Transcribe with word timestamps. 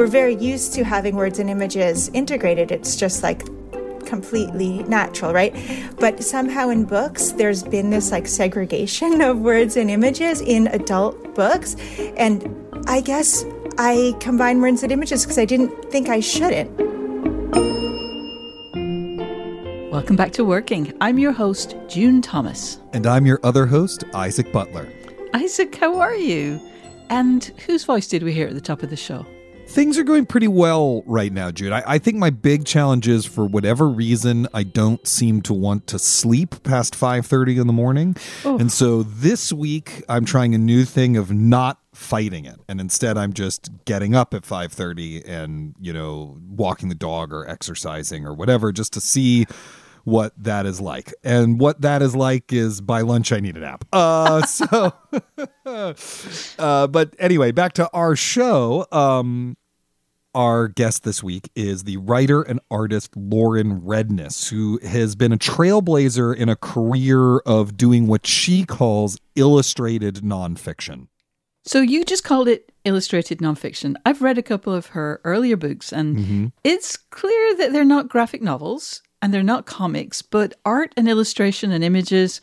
We're 0.00 0.06
very 0.06 0.34
used 0.34 0.72
to 0.76 0.82
having 0.82 1.14
words 1.14 1.38
and 1.38 1.50
images 1.50 2.08
integrated. 2.14 2.72
It's 2.72 2.96
just 2.96 3.22
like 3.22 3.44
completely 4.06 4.82
natural, 4.84 5.34
right? 5.34 5.54
But 5.98 6.24
somehow 6.24 6.70
in 6.70 6.86
books, 6.86 7.32
there's 7.32 7.62
been 7.62 7.90
this 7.90 8.10
like 8.10 8.26
segregation 8.26 9.20
of 9.30 9.40
words 9.40 9.76
and 9.76 9.90
images 9.90 10.40
in 10.40 10.68
adult 10.68 11.34
books. 11.34 11.76
And 12.16 12.48
I 12.86 13.02
guess 13.02 13.44
I 13.76 14.16
combine 14.20 14.62
words 14.62 14.82
and 14.82 14.90
images 14.90 15.22
because 15.22 15.36
I 15.36 15.44
didn't 15.44 15.90
think 15.90 16.08
I 16.08 16.20
shouldn't. 16.20 16.70
Welcome 19.92 20.16
back 20.16 20.32
to 20.32 20.46
Working. 20.46 20.94
I'm 21.02 21.18
your 21.18 21.32
host, 21.32 21.76
June 21.88 22.22
Thomas. 22.22 22.78
And 22.94 23.06
I'm 23.06 23.26
your 23.26 23.38
other 23.42 23.66
host, 23.66 24.04
Isaac 24.14 24.50
Butler. 24.50 24.88
Isaac, 25.34 25.74
how 25.74 26.00
are 26.00 26.16
you? 26.16 26.58
And 27.10 27.44
whose 27.66 27.84
voice 27.84 28.08
did 28.08 28.22
we 28.22 28.32
hear 28.32 28.48
at 28.48 28.54
the 28.54 28.62
top 28.62 28.82
of 28.82 28.88
the 28.88 28.96
show? 28.96 29.26
Things 29.70 29.98
are 29.98 30.02
going 30.02 30.26
pretty 30.26 30.48
well 30.48 31.04
right 31.06 31.32
now, 31.32 31.52
Jude. 31.52 31.70
I, 31.70 31.84
I, 31.86 31.98
think 31.98 32.16
my 32.16 32.30
big 32.30 32.64
challenge 32.64 33.06
is 33.06 33.24
for 33.24 33.46
whatever 33.46 33.88
reason, 33.88 34.48
I 34.52 34.64
don't 34.64 35.06
seem 35.06 35.42
to 35.42 35.54
want 35.54 35.86
to 35.86 35.98
sleep 36.00 36.64
past 36.64 36.94
5.30 36.94 37.60
in 37.60 37.66
the 37.68 37.72
morning. 37.72 38.16
Oh. 38.44 38.58
And 38.58 38.72
so 38.72 39.04
this 39.04 39.52
week, 39.52 40.02
I'm 40.08 40.24
trying 40.24 40.56
a 40.56 40.58
new 40.58 40.84
thing 40.84 41.16
of 41.16 41.30
not 41.30 41.78
fighting 41.92 42.44
it 42.46 42.56
and 42.68 42.80
instead 42.80 43.18
i'm 43.18 43.32
just 43.32 43.68
getting 43.84 44.14
up 44.14 44.32
at 44.32 44.42
5.30 44.42 45.28
and 45.28 45.74
you 45.80 45.92
know 45.92 46.38
walking 46.48 46.88
the 46.88 46.94
dog 46.94 47.32
or 47.32 47.46
exercising 47.46 48.24
or 48.24 48.32
whatever 48.32 48.70
just 48.70 48.92
to 48.92 49.00
see 49.00 49.44
what 50.04 50.32
that 50.42 50.66
is 50.66 50.80
like. 50.80 51.12
And 51.22 51.60
what 51.60 51.80
that 51.82 52.02
is 52.02 52.16
like 52.16 52.52
is 52.52 52.80
by 52.80 53.02
lunch 53.02 53.32
I 53.32 53.40
need 53.40 53.56
a 53.56 53.60
nap. 53.60 53.84
Uh, 53.92 54.42
so, 54.42 54.92
uh, 56.58 56.86
but 56.86 57.14
anyway, 57.18 57.52
back 57.52 57.74
to 57.74 57.90
our 57.92 58.16
show. 58.16 58.86
Um, 58.92 59.56
our 60.34 60.68
guest 60.68 61.02
this 61.02 61.22
week 61.22 61.50
is 61.54 61.84
the 61.84 61.96
writer 61.96 62.42
and 62.42 62.60
artist 62.70 63.16
Lauren 63.16 63.80
Redniss, 63.80 64.50
who 64.50 64.78
has 64.86 65.16
been 65.16 65.32
a 65.32 65.38
trailblazer 65.38 66.34
in 66.36 66.48
a 66.48 66.56
career 66.56 67.38
of 67.40 67.76
doing 67.76 68.06
what 68.06 68.26
she 68.26 68.64
calls 68.64 69.18
illustrated 69.34 70.16
nonfiction. 70.16 71.08
So 71.64 71.80
you 71.80 72.04
just 72.04 72.24
called 72.24 72.48
it 72.48 72.72
illustrated 72.84 73.38
nonfiction. 73.38 73.96
I've 74.06 74.22
read 74.22 74.38
a 74.38 74.42
couple 74.42 74.72
of 74.72 74.86
her 74.86 75.20
earlier 75.24 75.56
books, 75.56 75.92
and 75.92 76.16
mm-hmm. 76.16 76.46
it's 76.64 76.96
clear 76.96 77.56
that 77.56 77.72
they're 77.72 77.84
not 77.84 78.08
graphic 78.08 78.40
novels 78.40 79.02
and 79.20 79.34
they're 79.34 79.42
not 79.42 79.66
comics, 79.66 80.22
but 80.22 80.54
art 80.64 80.94
and 80.96 81.08
illustration 81.08 81.70
and 81.72 81.84
images 81.84 82.40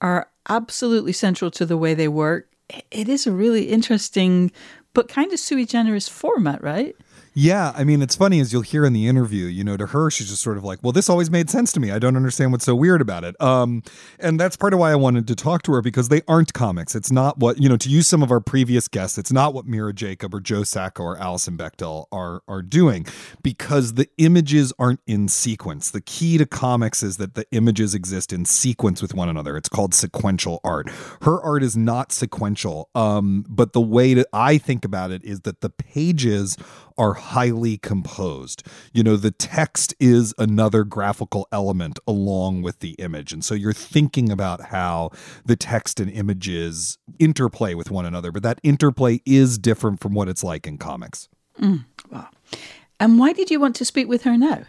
are 0.00 0.28
absolutely 0.48 1.12
central 1.12 1.50
to 1.52 1.64
the 1.64 1.78
way 1.78 1.94
they 1.94 2.08
work. 2.08 2.50
It 2.90 3.08
is 3.08 3.26
a 3.26 3.32
really 3.32 3.70
interesting 3.70 4.52
but 4.92 5.08
kind 5.08 5.32
of 5.32 5.38
sui 5.38 5.64
generis 5.64 6.08
format, 6.08 6.62
right? 6.62 6.96
Yeah, 7.40 7.72
I 7.76 7.84
mean, 7.84 8.02
it's 8.02 8.16
funny 8.16 8.40
as 8.40 8.52
you'll 8.52 8.62
hear 8.62 8.84
in 8.84 8.92
the 8.92 9.06
interview. 9.06 9.46
You 9.46 9.62
know, 9.62 9.76
to 9.76 9.86
her, 9.86 10.10
she's 10.10 10.28
just 10.28 10.42
sort 10.42 10.56
of 10.56 10.64
like, 10.64 10.80
"Well, 10.82 10.90
this 10.90 11.08
always 11.08 11.30
made 11.30 11.48
sense 11.48 11.70
to 11.70 11.78
me. 11.78 11.92
I 11.92 12.00
don't 12.00 12.16
understand 12.16 12.50
what's 12.50 12.64
so 12.64 12.74
weird 12.74 13.00
about 13.00 13.22
it." 13.22 13.40
Um, 13.40 13.84
and 14.18 14.40
that's 14.40 14.56
part 14.56 14.74
of 14.74 14.80
why 14.80 14.90
I 14.90 14.96
wanted 14.96 15.28
to 15.28 15.36
talk 15.36 15.62
to 15.62 15.72
her 15.74 15.80
because 15.80 16.08
they 16.08 16.22
aren't 16.26 16.52
comics. 16.52 16.96
It's 16.96 17.12
not 17.12 17.38
what 17.38 17.62
you 17.62 17.68
know. 17.68 17.76
To 17.76 17.88
use 17.88 18.08
some 18.08 18.24
of 18.24 18.32
our 18.32 18.40
previous 18.40 18.88
guests, 18.88 19.18
it's 19.18 19.30
not 19.30 19.54
what 19.54 19.66
Mira 19.66 19.92
Jacob 19.92 20.34
or 20.34 20.40
Joe 20.40 20.64
Sacco 20.64 21.04
or 21.04 21.16
Alison 21.16 21.56
Bechdel 21.56 22.06
are 22.10 22.42
are 22.48 22.60
doing 22.60 23.06
because 23.40 23.94
the 23.94 24.08
images 24.18 24.72
aren't 24.76 25.00
in 25.06 25.28
sequence. 25.28 25.92
The 25.92 26.00
key 26.00 26.38
to 26.38 26.46
comics 26.46 27.04
is 27.04 27.18
that 27.18 27.36
the 27.36 27.46
images 27.52 27.94
exist 27.94 28.32
in 28.32 28.46
sequence 28.46 29.00
with 29.00 29.14
one 29.14 29.28
another. 29.28 29.56
It's 29.56 29.68
called 29.68 29.94
sequential 29.94 30.58
art. 30.64 30.90
Her 31.22 31.40
art 31.40 31.62
is 31.62 31.76
not 31.76 32.10
sequential, 32.10 32.90
um, 32.96 33.44
but 33.48 33.74
the 33.74 33.80
way 33.80 34.12
that 34.14 34.26
I 34.32 34.58
think 34.58 34.84
about 34.84 35.12
it 35.12 35.22
is 35.22 35.42
that 35.42 35.60
the 35.60 35.70
pages 35.70 36.56
are 36.98 37.14
highly 37.14 37.78
composed. 37.78 38.62
You 38.92 39.02
know, 39.02 39.16
the 39.16 39.30
text 39.30 39.94
is 40.00 40.34
another 40.36 40.84
graphical 40.84 41.46
element 41.52 41.98
along 42.06 42.62
with 42.62 42.80
the 42.80 42.90
image. 42.98 43.32
And 43.32 43.44
so 43.44 43.54
you're 43.54 43.72
thinking 43.72 44.30
about 44.30 44.66
how 44.66 45.10
the 45.44 45.56
text 45.56 46.00
and 46.00 46.10
images 46.10 46.98
interplay 47.18 47.74
with 47.74 47.90
one 47.90 48.04
another, 48.04 48.32
but 48.32 48.42
that 48.42 48.60
interplay 48.62 49.20
is 49.24 49.58
different 49.58 50.00
from 50.00 50.12
what 50.12 50.28
it's 50.28 50.44
like 50.44 50.66
in 50.66 50.76
comics. 50.76 51.28
Mm, 51.60 51.84
wow. 52.10 52.28
And 53.00 53.18
why 53.18 53.32
did 53.32 53.50
you 53.50 53.60
want 53.60 53.76
to 53.76 53.84
speak 53.84 54.08
with 54.08 54.24
her 54.24 54.36
now? 54.36 54.64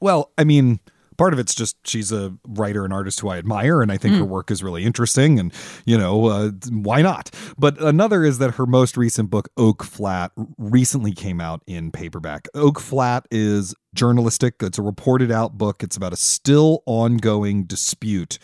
Well, 0.00 0.30
I 0.38 0.44
mean, 0.44 0.80
part 1.16 1.32
of 1.32 1.38
it's 1.38 1.54
just 1.54 1.76
she's 1.86 2.12
a 2.12 2.34
writer 2.46 2.84
and 2.84 2.92
artist 2.92 3.20
who 3.20 3.28
I 3.28 3.38
admire, 3.38 3.82
and 3.82 3.90
I 3.90 3.96
think 3.96 4.14
mm. 4.14 4.18
her 4.18 4.24
work 4.24 4.50
is 4.50 4.62
really 4.62 4.84
interesting, 4.84 5.38
and 5.38 5.52
you 5.84 5.96
know 5.98 6.26
uh, 6.26 6.50
why 6.70 7.02
not? 7.02 7.30
But 7.58 7.80
another 7.80 8.24
is 8.24 8.38
that 8.38 8.52
her 8.52 8.66
most 8.66 8.96
recent 8.96 9.30
book, 9.30 9.48
Oak 9.56 9.84
Flat, 9.84 10.32
recently 10.58 11.12
came 11.12 11.40
out 11.40 11.62
in 11.66 11.90
paperback. 11.90 12.48
Oak 12.54 12.80
Flat 12.80 13.26
is 13.30 13.74
journalistic; 13.94 14.54
it's 14.60 14.78
a 14.78 14.82
reported 14.82 15.30
out 15.30 15.58
book. 15.58 15.82
It's 15.82 15.96
about 15.96 16.12
a 16.12 16.16
still 16.16 16.82
ongoing 16.86 17.64
dispute 17.64 18.38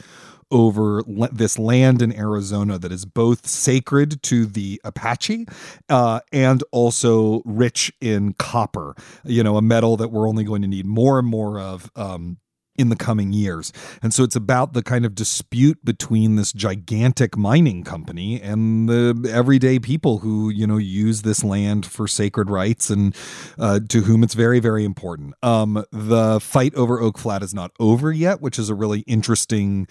over 0.53 1.03
le- 1.07 1.31
this 1.33 1.59
land 1.59 2.03
in 2.03 2.15
Arizona 2.15 2.79
that 2.79 2.93
is 2.93 3.05
both 3.05 3.47
sacred 3.49 4.23
to 4.23 4.47
the 4.47 4.81
Apache 4.85 5.47
uh, 5.89 6.21
and 6.31 6.63
also 6.71 7.43
rich 7.45 7.93
in 8.01 8.35
copper, 8.35 8.95
you 9.25 9.43
know, 9.43 9.57
a 9.57 9.63
metal 9.63 9.97
that 9.97 10.09
we're 10.09 10.29
only 10.29 10.45
going 10.45 10.63
to 10.63 10.69
need 10.69 10.87
more 10.87 11.19
and 11.19 11.27
more 11.27 11.59
of 11.59 11.91
um, 11.97 12.37
in 12.77 12.89
the 12.89 12.97
coming 12.97 13.33
years. 13.33 13.73
And 14.03 14.15
so 14.15 14.25
it's 14.25 14.37
about 14.37 14.73
the 14.73 14.83
kind 14.83 15.05
of 15.05 15.15
dispute 15.15 15.85
between 15.85 16.37
this 16.37 16.53
gigantic 16.53 17.37
mining 17.37 17.85
company 17.85 18.41
and 18.41 18.89
the 18.89 19.31
everyday 19.33 19.79
people 19.79 20.19
who, 20.19 20.49
you 20.49 20.67
know, 20.67 20.79
use 20.79 21.23
this 21.23 21.45
land 21.45 21.85
for 21.85 22.09
sacred 22.09 22.49
rites 22.51 22.89
and 22.89 23.15
uh, 23.59 23.81
to 23.89 24.03
whom 24.03 24.23
it's 24.23 24.35
very, 24.35 24.59
very 24.59 24.85
important. 24.85 25.35
Um, 25.43 25.85
the 25.93 26.41
fight 26.41 26.75
over 26.75 26.99
Oak 26.99 27.19
Flat 27.19 27.43
is 27.43 27.53
not 27.53 27.73
over 27.79 28.11
yet, 28.11 28.41
which 28.41 28.59
is 28.59 28.71
a 28.71 28.75
really 28.75 29.01
interesting 29.01 29.87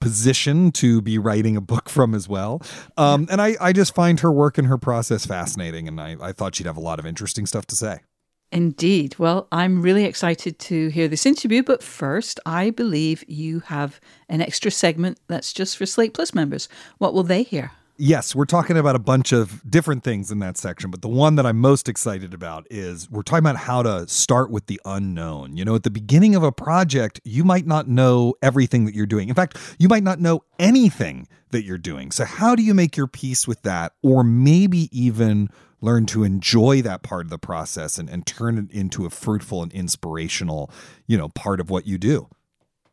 position 0.00 0.72
to 0.72 1.02
be 1.02 1.18
writing 1.18 1.56
a 1.56 1.60
book 1.60 1.88
from 1.88 2.14
as 2.14 2.28
well. 2.28 2.62
Um, 2.96 3.28
and 3.30 3.40
I, 3.40 3.56
I 3.60 3.72
just 3.72 3.94
find 3.94 4.20
her 4.20 4.32
work 4.32 4.58
and 4.58 4.66
her 4.66 4.78
process 4.78 5.26
fascinating. 5.26 5.88
And 5.88 6.00
I, 6.00 6.16
I 6.20 6.32
thought 6.32 6.54
she'd 6.54 6.66
have 6.66 6.76
a 6.76 6.80
lot 6.80 6.98
of 6.98 7.06
interesting 7.06 7.46
stuff 7.46 7.66
to 7.66 7.76
say. 7.76 8.00
Indeed. 8.52 9.16
Well, 9.18 9.46
I'm 9.52 9.80
really 9.80 10.04
excited 10.04 10.58
to 10.60 10.88
hear 10.88 11.06
this 11.06 11.24
interview, 11.24 11.62
but 11.62 11.82
first, 11.82 12.40
I 12.44 12.70
believe 12.70 13.24
you 13.28 13.60
have 13.60 14.00
an 14.28 14.40
extra 14.40 14.72
segment 14.72 15.20
that's 15.28 15.52
just 15.52 15.76
for 15.76 15.86
Slate 15.86 16.14
Plus 16.14 16.34
members. 16.34 16.68
What 16.98 17.14
will 17.14 17.22
they 17.22 17.44
hear? 17.44 17.70
Yes, 18.02 18.34
we're 18.34 18.46
talking 18.46 18.78
about 18.78 18.96
a 18.96 18.98
bunch 18.98 19.30
of 19.30 19.62
different 19.70 20.02
things 20.02 20.30
in 20.30 20.38
that 20.38 20.56
section, 20.56 20.90
but 20.90 21.02
the 21.02 21.08
one 21.08 21.34
that 21.36 21.44
I'm 21.44 21.58
most 21.58 21.86
excited 21.86 22.32
about 22.32 22.66
is 22.70 23.10
we're 23.10 23.22
talking 23.22 23.44
about 23.44 23.56
how 23.56 23.82
to 23.82 24.08
start 24.08 24.50
with 24.50 24.66
the 24.66 24.80
unknown. 24.86 25.58
You 25.58 25.66
know, 25.66 25.74
at 25.74 25.82
the 25.82 25.90
beginning 25.90 26.34
of 26.34 26.42
a 26.42 26.50
project, 26.50 27.20
you 27.24 27.44
might 27.44 27.66
not 27.66 27.88
know 27.88 28.34
everything 28.40 28.86
that 28.86 28.94
you're 28.94 29.04
doing. 29.04 29.28
In 29.28 29.34
fact, 29.34 29.58
you 29.78 29.86
might 29.86 30.02
not 30.02 30.18
know 30.18 30.44
anything 30.58 31.28
that 31.50 31.64
you're 31.64 31.76
doing. 31.76 32.10
So, 32.10 32.24
how 32.24 32.54
do 32.54 32.62
you 32.62 32.72
make 32.72 32.96
your 32.96 33.06
peace 33.06 33.46
with 33.46 33.60
that? 33.62 33.92
Or 34.02 34.24
maybe 34.24 34.88
even 34.98 35.50
learn 35.80 36.06
to 36.06 36.24
enjoy 36.24 36.82
that 36.82 37.02
part 37.02 37.26
of 37.26 37.30
the 37.30 37.38
process 37.38 37.98
and, 37.98 38.08
and 38.08 38.26
turn 38.26 38.58
it 38.58 38.70
into 38.70 39.06
a 39.06 39.10
fruitful 39.10 39.62
and 39.62 39.72
inspirational, 39.72 40.70
you 41.06 41.16
know, 41.16 41.28
part 41.30 41.60
of 41.60 41.70
what 41.70 41.86
you 41.86 41.98
do. 41.98 42.28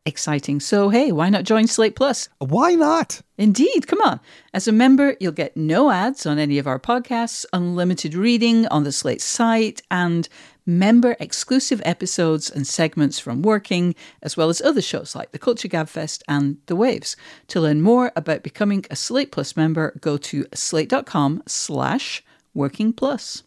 Exciting. 0.06 0.58
So, 0.58 0.88
hey, 0.88 1.12
why 1.12 1.28
not 1.28 1.44
join 1.44 1.66
Slate 1.66 1.94
Plus? 1.94 2.30
Why 2.38 2.74
not? 2.74 3.20
Indeed. 3.36 3.86
Come 3.86 4.00
on. 4.00 4.20
As 4.54 4.66
a 4.66 4.72
member, 4.72 5.16
you'll 5.20 5.32
get 5.32 5.54
no 5.54 5.90
ads 5.90 6.24
on 6.24 6.38
any 6.38 6.56
of 6.56 6.66
our 6.66 6.78
podcasts, 6.78 7.44
unlimited 7.52 8.14
reading 8.14 8.66
on 8.68 8.84
the 8.84 8.92
Slate 8.92 9.20
site, 9.20 9.82
and 9.90 10.26
member 10.64 11.14
exclusive 11.20 11.82
episodes 11.84 12.48
and 12.48 12.66
segments 12.66 13.18
from 13.18 13.42
Working, 13.42 13.94
as 14.22 14.34
well 14.34 14.48
as 14.48 14.62
other 14.62 14.80
shows 14.80 15.14
like 15.14 15.32
the 15.32 15.38
Culture 15.38 15.68
Gabfest 15.68 16.22
and 16.26 16.56
The 16.66 16.76
Waves. 16.76 17.14
To 17.48 17.60
learn 17.60 17.82
more 17.82 18.10
about 18.16 18.42
becoming 18.42 18.86
a 18.90 18.96
Slate 18.96 19.30
Plus 19.30 19.58
member, 19.58 19.98
go 20.00 20.16
to 20.16 20.46
slate.com 20.54 21.42
slash 21.46 22.24
Working 22.58 22.92
Plus. 22.92 23.44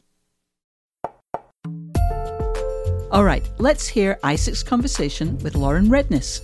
All 3.12 3.26
right, 3.26 3.46
let's 3.58 3.90
hear 3.90 4.18
Isaac's 4.24 4.64
conversation 4.64 5.38
with 5.40 5.54
Lauren 5.54 5.90
Redniss. 5.90 6.40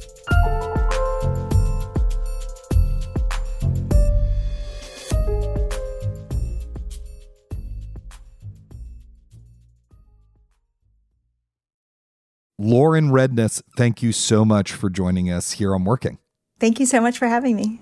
Lauren 12.59 13.11
Redniss, 13.11 13.61
thank 13.77 14.03
you 14.03 14.11
so 14.11 14.43
much 14.43 14.73
for 14.73 14.89
joining 14.89 15.31
us 15.31 15.51
here 15.51 15.73
on 15.73 15.85
Working. 15.85 16.17
Thank 16.59 16.81
you 16.81 16.85
so 16.85 16.99
much 16.99 17.17
for 17.17 17.27
having 17.27 17.55
me. 17.55 17.79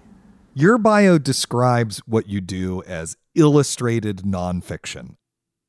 Your 0.58 0.78
bio 0.78 1.18
describes 1.18 1.98
what 2.06 2.30
you 2.30 2.40
do 2.40 2.82
as 2.84 3.18
illustrated 3.36 4.20
nonfiction. 4.20 5.18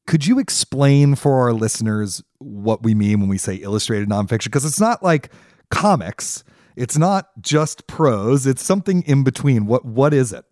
Could 0.06 0.28
you 0.28 0.38
explain 0.38 1.16
for 1.16 1.40
our 1.40 1.52
listeners 1.52 2.22
what 2.38 2.84
we 2.84 2.94
mean 2.94 3.18
when 3.18 3.28
we 3.28 3.36
say 3.36 3.56
illustrated 3.56 4.08
nonfiction? 4.08 4.44
Because 4.44 4.64
it's 4.64 4.78
not 4.78 5.02
like 5.02 5.32
comics, 5.72 6.44
it's 6.76 6.96
not 6.96 7.30
just 7.40 7.88
prose, 7.88 8.46
it's 8.46 8.62
something 8.62 9.02
in 9.02 9.24
between. 9.24 9.66
What 9.66 9.84
what 9.84 10.14
is 10.14 10.32
it? 10.32 10.44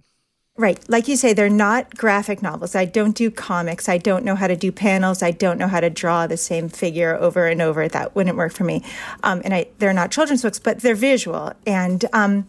Right. 0.57 0.81
Like 0.89 1.07
you 1.07 1.15
say, 1.15 1.33
they're 1.33 1.49
not 1.49 1.97
graphic 1.97 2.43
novels. 2.43 2.75
I 2.75 2.87
don't 2.87 3.15
do 3.15 3.31
comics. 3.31 3.89
I 3.89 3.99
don't 3.99 4.25
know 4.25 4.35
how 4.35 4.49
to 4.49 4.57
do 4.57 4.73
panels. 4.73 5.23
I 5.23 5.31
don't 5.31 5.59
know 5.59 5.69
how 5.69 5.79
to 5.79 5.91
draw 5.91 6.27
the 6.27 6.37
same 6.37 6.69
figure 6.69 7.15
over 7.15 7.47
and 7.47 7.63
over. 7.63 7.87
That 7.87 8.17
wouldn't 8.17 8.37
work 8.37 8.53
for 8.53 8.65
me. 8.65 8.85
Um, 9.23 9.43
and 9.45 9.55
I, 9.55 9.69
they're 9.79 9.93
not 9.93 10.11
children's 10.11 10.43
books, 10.43 10.59
but 10.59 10.81
they're 10.81 10.97
visual. 10.97 11.53
And 11.69 12.05
um, 12.13 12.49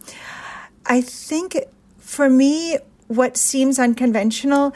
I 0.84 1.00
think 1.00 1.56
for 2.06 2.30
me, 2.30 2.78
what 3.08 3.36
seems 3.36 3.80
unconventional 3.80 4.72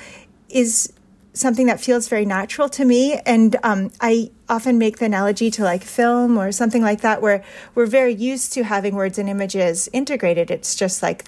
is 0.48 0.92
something 1.32 1.66
that 1.66 1.80
feels 1.80 2.08
very 2.08 2.26
natural 2.26 2.68
to 2.68 2.84
me. 2.84 3.20
And 3.24 3.56
um, 3.62 3.92
I 4.00 4.32
often 4.48 4.78
make 4.78 4.98
the 4.98 5.04
analogy 5.04 5.48
to 5.52 5.62
like 5.62 5.84
film 5.84 6.36
or 6.36 6.50
something 6.50 6.82
like 6.82 7.02
that, 7.02 7.22
where 7.22 7.44
we're 7.76 7.86
very 7.86 8.12
used 8.12 8.52
to 8.54 8.64
having 8.64 8.96
words 8.96 9.16
and 9.16 9.28
images 9.28 9.88
integrated. 9.92 10.50
It's 10.50 10.74
just 10.74 11.04
like 11.04 11.26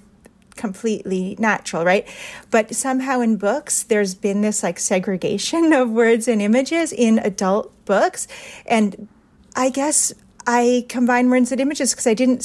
completely 0.57 1.37
natural, 1.39 1.85
right? 1.85 2.07
But 2.51 2.75
somehow 2.75 3.21
in 3.21 3.37
books, 3.37 3.85
there's 3.85 4.17
been 4.17 4.41
this 4.41 4.65
like 4.65 4.81
segregation 4.81 5.73
of 5.81 5.89
words 5.89 6.27
and 6.27 6.43
images 6.43 6.93
in 6.93 7.21
adult 7.21 7.73
books. 7.85 8.27
And 8.67 9.07
I 9.55 9.71
guess 9.71 10.13
I 10.49 10.85
combine 10.89 11.31
words 11.31 11.53
and 11.53 11.61
images 11.61 11.93
because 11.93 12.09
I 12.09 12.15
didn't 12.15 12.43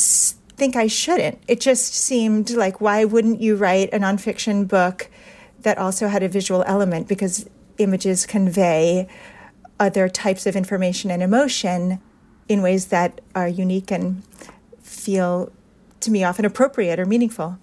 think 0.57 0.75
I 0.75 0.87
shouldn't. 0.87 1.39
It 1.47 1.61
just 1.61 1.93
seemed 1.93 2.49
like, 2.49 2.81
why 2.81 3.05
wouldn't 3.05 3.39
you 3.39 3.55
write 3.55 3.93
a 3.93 3.99
nonfiction 3.99 4.67
book 4.67 5.09
that 5.61 5.77
also 5.77 6.07
had 6.07 6.23
a 6.23 6.27
visual 6.27 6.63
element? 6.65 7.07
Because 7.07 7.47
images 7.77 8.25
convey 8.25 9.07
other 9.79 10.09
types 10.09 10.47
of 10.47 10.55
information 10.55 11.11
and 11.11 11.21
emotion 11.21 12.01
in 12.49 12.61
ways 12.61 12.87
that 12.87 13.21
are 13.35 13.47
unique 13.47 13.91
and 13.91 14.23
feel 14.81 15.51
to 15.99 16.11
me 16.11 16.23
often 16.23 16.43
appropriate 16.43 16.99
or 16.99 17.05
meaningful. 17.05 17.59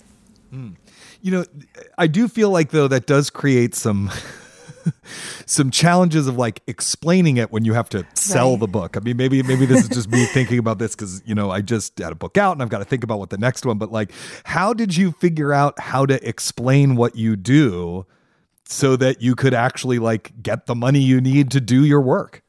Mm. 0.52 0.76
You 1.20 1.30
know, 1.32 1.44
I 1.98 2.06
do 2.06 2.28
feel 2.28 2.50
like 2.50 2.70
though 2.70 2.86
that 2.88 3.06
does 3.06 3.28
create 3.28 3.74
some 3.74 4.10
some 5.46 5.70
challenges 5.70 6.26
of 6.26 6.36
like 6.36 6.62
explaining 6.66 7.36
it 7.36 7.52
when 7.52 7.64
you 7.64 7.74
have 7.74 7.88
to 7.90 8.06
sell 8.14 8.52
right. 8.52 8.60
the 8.60 8.68
book. 8.68 8.96
I 8.96 9.00
mean, 9.00 9.16
maybe 9.16 9.42
maybe 9.42 9.66
this 9.66 9.82
is 9.82 9.88
just 9.88 10.10
me 10.10 10.24
thinking 10.26 10.58
about 10.58 10.78
this 10.78 10.94
because 10.94 11.22
you 11.26 11.34
know 11.34 11.50
I 11.50 11.60
just 11.60 11.98
had 11.98 12.12
a 12.12 12.16
book 12.16 12.38
out 12.38 12.52
and 12.52 12.62
I've 12.62 12.68
got 12.68 12.78
to 12.78 12.84
think 12.84 13.04
about 13.04 13.18
what 13.18 13.30
the 13.30 13.38
next 13.38 13.66
one. 13.66 13.78
But 13.78 13.92
like, 13.92 14.12
how 14.44 14.72
did 14.72 14.96
you 14.96 15.12
figure 15.12 15.52
out 15.52 15.78
how 15.78 16.06
to 16.06 16.26
explain 16.26 16.96
what 16.96 17.16
you 17.16 17.36
do 17.36 18.06
so 18.66 18.96
that 18.96 19.20
you 19.20 19.34
could 19.34 19.54
actually 19.54 19.98
like 19.98 20.42
get 20.42 20.66
the 20.66 20.74
money 20.74 21.00
you 21.00 21.20
need 21.20 21.50
to 21.52 21.60
do 21.60 21.84
your 21.84 22.00
work? 22.00 22.42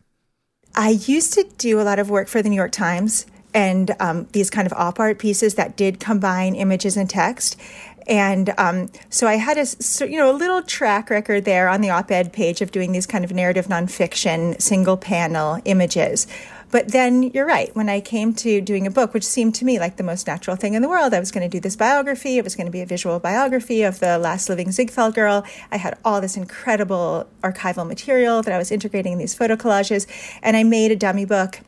I 0.76 0.90
used 0.90 1.34
to 1.34 1.46
do 1.58 1.80
a 1.80 1.84
lot 1.84 2.00
of 2.00 2.10
work 2.10 2.28
for 2.28 2.42
the 2.42 2.50
New 2.50 2.56
York 2.56 2.74
Times 2.74 3.26
and 3.56 3.96
um, 4.02 4.28
these 4.34 4.52
kind 4.52 4.68
of 4.68 4.74
op 4.74 5.00
art 5.00 5.18
pieces 5.18 5.56
that 5.56 5.76
did 5.78 6.00
combine 6.00 6.54
images 6.54 6.98
and 6.98 7.10
text. 7.10 7.60
And 8.06 8.54
um, 8.60 8.90
so 9.10 9.26
I 9.26 9.36
had 9.36 9.58
a 9.58 9.66
you 10.06 10.20
know 10.20 10.30
a 10.30 10.38
little 10.38 10.62
track 10.62 11.10
record 11.10 11.46
there 11.46 11.68
on 11.70 11.82
the 11.82 11.90
op-ed 11.90 12.34
page 12.34 12.62
of 12.62 12.72
doing 12.72 12.92
these 12.92 13.08
kind 13.08 13.26
of 13.26 13.32
narrative 13.32 13.66
nonfiction 13.66 14.62
single 14.62 14.98
panel 14.98 15.60
images. 15.66 16.28
But 16.72 16.92
then 16.92 17.24
you're 17.24 17.46
right. 17.46 17.74
When 17.76 17.90
I 17.90 18.02
came 18.02 18.34
to 18.36 18.60
doing 18.60 18.86
a 18.86 18.92
book, 18.92 19.14
which 19.14 19.24
seemed 19.24 19.56
to 19.56 19.66
me 19.66 19.80
like 19.80 19.96
the 19.96 20.04
most 20.04 20.28
natural 20.28 20.58
thing 20.58 20.74
in 20.74 20.82
the 20.82 20.90
world, 20.90 21.14
I 21.14 21.20
was 21.20 21.32
going 21.32 21.50
to 21.50 21.58
do 21.58 21.62
this 21.62 21.76
biography. 21.76 22.38
It 22.38 22.44
was 22.44 22.56
going 22.56 22.66
to 22.66 22.72
be 22.72 22.82
a 22.82 22.86
visual 22.86 23.20
biography 23.20 23.84
of 23.84 24.00
the 24.00 24.18
last 24.18 24.50
living 24.50 24.72
Ziegfeld 24.72 25.16
girl. 25.16 25.46
I 25.72 25.78
had 25.78 25.98
all 26.04 26.20
this 26.20 26.36
incredible 26.36 27.28
archival 27.42 27.88
material 27.88 28.42
that 28.42 28.54
I 28.54 28.58
was 28.58 28.72
integrating 28.72 29.14
in 29.14 29.20
these 29.20 29.34
photo 29.34 29.56
collages, 29.56 30.06
and 30.44 30.58
I 30.58 30.64
made 30.64 30.92
a 30.92 30.96
dummy 30.96 31.26
book. 31.26 31.62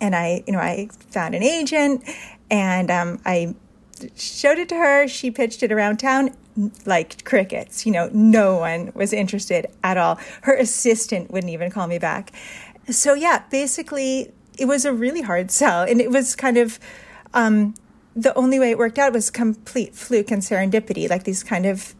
And 0.00 0.14
I, 0.14 0.44
you 0.46 0.52
know, 0.52 0.58
I 0.58 0.88
found 1.10 1.34
an 1.34 1.42
agent, 1.42 2.04
and 2.50 2.90
um, 2.90 3.20
I 3.24 3.54
showed 4.14 4.58
it 4.58 4.68
to 4.70 4.76
her. 4.76 5.08
She 5.08 5.30
pitched 5.30 5.62
it 5.62 5.72
around 5.72 5.98
town 5.98 6.36
like 6.84 7.24
crickets. 7.24 7.86
You 7.86 7.92
know, 7.92 8.10
no 8.12 8.56
one 8.56 8.92
was 8.94 9.12
interested 9.12 9.66
at 9.82 9.96
all. 9.96 10.18
Her 10.42 10.56
assistant 10.56 11.30
wouldn't 11.30 11.52
even 11.52 11.70
call 11.70 11.86
me 11.86 11.98
back. 11.98 12.32
So, 12.88 13.14
yeah, 13.14 13.42
basically, 13.50 14.32
it 14.58 14.66
was 14.66 14.84
a 14.84 14.92
really 14.92 15.22
hard 15.22 15.50
sell. 15.50 15.82
And 15.82 16.00
it 16.00 16.10
was 16.10 16.34
kind 16.36 16.56
of 16.56 16.78
um, 17.34 17.74
the 18.14 18.34
only 18.34 18.58
way 18.58 18.70
it 18.70 18.78
worked 18.78 18.98
out 18.98 19.12
was 19.12 19.30
complete 19.30 19.94
fluke 19.94 20.30
and 20.30 20.42
serendipity, 20.42 21.08
like 21.08 21.24
these 21.24 21.42
kind 21.42 21.66
of 21.66 21.94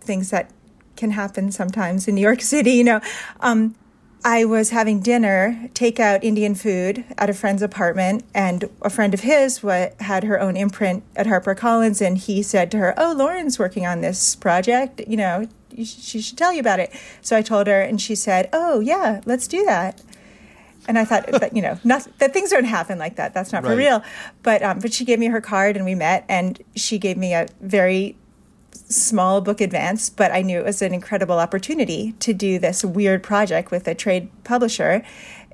things 0.00 0.30
that 0.30 0.50
can 0.96 1.12
happen 1.12 1.50
sometimes 1.50 2.06
in 2.06 2.14
New 2.14 2.20
York 2.20 2.42
City, 2.54 2.72
you 2.72 2.84
know. 2.84 3.00
Um, 3.40 3.74
I 4.24 4.44
was 4.44 4.70
having 4.70 5.00
dinner, 5.00 5.68
takeout 5.74 6.22
Indian 6.22 6.54
food 6.54 7.04
at 7.18 7.28
a 7.28 7.34
friend's 7.34 7.62
apartment, 7.62 8.24
and 8.32 8.68
a 8.82 8.90
friend 8.90 9.14
of 9.14 9.20
his 9.20 9.58
had 9.98 10.24
her 10.24 10.40
own 10.40 10.56
imprint 10.56 11.02
at 11.16 11.26
HarperCollins, 11.26 12.00
and 12.00 12.16
he 12.16 12.42
said 12.42 12.70
to 12.70 12.78
her, 12.78 12.94
"Oh, 12.96 13.12
Lauren's 13.16 13.58
working 13.58 13.84
on 13.84 14.00
this 14.00 14.36
project. 14.36 15.00
You 15.08 15.16
know, 15.16 15.48
she 15.76 16.20
should 16.20 16.38
tell 16.38 16.52
you 16.52 16.60
about 16.60 16.78
it." 16.78 16.92
So 17.20 17.36
I 17.36 17.42
told 17.42 17.66
her, 17.66 17.80
and 17.80 18.00
she 18.00 18.14
said, 18.14 18.48
"Oh, 18.52 18.78
yeah, 18.78 19.22
let's 19.24 19.48
do 19.48 19.64
that." 19.64 20.00
And 20.86 20.98
I 20.98 21.04
thought 21.04 21.26
that 21.26 21.56
you 21.56 21.62
know 21.62 21.78
not, 21.84 22.06
that 22.18 22.32
things 22.32 22.50
don't 22.50 22.64
happen 22.64 22.98
like 22.98 23.16
that. 23.16 23.34
That's 23.34 23.52
not 23.52 23.64
right. 23.64 23.70
for 23.70 23.76
real. 23.76 24.04
But 24.44 24.62
um, 24.62 24.78
but 24.78 24.92
she 24.92 25.04
gave 25.04 25.18
me 25.18 25.26
her 25.26 25.40
card, 25.40 25.76
and 25.76 25.84
we 25.84 25.96
met, 25.96 26.24
and 26.28 26.62
she 26.76 26.98
gave 26.98 27.16
me 27.16 27.34
a 27.34 27.48
very 27.60 28.16
small 28.72 29.40
book 29.40 29.60
advance, 29.60 30.10
but 30.10 30.32
I 30.32 30.42
knew 30.42 30.58
it 30.58 30.64
was 30.64 30.82
an 30.82 30.94
incredible 30.94 31.38
opportunity 31.38 32.12
to 32.20 32.32
do 32.32 32.58
this 32.58 32.84
weird 32.84 33.22
project 33.22 33.70
with 33.70 33.86
a 33.88 33.94
trade 33.94 34.30
publisher. 34.44 35.02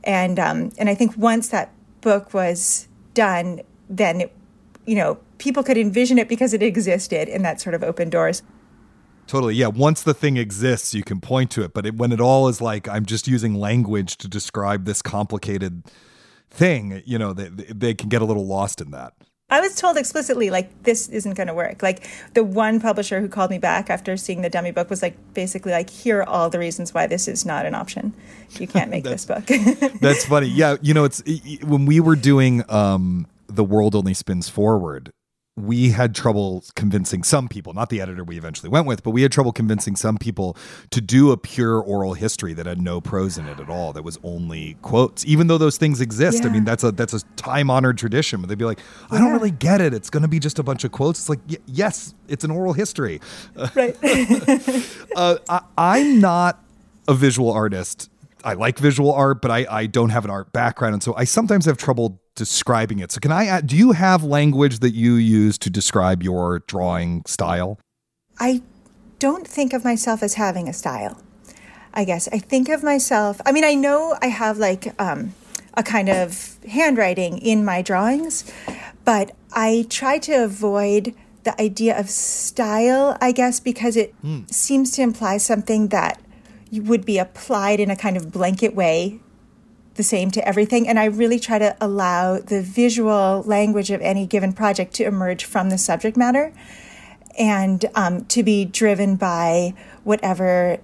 And 0.05 0.39
um, 0.39 0.73
and 0.79 0.89
I 0.89 0.95
think 0.95 1.17
once 1.17 1.49
that 1.49 1.73
book 2.01 2.33
was 2.33 2.89
done, 3.15 3.61
then 3.89 4.23
it, 4.23 4.33
you 4.87 4.95
know 4.95 5.19
people 5.39 5.63
could 5.63 5.79
envision 5.79 6.19
it 6.19 6.29
because 6.29 6.53
it 6.53 6.63
existed, 6.63 7.29
and 7.29 7.45
that 7.45 7.61
sort 7.61 7.75
of 7.75 7.83
opened 7.83 8.13
doors. 8.13 8.43
Totally. 9.29 9.55
Yeah. 9.55 9.67
Once 9.67 10.03
the 10.03 10.15
thing 10.15 10.39
exists, 10.39 10.95
you 10.95 11.03
can 11.03 11.21
point 11.21 11.51
to 11.51 11.63
it. 11.63 11.75
But 11.75 11.85
it, 11.85 11.97
when 11.97 12.13
it 12.13 12.21
all 12.21 12.49
is 12.49 12.63
like, 12.63 12.89
I'm 12.89 13.05
just 13.05 13.29
using 13.29 13.55
language 13.55 14.17
to 14.19 14.29
describe 14.29 14.87
this 14.87 15.03
complicated 15.03 15.83
thing, 16.51 17.03
you 17.05 17.19
know, 17.19 17.35
they, 17.35 17.49
they 17.49 17.95
can 17.95 18.09
get 18.09 18.23
a 18.23 18.25
little 18.25 18.47
lost 18.47 18.81
in 18.81 18.91
that. 18.93 19.13
I 19.51 19.61
was 19.61 19.75
told 19.75 19.97
explicitly, 19.97 20.51
like, 20.51 20.83
this 20.83 21.09
isn't 21.09 21.35
going 21.35 21.47
to 21.47 21.55
work. 21.55 21.83
Like, 21.83 22.07
the 22.35 22.45
one 22.45 22.81
publisher 22.81 23.21
who 23.21 23.29
called 23.29 23.51
me 23.51 23.57
back 23.59 23.89
after 23.89 24.17
seeing 24.19 24.43
the 24.43 24.51
dummy 24.51 24.73
book 24.73 24.91
was 24.91 25.01
like, 25.01 25.17
basically, 25.33 25.73
like, 25.73 25.89
here 25.89 26.21
are 26.21 26.29
all 26.29 26.51
the 26.51 26.59
reasons 26.59 26.93
why 26.93 27.07
this 27.07 27.27
is 27.27 27.47
not 27.47 27.65
an 27.65 27.75
option. 27.75 28.13
You 28.59 28.67
can't 28.67 28.91
make 28.91 29.05
this 29.13 29.25
book. 29.25 29.47
that's 30.01 30.27
funny. 30.27 30.49
Yeah. 30.49 30.77
You 30.83 30.93
know, 30.93 31.05
it's 31.05 31.23
when 31.63 31.87
we 31.87 31.99
were 31.99 32.17
doing 32.17 32.63
um, 32.69 33.27
The 33.47 33.65
World 33.65 33.95
Only 33.95 34.13
Spins 34.13 34.51
Forward, 34.51 35.13
we 35.59 35.91
had 35.91 36.15
trouble 36.15 36.65
convincing 36.75 37.23
some 37.23 37.49
people, 37.49 37.75
not 37.75 37.91
the 37.91 38.01
editor 38.01 38.25
we 38.25 38.39
eventually 38.39 38.69
went 38.69 38.87
with, 38.87 39.03
but 39.03 39.11
we 39.11 39.23
had 39.23 39.33
trouble 39.33 39.53
convincing 39.53 39.97
some 39.97 40.17
people 40.17 40.57
to 40.91 41.01
do 41.01 41.33
a 41.33 41.37
pure 41.37 41.81
oral 41.81 42.15
history 42.15 42.53
that 42.55 42.67
had 42.67 42.81
no 42.81 43.01
prose 43.01 43.39
in 43.39 43.47
it 43.47 43.59
at 43.59 43.69
all, 43.69 43.93
that 43.93 44.03
was 44.03 44.19
only 44.23 44.77
quotes, 44.83 45.25
even 45.27 45.47
though 45.47 45.59
those 45.59 45.77
things 45.77 46.01
exist. 46.01 46.43
Yeah. 46.43 46.51
I 46.51 46.53
mean, 46.53 46.65
that's 46.65 46.85
a 46.85 46.93
that's 46.93 47.15
a 47.15 47.21
time 47.37 47.71
honored 47.71 47.99
tradition, 47.99 48.41
but 48.41 48.49
they'd 48.49 48.59
be 48.59 48.65
like, 48.65 48.81
I 49.11 49.17
yeah. 49.17 49.23
don't 49.23 49.33
really 49.33 49.51
get 49.51 49.81
it. 49.81 49.93
It's 49.93 50.11
going 50.11 50.23
to 50.23 50.29
be 50.29 50.39
just 50.39 50.59
a 50.59 50.63
bunch 50.63 50.85
of 50.85 50.93
quotes. 50.93 51.21
It's 51.21 51.29
like, 51.29 51.41
y- 51.49 51.57
yes, 51.67 52.15
it's 52.29 52.45
an 52.45 52.51
oral 52.51 52.73
history. 52.73 53.21
Right. 53.75 53.97
uh, 55.17 55.37
I, 55.49 55.61
I'm 55.77 56.21
not 56.21 56.63
a 57.07 57.15
visual 57.15 57.53
artist. 57.53 58.11
I 58.43 58.55
like 58.55 58.79
visual 58.79 59.13
art, 59.13 59.43
but 59.43 59.51
I, 59.51 59.67
I 59.69 59.87
don't 59.87 60.11
have 60.11 60.25
an 60.25 60.31
art 60.31 60.53
background. 60.53 60.95
And 60.95 61.03
so 61.03 61.15
I 61.17 61.25
sometimes 61.25 61.67
have 61.67 61.77
trouble 61.77 62.21
describing 62.39 63.01
it. 63.01 63.11
So 63.13 63.21
can 63.21 63.33
I 63.33 63.61
do 63.61 63.77
you 63.77 63.93
have 63.93 64.23
language 64.23 64.79
that 64.79 64.95
you 64.95 65.15
use 65.15 65.59
to 65.59 65.69
describe 65.69 66.23
your 66.23 66.61
drawing 66.61 67.23
style? 67.27 67.79
I 68.39 68.63
don't 69.19 69.47
think 69.47 69.73
of 69.73 69.85
myself 69.85 70.23
as 70.23 70.35
having 70.35 70.69
a 70.69 70.73
style. 70.73 71.21
I 71.93 72.05
guess 72.05 72.29
I 72.29 72.39
think 72.39 72.69
of 72.69 72.83
myself. 72.83 73.41
I 73.45 73.51
mean, 73.53 73.65
I 73.65 73.75
know 73.75 74.17
I 74.23 74.29
have 74.29 74.57
like 74.59 74.95
um, 75.01 75.35
a 75.75 75.83
kind 75.83 76.09
of 76.09 76.57
handwriting 76.69 77.39
in 77.39 77.65
my 77.65 77.83
drawings, 77.83 78.51
but 79.05 79.35
I 79.53 79.87
try 79.91 80.19
to 80.19 80.45
avoid 80.45 81.15
the 81.43 81.61
idea 81.61 81.99
of 81.99 82.09
style, 82.09 83.19
I 83.21 83.33
guess, 83.33 83.59
because 83.59 83.97
it 83.97 84.15
mm. 84.23 84.49
seems 84.53 84.93
to 84.93 85.03
imply 85.03 85.39
something 85.39 85.89
that 85.89 86.21
would 86.71 87.05
be 87.05 87.19
applied 87.19 87.81
in 87.81 87.91
a 87.91 87.97
kind 87.97 88.17
of 88.17 88.31
blanket 88.31 88.75
way 88.75 89.19
the 89.99 90.03
same 90.03 90.31
to 90.31 90.49
everything. 90.49 90.89
And 90.89 90.99
I 90.99 91.05
really 91.05 91.39
try 91.39 91.59
to 91.59 91.77
allow 91.79 92.39
the 92.39 92.63
visual 92.63 93.43
language 93.45 93.91
of 93.91 94.01
any 94.01 94.27
given 94.27 94.55
project 94.55 94.95
to 94.95 95.05
emerge 95.05 95.45
from 95.45 95.69
the 95.69 95.77
subject 95.77 96.17
matter 96.17 96.55
and 97.39 97.85
um, 97.95 98.25
to 98.27 98.43
be 98.43 98.65
driven 98.65 99.17
by 99.17 99.75
whatever 100.05 100.79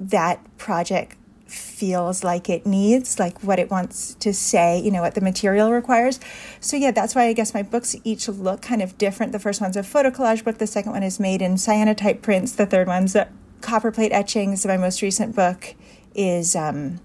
that 0.00 0.40
project 0.58 1.16
feels 1.46 2.24
like 2.24 2.48
it 2.48 2.66
needs, 2.66 3.18
like 3.18 3.42
what 3.42 3.58
it 3.58 3.70
wants 3.70 4.14
to 4.14 4.34
say, 4.34 4.80
you 4.80 4.90
know, 4.90 5.02
what 5.02 5.14
the 5.14 5.20
material 5.20 5.70
requires. 5.70 6.18
So, 6.60 6.76
yeah, 6.76 6.90
that's 6.90 7.14
why 7.14 7.26
I 7.26 7.32
guess 7.32 7.54
my 7.54 7.62
books 7.62 7.94
each 8.02 8.28
look 8.28 8.62
kind 8.62 8.82
of 8.82 8.98
different. 8.98 9.32
The 9.32 9.38
first 9.38 9.60
one's 9.60 9.76
a 9.76 9.82
photo 9.82 10.10
collage 10.10 10.42
book, 10.42 10.58
the 10.58 10.66
second 10.66 10.92
one 10.92 11.02
is 11.02 11.20
made 11.20 11.40
in 11.40 11.54
cyanotype 11.54 12.20
prints, 12.20 12.52
the 12.52 12.66
third 12.66 12.88
one's 12.88 13.14
a 13.14 13.28
copper 13.60 13.92
plate 13.92 14.12
etchings. 14.12 14.66
My 14.66 14.76
most 14.76 15.02
recent 15.02 15.36
book 15.36 15.74
is 16.14 16.56
um, 16.56 17.00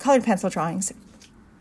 colored 0.00 0.24
pencil 0.24 0.50
drawings. 0.50 0.92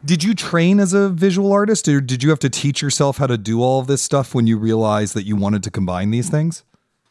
Did 0.04 0.24
you 0.24 0.34
train 0.34 0.80
as 0.80 0.94
a 0.94 1.10
visual 1.10 1.52
artist 1.52 1.88
or 1.90 2.00
did 2.00 2.24
you 2.24 2.30
have 2.30 2.40
to 2.40 2.50
teach 2.50 2.82
yourself 2.82 3.18
how 3.18 3.28
to 3.28 3.38
do 3.38 3.62
all 3.62 3.82
of 3.82 3.88
this 3.88 4.02
stuff 4.02 4.34
when 4.34 4.48
you 4.48 4.58
realized 4.58 5.14
that 5.14 5.24
you 5.24 5.36
wanted 5.36 5.62
to 5.64 5.72
combine 5.72 6.12
these 6.12 6.30
things? 6.30 6.64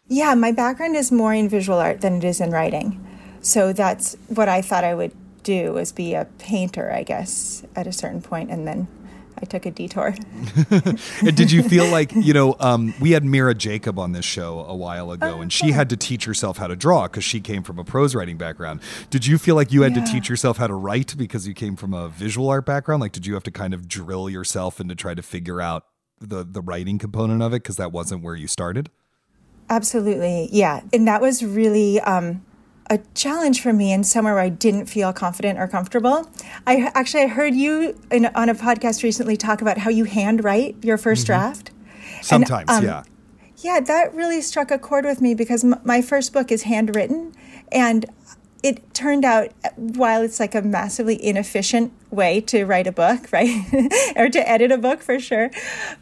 Yeah, 0.08 0.34
my 0.34 0.52
background 0.52 0.96
is 0.96 1.12
more 1.12 1.34
in 1.34 1.50
visual 1.50 1.78
art 1.78 2.00
than 2.00 2.16
it 2.16 2.24
is 2.24 2.40
in 2.40 2.50
writing. 2.50 3.04
So 3.42 3.74
that's 3.74 4.16
what 4.28 4.48
I 4.48 4.62
thought 4.62 4.84
I 4.84 4.94
would 4.94 5.12
do 5.42 5.72
was 5.74 5.92
be 5.92 6.14
a 6.14 6.26
painter, 6.38 6.90
I 6.90 7.02
guess, 7.02 7.62
at 7.76 7.86
a 7.86 7.92
certain 7.92 8.22
point, 8.22 8.50
and 8.50 8.66
then 8.66 8.88
I 9.40 9.44
took 9.44 9.66
a 9.66 9.70
detour. 9.70 10.14
and 10.70 11.36
did 11.36 11.52
you 11.52 11.62
feel 11.62 11.86
like 11.86 12.12
you 12.14 12.32
know 12.32 12.56
um, 12.60 12.92
we 13.00 13.12
had 13.12 13.24
Mira 13.24 13.54
Jacob 13.54 13.98
on 13.98 14.12
this 14.12 14.24
show 14.24 14.60
a 14.60 14.74
while 14.74 15.12
ago, 15.12 15.40
and 15.40 15.52
she 15.52 15.70
had 15.70 15.88
to 15.90 15.96
teach 15.96 16.24
herself 16.24 16.58
how 16.58 16.66
to 16.66 16.76
draw 16.76 17.04
because 17.06 17.24
she 17.24 17.40
came 17.40 17.62
from 17.62 17.78
a 17.78 17.84
prose 17.84 18.14
writing 18.14 18.36
background. 18.36 18.80
Did 19.10 19.26
you 19.26 19.38
feel 19.38 19.54
like 19.54 19.72
you 19.72 19.82
had 19.82 19.94
yeah. 19.94 20.04
to 20.04 20.12
teach 20.12 20.28
yourself 20.28 20.56
how 20.56 20.66
to 20.66 20.74
write 20.74 21.16
because 21.16 21.46
you 21.46 21.54
came 21.54 21.76
from 21.76 21.94
a 21.94 22.08
visual 22.08 22.48
art 22.48 22.66
background? 22.66 23.00
Like, 23.00 23.12
did 23.12 23.26
you 23.26 23.34
have 23.34 23.44
to 23.44 23.50
kind 23.50 23.74
of 23.74 23.86
drill 23.86 24.28
yourself 24.28 24.80
into 24.80 24.94
try 24.94 25.14
to 25.14 25.22
figure 25.22 25.60
out 25.60 25.84
the 26.20 26.44
the 26.44 26.60
writing 26.60 26.98
component 26.98 27.42
of 27.42 27.52
it 27.52 27.62
because 27.62 27.76
that 27.76 27.92
wasn't 27.92 28.22
where 28.22 28.34
you 28.34 28.48
started? 28.48 28.90
Absolutely, 29.70 30.48
yeah, 30.50 30.80
and 30.92 31.06
that 31.06 31.20
was 31.20 31.44
really. 31.44 32.00
Um, 32.00 32.42
a 32.90 32.98
challenge 33.14 33.60
for 33.60 33.72
me 33.72 33.92
and 33.92 34.06
somewhere 34.06 34.34
where 34.34 34.42
I 34.42 34.48
didn't 34.48 34.86
feel 34.86 35.12
confident 35.12 35.58
or 35.58 35.68
comfortable. 35.68 36.30
I 36.66 36.90
actually 36.94 37.24
I 37.24 37.26
heard 37.28 37.54
you 37.54 38.00
in, 38.10 38.26
on 38.26 38.48
a 38.48 38.54
podcast 38.54 39.02
recently 39.02 39.36
talk 39.36 39.60
about 39.60 39.78
how 39.78 39.90
you 39.90 40.04
handwrite 40.04 40.82
your 40.82 40.96
1st 40.96 41.02
mm-hmm. 41.02 41.24
draft. 41.24 41.70
Sometimes, 42.22 42.68
and, 42.68 42.78
um, 42.78 42.84
yeah. 42.84 43.02
Yeah, 43.58 43.80
that 43.80 44.14
really 44.14 44.40
struck 44.40 44.70
a 44.70 44.78
chord 44.78 45.04
with 45.04 45.20
me 45.20 45.34
because 45.34 45.64
m- 45.64 45.80
my 45.84 46.00
first 46.00 46.32
book 46.32 46.52
is 46.52 46.62
handwritten, 46.62 47.34
and 47.72 48.06
it 48.62 48.92
turned 48.92 49.24
out 49.24 49.50
while 49.76 50.22
it's 50.22 50.40
like 50.40 50.54
a 50.54 50.62
massively 50.62 51.22
inefficient 51.24 51.92
way 52.10 52.40
to 52.40 52.64
write 52.64 52.86
a 52.86 52.92
book 52.92 53.28
right 53.32 53.48
or 54.16 54.28
to 54.28 54.48
edit 54.48 54.72
a 54.72 54.78
book 54.78 55.02
for 55.02 55.18
sure 55.18 55.50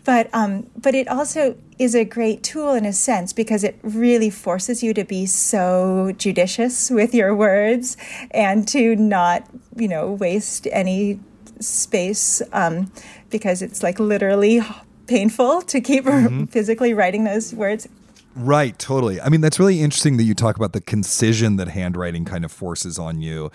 but 0.05 0.29
um 0.33 0.67
but 0.77 0.95
it 0.95 1.09
also 1.09 1.57
is 1.79 1.95
a 1.95 2.05
great 2.05 2.43
tool 2.43 2.73
in 2.73 2.87
a 2.87 2.93
sense 2.93 3.33
because 3.33 3.63
it 3.65 3.79
really 3.83 4.31
forces 4.31 4.83
you 4.83 4.95
to 4.95 5.05
be 5.05 5.27
so 5.27 6.13
judicious 6.17 6.91
with 6.91 7.15
your 7.15 7.35
words 7.35 7.97
and 8.31 8.67
to 8.67 8.97
not 8.97 9.47
you 9.77 9.89
know 9.89 10.13
waste 10.13 10.67
any 10.73 11.19
space 11.61 12.41
um 12.53 12.91
because 13.31 13.63
it's 13.63 13.83
like 13.83 13.99
literally 13.99 14.61
painful 15.07 15.63
to 15.63 15.81
keep 15.81 16.05
mm-hmm. 16.05 16.45
physically 16.47 16.95
writing 16.95 17.25
those 17.25 17.55
words 17.55 17.89
Right, 18.39 18.79
totally. 18.79 19.19
I 19.19 19.31
mean, 19.31 19.41
that's 19.41 19.59
really 19.59 19.81
interesting 19.81 20.19
that 20.19 20.25
you 20.25 20.35
talk 20.35 20.57
about 20.57 20.75
the 20.75 20.83
concision 20.83 21.57
that 21.57 21.69
handwriting 21.69 22.27
kind 22.27 22.45
of 22.45 22.53
forces 22.53 22.99
on 22.99 23.23
you 23.23 23.51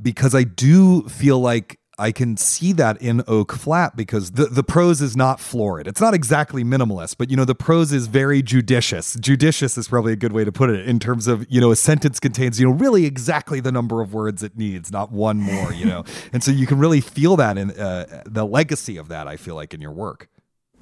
because 0.00 0.34
I 0.34 0.44
do 0.44 1.08
feel 1.08 1.40
like 1.40 1.80
I 1.98 2.12
can 2.12 2.36
see 2.36 2.74
that 2.74 3.00
in 3.00 3.22
Oak 3.26 3.52
Flat 3.52 3.96
because 3.96 4.32
the, 4.32 4.44
the 4.44 4.62
prose 4.62 5.00
is 5.00 5.16
not 5.16 5.40
florid. 5.40 5.86
It's 5.86 6.02
not 6.02 6.12
exactly 6.12 6.62
minimalist, 6.62 7.16
but 7.16 7.30
you 7.30 7.36
know, 7.38 7.46
the 7.46 7.54
prose 7.54 7.94
is 7.94 8.08
very 8.08 8.42
judicious. 8.42 9.14
Judicious 9.18 9.78
is 9.78 9.88
probably 9.88 10.12
a 10.12 10.16
good 10.16 10.32
way 10.32 10.44
to 10.44 10.52
put 10.52 10.68
it 10.68 10.86
in 10.86 10.98
terms 10.98 11.26
of, 11.26 11.46
you 11.48 11.58
know, 11.58 11.70
a 11.70 11.76
sentence 11.76 12.20
contains, 12.20 12.60
you 12.60 12.66
know, 12.66 12.74
really 12.74 13.06
exactly 13.06 13.60
the 13.60 13.72
number 13.72 14.02
of 14.02 14.12
words 14.12 14.42
it 14.42 14.58
needs, 14.58 14.92
not 14.92 15.10
one 15.10 15.38
more, 15.38 15.72
you 15.72 15.86
know. 15.86 16.04
and 16.34 16.44
so 16.44 16.50
you 16.50 16.66
can 16.66 16.78
really 16.78 17.00
feel 17.00 17.36
that 17.36 17.56
in 17.56 17.70
uh, 17.70 18.22
the 18.26 18.44
legacy 18.44 18.98
of 18.98 19.08
that, 19.08 19.26
I 19.26 19.38
feel 19.38 19.54
like, 19.54 19.72
in 19.72 19.80
your 19.80 19.92
work. 19.92 20.28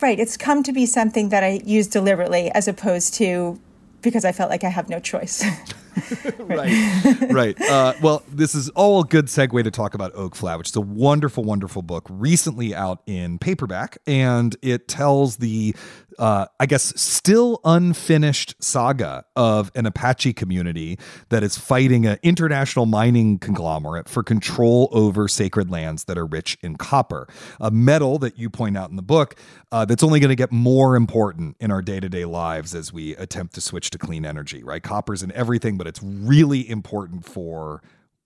Right. 0.05 0.21
It's 0.21 0.37
come 0.37 0.63
to 0.65 0.73
be 0.75 0.85
something 0.85 1.31
that 1.31 1.43
I 1.43 1.63
use 1.65 1.87
deliberately 1.87 2.51
as 2.51 2.69
opposed 2.69 3.15
to 3.15 3.59
because 4.03 4.27
I 4.27 4.33
felt 4.33 4.51
like 4.51 4.63
I 4.63 4.69
have 4.69 4.91
no 4.91 5.01
choice. 5.01 5.43
right, 6.39 7.31
right. 7.31 7.61
Uh, 7.61 7.95
well, 8.03 8.23
this 8.29 8.55
is 8.55 8.69
all 8.71 9.03
a 9.03 9.05
good 9.05 9.27
segue 9.27 9.63
to 9.65 9.71
talk 9.71 9.95
about 9.95 10.15
Oak 10.15 10.35
Flat, 10.35 10.59
which 10.59 10.71
is 10.71 10.77
a 10.77 10.81
wonderful, 10.81 11.45
wonderful 11.45 11.83
book, 11.83 12.07
recently 12.11 12.75
out 12.75 13.03
in 13.07 13.39
paperback, 13.39 13.99
and 14.07 14.57
it 14.63 14.89
tells 14.89 15.37
the 15.37 15.75
uh, 16.19 16.47
I 16.61 16.67
guess, 16.67 16.93
still 17.01 17.61
unfinished 17.65 18.55
saga 18.63 19.25
of 19.37 19.71
an 19.75 19.87
Apache 19.87 20.33
community 20.35 20.99
that 21.29 21.43
is 21.43 21.59
fighting 21.59 22.07
an 22.07 22.19
international 22.23 22.87
mining 22.87 23.39
conglomerate 23.39 24.09
for 24.09 24.23
control 24.23 24.89
over 24.93 25.29
sacred 25.29 25.71
lands 25.71 26.05
that 26.05 26.19
are 26.19 26.27
rich 26.27 26.57
in 26.63 26.77
copper, 26.77 27.27
a 27.61 27.71
metal 27.71 28.19
that 28.19 28.39
you 28.39 28.51
point 28.51 28.77
out 28.77 28.91
in 28.91 28.97
the 28.97 29.03
book 29.03 29.37
uh, 29.73 29.85
that's 29.85 30.03
only 30.03 30.21
going 30.21 30.29
to 30.29 30.37
get 30.37 30.53
more 30.53 30.97
important 30.97 31.57
in 31.61 31.71
our 31.71 31.83
day 31.83 32.01
to 32.01 32.09
day 32.09 32.25
lives 32.25 32.75
as 32.75 32.93
we 32.93 33.17
attempt 33.17 33.55
to 33.55 33.61
switch 33.61 33.91
to 33.91 33.99
clean 33.99 34.25
energy, 34.25 34.63
right? 34.63 34.83
Copper's 34.83 35.23
in 35.23 35.33
everything, 35.33 35.77
but 35.77 35.84
it's 35.87 36.03
really 36.03 36.69
important 36.69 37.25
for 37.25 37.83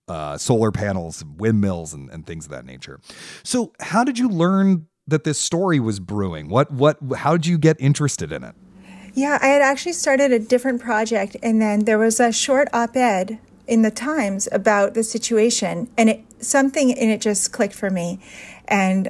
uh, 0.07 0.37
solar 0.37 0.71
panels, 0.71 1.23
windmills, 1.37 1.93
and, 1.93 2.09
and 2.09 2.25
things 2.25 2.45
of 2.45 2.51
that 2.51 2.65
nature. 2.65 2.99
So, 3.43 3.73
how 3.79 4.03
did 4.03 4.17
you 4.17 4.27
learn 4.27 4.87
that 5.07 5.23
this 5.23 5.39
story 5.39 5.79
was 5.79 5.99
brewing? 5.99 6.49
What 6.49 6.71
what 6.71 6.97
how 7.17 7.33
did 7.33 7.45
you 7.45 7.57
get 7.57 7.77
interested 7.79 8.31
in 8.31 8.43
it? 8.43 8.55
Yeah, 9.13 9.37
I 9.41 9.47
had 9.47 9.61
actually 9.61 9.93
started 9.93 10.31
a 10.31 10.39
different 10.39 10.81
project 10.81 11.35
and 11.41 11.61
then 11.61 11.85
there 11.85 11.97
was 11.97 12.19
a 12.19 12.31
short 12.31 12.67
op-ed 12.73 13.39
in 13.67 13.81
the 13.81 13.91
Times 13.91 14.47
about 14.51 14.93
the 14.93 15.03
situation 15.03 15.89
and 15.97 16.09
it 16.09 16.25
something 16.43 16.89
in 16.89 17.09
it 17.09 17.21
just 17.21 17.51
clicked 17.51 17.73
for 17.73 17.89
me 17.89 18.19
and 18.67 19.09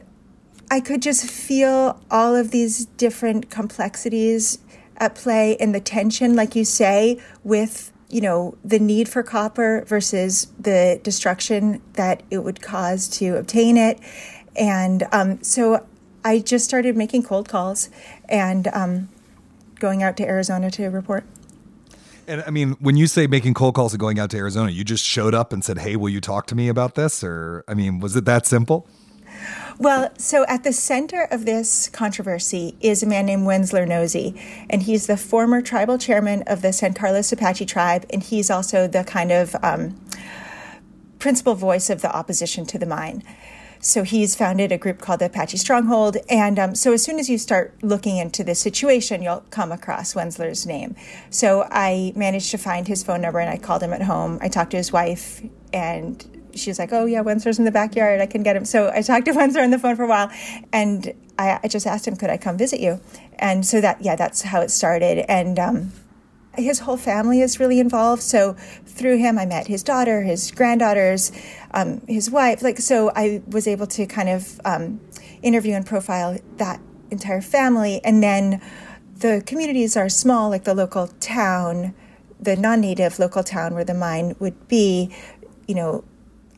I 0.71 0.79
could 0.79 1.01
just 1.01 1.29
feel 1.29 2.01
all 2.09 2.35
of 2.35 2.51
these 2.51 2.85
different 2.85 3.49
complexities 3.49 4.59
at 4.97 5.15
play 5.15 5.57
and 5.57 5.73
the 5.73 5.79
tension 5.79 6.35
like 6.35 6.55
you 6.55 6.65
say 6.65 7.19
with 7.43 7.91
you 8.09 8.21
know 8.21 8.57
the 8.63 8.79
need 8.79 9.07
for 9.07 9.23
copper 9.23 9.83
versus 9.87 10.47
the 10.59 10.99
destruction 11.03 11.81
that 11.93 12.23
it 12.31 12.39
would 12.39 12.61
cause 12.61 13.07
to 13.07 13.37
obtain 13.37 13.77
it 13.77 13.99
and 14.55 15.07
um, 15.11 15.41
so 15.43 15.85
I 16.23 16.39
just 16.39 16.65
started 16.65 16.97
making 16.97 17.23
cold 17.23 17.47
calls 17.47 17.89
and 18.27 18.67
um, 18.67 19.09
going 19.79 20.03
out 20.03 20.17
to 20.17 20.23
Arizona 20.25 20.69
to 20.71 20.87
report. 20.87 21.23
And 22.27 22.43
I 22.45 22.51
mean, 22.51 22.71
when 22.79 22.95
you 22.95 23.07
say 23.07 23.25
making 23.25 23.55
cold 23.55 23.73
calls 23.73 23.93
and 23.93 23.99
going 23.99 24.19
out 24.19 24.29
to 24.31 24.37
Arizona, 24.37 24.69
you 24.69 24.83
just 24.83 25.03
showed 25.03 25.33
up 25.33 25.51
and 25.51 25.63
said, 25.63 25.79
"Hey, 25.79 25.95
will 25.95 26.09
you 26.09 26.21
talk 26.21 26.45
to 26.47 26.55
me 26.55 26.67
about 26.67 26.95
this?" 26.95 27.23
Or 27.23 27.63
I 27.67 27.73
mean, 27.73 27.99
was 27.99 28.15
it 28.15 28.25
that 28.25 28.45
simple? 28.45 28.87
Well, 29.79 30.11
so 30.17 30.45
at 30.49 30.65
the 30.65 30.73
center 30.73 31.25
of 31.31 31.45
this 31.45 31.87
controversy 31.87 32.75
is 32.81 33.01
a 33.01 33.05
man 33.05 33.25
named 33.27 33.47
Wendsler 33.47 33.87
Nosie, 33.87 34.35
and 34.69 34.83
he's 34.83 35.07
the 35.07 35.15
former 35.15 35.61
tribal 35.61 35.97
chairman 35.97 36.43
of 36.47 36.61
the 36.61 36.73
San 36.73 36.93
Carlos 36.93 37.31
Apache 37.31 37.65
tribe, 37.65 38.05
and 38.09 38.21
he's 38.21 38.49
also 38.49 38.87
the 38.87 39.05
kind 39.05 39.31
of 39.31 39.55
um, 39.63 39.97
principal 41.17 41.55
voice 41.55 41.89
of 41.89 42.01
the 42.01 42.13
opposition 42.13 42.65
to 42.65 42.77
the 42.77 42.85
mine. 42.85 43.23
So 43.79 44.03
he's 44.03 44.35
founded 44.35 44.73
a 44.73 44.77
group 44.77 44.99
called 44.99 45.21
the 45.21 45.27
Apache 45.27 45.55
Stronghold. 45.55 46.17
And 46.29 46.59
um, 46.59 46.75
so 46.75 46.91
as 46.91 47.01
soon 47.01 47.17
as 47.17 47.29
you 47.29 47.37
start 47.37 47.73
looking 47.81 48.17
into 48.17 48.43
this 48.43 48.59
situation, 48.59 49.21
you'll 49.21 49.45
come 49.49 49.71
across 49.71 50.13
Wendsler's 50.13 50.65
name. 50.65 50.97
So 51.29 51.65
I 51.71 52.11
managed 52.17 52.51
to 52.51 52.57
find 52.57 52.89
his 52.89 53.03
phone 53.03 53.21
number 53.21 53.39
and 53.39 53.49
I 53.49 53.57
called 53.57 53.81
him 53.81 53.93
at 53.93 54.01
home. 54.01 54.37
I 54.41 54.49
talked 54.49 54.71
to 54.71 54.77
his 54.77 54.91
wife 54.91 55.41
and 55.71 56.38
she 56.55 56.69
was 56.69 56.79
like, 56.79 56.91
"Oh 56.91 57.05
yeah, 57.05 57.21
Wendsler's 57.23 57.59
in 57.59 57.65
the 57.65 57.71
backyard. 57.71 58.21
I 58.21 58.25
can 58.25 58.43
get 58.43 58.55
him." 58.55 58.65
So 58.65 58.91
I 58.93 59.01
talked 59.01 59.25
to 59.25 59.31
Wensler 59.39 59.63
on 59.63 59.71
the 59.71 59.79
phone 59.79 59.95
for 59.95 60.03
a 60.03 60.07
while, 60.07 60.31
and 60.71 61.13
I, 61.37 61.59
I, 61.63 61.67
just 61.67 61.87
asked 61.87 62.07
him, 62.07 62.15
"Could 62.15 62.29
I 62.29 62.37
come 62.37 62.57
visit 62.57 62.79
you?" 62.79 62.99
And 63.37 63.65
so 63.65 63.81
that 63.81 64.01
yeah, 64.01 64.15
that's 64.15 64.41
how 64.41 64.61
it 64.61 64.71
started. 64.71 65.25
And 65.29 65.57
um, 65.59 65.91
his 66.55 66.79
whole 66.79 66.97
family 66.97 67.41
is 67.41 67.59
really 67.59 67.79
involved. 67.79 68.21
So 68.21 68.53
through 68.85 69.17
him, 69.17 69.37
I 69.39 69.45
met 69.45 69.67
his 69.67 69.83
daughter, 69.83 70.23
his 70.23 70.51
granddaughters, 70.51 71.31
um, 71.71 72.01
his 72.07 72.29
wife. 72.29 72.61
Like 72.61 72.79
so, 72.79 73.11
I 73.15 73.41
was 73.47 73.67
able 73.67 73.87
to 73.87 74.05
kind 74.05 74.29
of 74.29 74.59
um, 74.65 74.99
interview 75.41 75.73
and 75.73 75.85
profile 75.85 76.37
that 76.57 76.79
entire 77.11 77.41
family, 77.41 78.01
and 78.03 78.21
then 78.21 78.61
the 79.17 79.43
communities 79.45 79.97
are 79.97 80.09
small, 80.09 80.49
like 80.49 80.63
the 80.63 80.73
local 80.73 81.07
town, 81.19 81.93
the 82.39 82.55
non-native 82.55 83.19
local 83.19 83.43
town 83.43 83.73
where 83.73 83.83
the 83.83 83.93
mine 83.93 84.35
would 84.39 84.67
be. 84.67 85.13
You 85.67 85.75
know, 85.75 86.03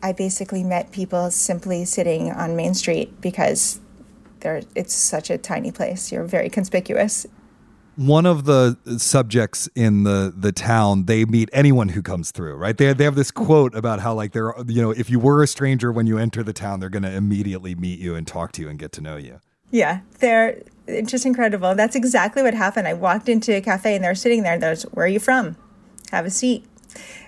I 0.03 0.13
basically 0.13 0.63
met 0.63 0.91
people 0.91 1.29
simply 1.31 1.85
sitting 1.85 2.31
on 2.31 2.55
Main 2.55 2.73
Street 2.73 3.21
because 3.21 3.79
there 4.39 4.61
it's 4.75 4.93
such 4.93 5.29
a 5.29 5.37
tiny 5.37 5.71
place. 5.71 6.11
You're 6.11 6.23
very 6.25 6.49
conspicuous. 6.49 7.27
One 7.95 8.25
of 8.25 8.45
the 8.45 8.77
subjects 8.97 9.69
in 9.75 10.03
the 10.03 10.33
the 10.35 10.51
town 10.51 11.05
they 11.05 11.25
meet 11.25 11.49
anyone 11.53 11.89
who 11.89 12.01
comes 12.01 12.31
through 12.31 12.55
right? 12.55 12.75
They, 12.75 12.93
they 12.93 13.03
have 13.03 13.15
this 13.15 13.31
quote 13.31 13.75
about 13.75 13.99
how 13.99 14.13
like 14.13 14.31
they're 14.31 14.53
you 14.65 14.81
know 14.81 14.91
if 14.91 15.09
you 15.09 15.19
were 15.19 15.43
a 15.43 15.47
stranger 15.47 15.91
when 15.91 16.07
you 16.07 16.17
enter 16.17 16.41
the 16.41 16.53
town 16.53 16.79
they're 16.79 16.89
going 16.89 17.03
to 17.03 17.13
immediately 17.13 17.75
meet 17.75 17.99
you 17.99 18.15
and 18.15 18.25
talk 18.25 18.53
to 18.53 18.61
you 18.61 18.69
and 18.69 18.79
get 18.79 18.91
to 18.93 19.01
know 19.01 19.17
you. 19.17 19.39
Yeah 19.69 20.01
they're 20.19 20.61
just 21.05 21.25
incredible. 21.25 21.75
That's 21.75 21.95
exactly 21.95 22.41
what 22.41 22.53
happened. 22.53 22.87
I 22.87 22.93
walked 22.93 23.29
into 23.29 23.55
a 23.55 23.61
cafe 23.61 23.95
and 23.95 24.03
they're 24.03 24.15
sitting 24.15 24.41
there 24.43 24.53
and 24.53 24.63
there's 24.63 24.83
where 24.83 25.05
are 25.05 25.09
you 25.09 25.19
from? 25.19 25.57
Have 26.11 26.25
a 26.25 26.31
seat. 26.31 26.65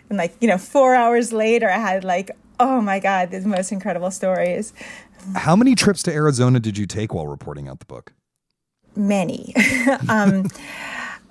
And 0.10 0.18
like 0.18 0.36
you 0.42 0.48
know 0.48 0.58
four 0.58 0.96
hours 0.96 1.34
later 1.34 1.70
i 1.70 1.78
had 1.78 2.04
like 2.04 2.30
Oh 2.60 2.82
my 2.82 3.00
God, 3.00 3.32
the 3.32 3.42
most 3.42 3.72
incredible 3.72 4.12
stories. 4.12 4.74
How 5.36 5.56
many 5.56 5.76
trips 5.76 6.04
to 6.04 6.14
Arizona 6.14 6.60
did 6.60 6.78
you 6.78 6.86
take 6.86 7.14
while 7.14 7.28
reporting 7.28 7.68
out 7.68 7.80
the 7.80 7.86
book? 7.86 8.14
Many. 8.96 9.54
um, 10.10 10.48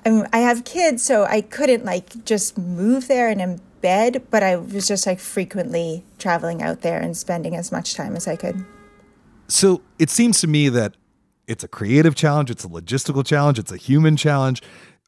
I 0.05 0.39
have 0.39 0.65
kids, 0.65 1.03
so 1.03 1.25
I 1.25 1.43
couldn't 1.43 1.85
like 1.85 2.25
just 2.25 2.59
move 2.59 3.09
there 3.09 3.29
and 3.29 3.41
embed, 3.41 4.23
but 4.31 4.43
I 4.43 4.57
was 4.57 4.89
just 4.89 5.07
like 5.07 5.21
frequently 5.21 6.05
traveling 6.19 6.63
out 6.63 6.81
there 6.81 6.99
and 6.99 7.17
spending 7.17 7.55
as 7.57 7.71
much 7.71 7.95
time 7.95 8.17
as 8.17 8.27
I 8.27 8.37
could. 8.37 8.65
So 9.49 9.83
it 9.99 10.11
seems 10.11 10.41
to 10.41 10.47
me 10.47 10.69
that 10.71 10.97
it's 11.47 11.63
a 11.63 11.69
creative 11.69 12.15
challenge, 12.15 12.51
it's 12.51 12.65
a 12.65 12.69
logistical 12.69 13.25
challenge, 13.25 13.59
it's 13.59 13.73
a 13.73 13.77
human 13.77 14.17
challenge. 14.17 14.63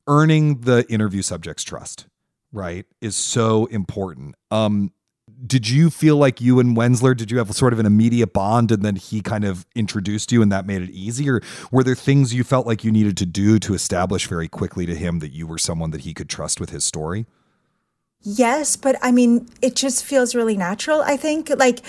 Earning 0.06 0.60
the 0.60 0.84
interview 0.90 1.22
subject's 1.22 1.64
trust, 1.64 2.06
right, 2.52 2.84
is 3.00 3.16
so 3.16 3.64
important. 3.66 4.34
Um, 4.50 4.92
did 5.46 5.68
you 5.68 5.90
feel 5.90 6.16
like 6.16 6.40
you 6.40 6.60
and 6.60 6.76
Wendsler, 6.76 7.16
did 7.16 7.30
you 7.30 7.38
have 7.38 7.54
sort 7.54 7.72
of 7.72 7.78
an 7.78 7.86
immediate 7.86 8.32
bond 8.32 8.70
and 8.70 8.82
then 8.82 8.96
he 8.96 9.20
kind 9.20 9.44
of 9.44 9.66
introduced 9.74 10.32
you 10.32 10.42
and 10.42 10.50
that 10.52 10.66
made 10.66 10.82
it 10.82 10.90
easier? 10.90 11.40
Were 11.70 11.84
there 11.84 11.94
things 11.94 12.34
you 12.34 12.44
felt 12.44 12.66
like 12.66 12.84
you 12.84 12.92
needed 12.92 13.16
to 13.18 13.26
do 13.26 13.58
to 13.58 13.74
establish 13.74 14.26
very 14.26 14.48
quickly 14.48 14.86
to 14.86 14.94
him 14.94 15.18
that 15.18 15.32
you 15.32 15.46
were 15.46 15.58
someone 15.58 15.90
that 15.90 16.02
he 16.02 16.14
could 16.14 16.28
trust 16.28 16.60
with 16.60 16.70
his 16.70 16.84
story? 16.84 17.26
Yes, 18.22 18.76
but 18.76 18.96
I 19.02 19.12
mean, 19.12 19.48
it 19.60 19.76
just 19.76 20.04
feels 20.04 20.34
really 20.34 20.56
natural, 20.56 21.02
I 21.02 21.16
think. 21.16 21.50
Like, 21.50 21.80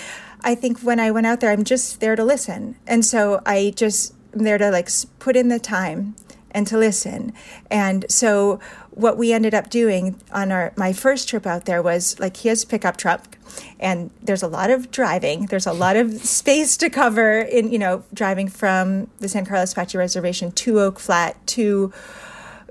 I 0.42 0.54
think 0.54 0.80
when 0.80 1.00
I 1.00 1.10
went 1.10 1.26
out 1.26 1.40
there, 1.40 1.50
I'm 1.50 1.64
just 1.64 2.00
there 2.00 2.14
to 2.14 2.24
listen. 2.24 2.76
And 2.86 3.04
so 3.04 3.40
I 3.46 3.72
just 3.74 4.14
am 4.34 4.44
there 4.44 4.58
to 4.58 4.70
like 4.70 4.90
put 5.18 5.34
in 5.34 5.48
the 5.48 5.58
time 5.58 6.14
and 6.50 6.66
to 6.66 6.78
listen. 6.78 7.32
And 7.70 8.04
so 8.10 8.60
what 8.90 9.16
we 9.18 9.32
ended 9.32 9.54
up 9.54 9.70
doing 9.70 10.20
on 10.32 10.52
our 10.52 10.72
my 10.76 10.92
first 10.92 11.28
trip 11.28 11.46
out 11.46 11.64
there 11.66 11.82
was 11.82 12.18
like 12.18 12.38
he 12.38 12.48
has 12.48 12.64
pickup 12.64 12.96
truck 12.96 13.35
and 13.78 14.10
there's 14.22 14.42
a 14.42 14.48
lot 14.48 14.70
of 14.70 14.90
driving. 14.90 15.46
There's 15.46 15.66
a 15.66 15.72
lot 15.72 15.96
of 15.96 16.12
space 16.24 16.76
to 16.78 16.90
cover 16.90 17.40
in 17.40 17.70
you 17.70 17.78
know 17.78 18.04
driving 18.12 18.48
from 18.48 19.08
the 19.18 19.28
san 19.28 19.44
carlos 19.46 19.72
apache 19.72 19.98
reservation 19.98 20.52
to 20.52 20.80
oak 20.80 20.98
flat 20.98 21.44
to 21.48 21.92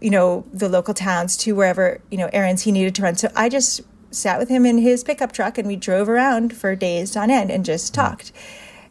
you 0.01 0.09
know 0.09 0.45
the 0.53 0.69
local 0.69 0.93
towns 0.93 1.37
to 1.37 1.53
wherever 1.53 2.01
you 2.11 2.17
know 2.17 2.29
errands 2.33 2.63
he 2.63 2.71
needed 2.71 2.95
to 2.95 3.01
run. 3.01 3.15
So 3.15 3.29
i 3.35 3.49
just 3.49 3.81
sat 4.11 4.39
with 4.39 4.49
him 4.49 4.65
in 4.65 4.77
his 4.77 5.03
pickup 5.03 5.33
truck 5.33 5.57
and 5.57 5.67
we 5.67 5.75
drove 5.75 6.07
around 6.07 6.55
for 6.55 6.73
days 6.75 7.17
on 7.17 7.29
end 7.29 7.51
and 7.51 7.65
just 7.65 7.93
talked. 7.93 8.31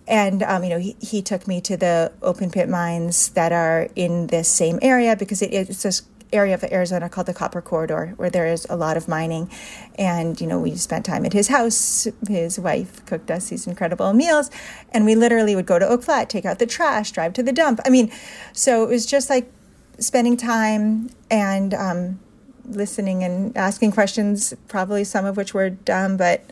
And 0.07 0.43
um, 0.43 0.63
you 0.65 0.71
know 0.71 0.79
he, 0.79 0.97
he 1.01 1.23
took 1.23 1.49
me 1.49 1.61
to 1.63 1.77
the 1.77 2.13
open 2.23 2.51
pit 2.51 2.69
mines 2.69 3.31
that 3.31 3.53
are 3.53 3.89
in 3.97 4.27
this 4.29 4.49
same 4.49 4.79
area 4.83 5.17
because 5.17 5.41
it, 5.41 5.53
it's 5.53 5.83
just 5.83 6.07
area 6.35 6.55
of 6.55 6.65
Arizona 6.65 7.09
called 7.09 7.27
the 7.27 7.35
Copper 7.35 7.63
Corridor, 7.63 8.15
where 8.17 8.31
there 8.31 8.47
is 8.47 8.67
a 8.69 8.77
lot 8.77 8.97
of 8.97 9.09
mining. 9.09 9.51
And, 9.99 10.41
you 10.41 10.47
know, 10.47 10.59
we 10.59 10.75
spent 10.77 11.05
time 11.05 11.25
at 11.25 11.33
his 11.33 11.49
house. 11.49 12.09
His 12.29 12.59
wife 12.59 13.05
cooked 13.07 13.31
us 13.31 13.49
these 13.49 13.67
incredible 13.67 14.13
meals. 14.13 14.51
And 14.93 15.05
we 15.05 15.15
literally 15.15 15.55
would 15.55 15.67
go 15.67 15.79
to 15.79 15.87
Oak 15.87 16.03
Flat, 16.03 16.29
take 16.29 16.45
out 16.45 16.59
the 16.59 16.67
trash, 16.67 17.13
drive 17.13 17.33
to 17.35 17.43
the 17.43 17.53
dump. 17.53 17.81
I 17.87 17.91
mean, 17.91 18.11
so 18.53 18.83
it 18.85 18.89
was 18.89 19.07
just 19.07 19.31
like 19.31 19.51
spending 19.99 20.37
time 20.37 21.11
and 21.31 21.73
um, 21.73 22.21
listening 22.67 23.23
and 23.23 23.57
asking 23.57 23.93
questions, 23.93 24.53
probably 24.69 25.05
some 25.05 25.25
of 25.25 25.37
which 25.37 25.55
were 25.55 25.71
dumb, 25.71 26.17
but, 26.17 26.45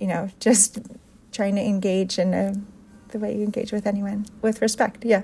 you 0.00 0.06
know, 0.06 0.28
just 0.40 0.80
trying 1.32 1.54
to 1.54 1.62
engage 1.62 2.18
in 2.18 2.34
a, 2.34 2.54
the 3.08 3.18
way 3.18 3.36
you 3.36 3.44
engage 3.44 3.72
with 3.72 3.86
anyone 3.86 4.26
with 4.42 4.60
respect. 4.60 5.04
Yeah. 5.04 5.22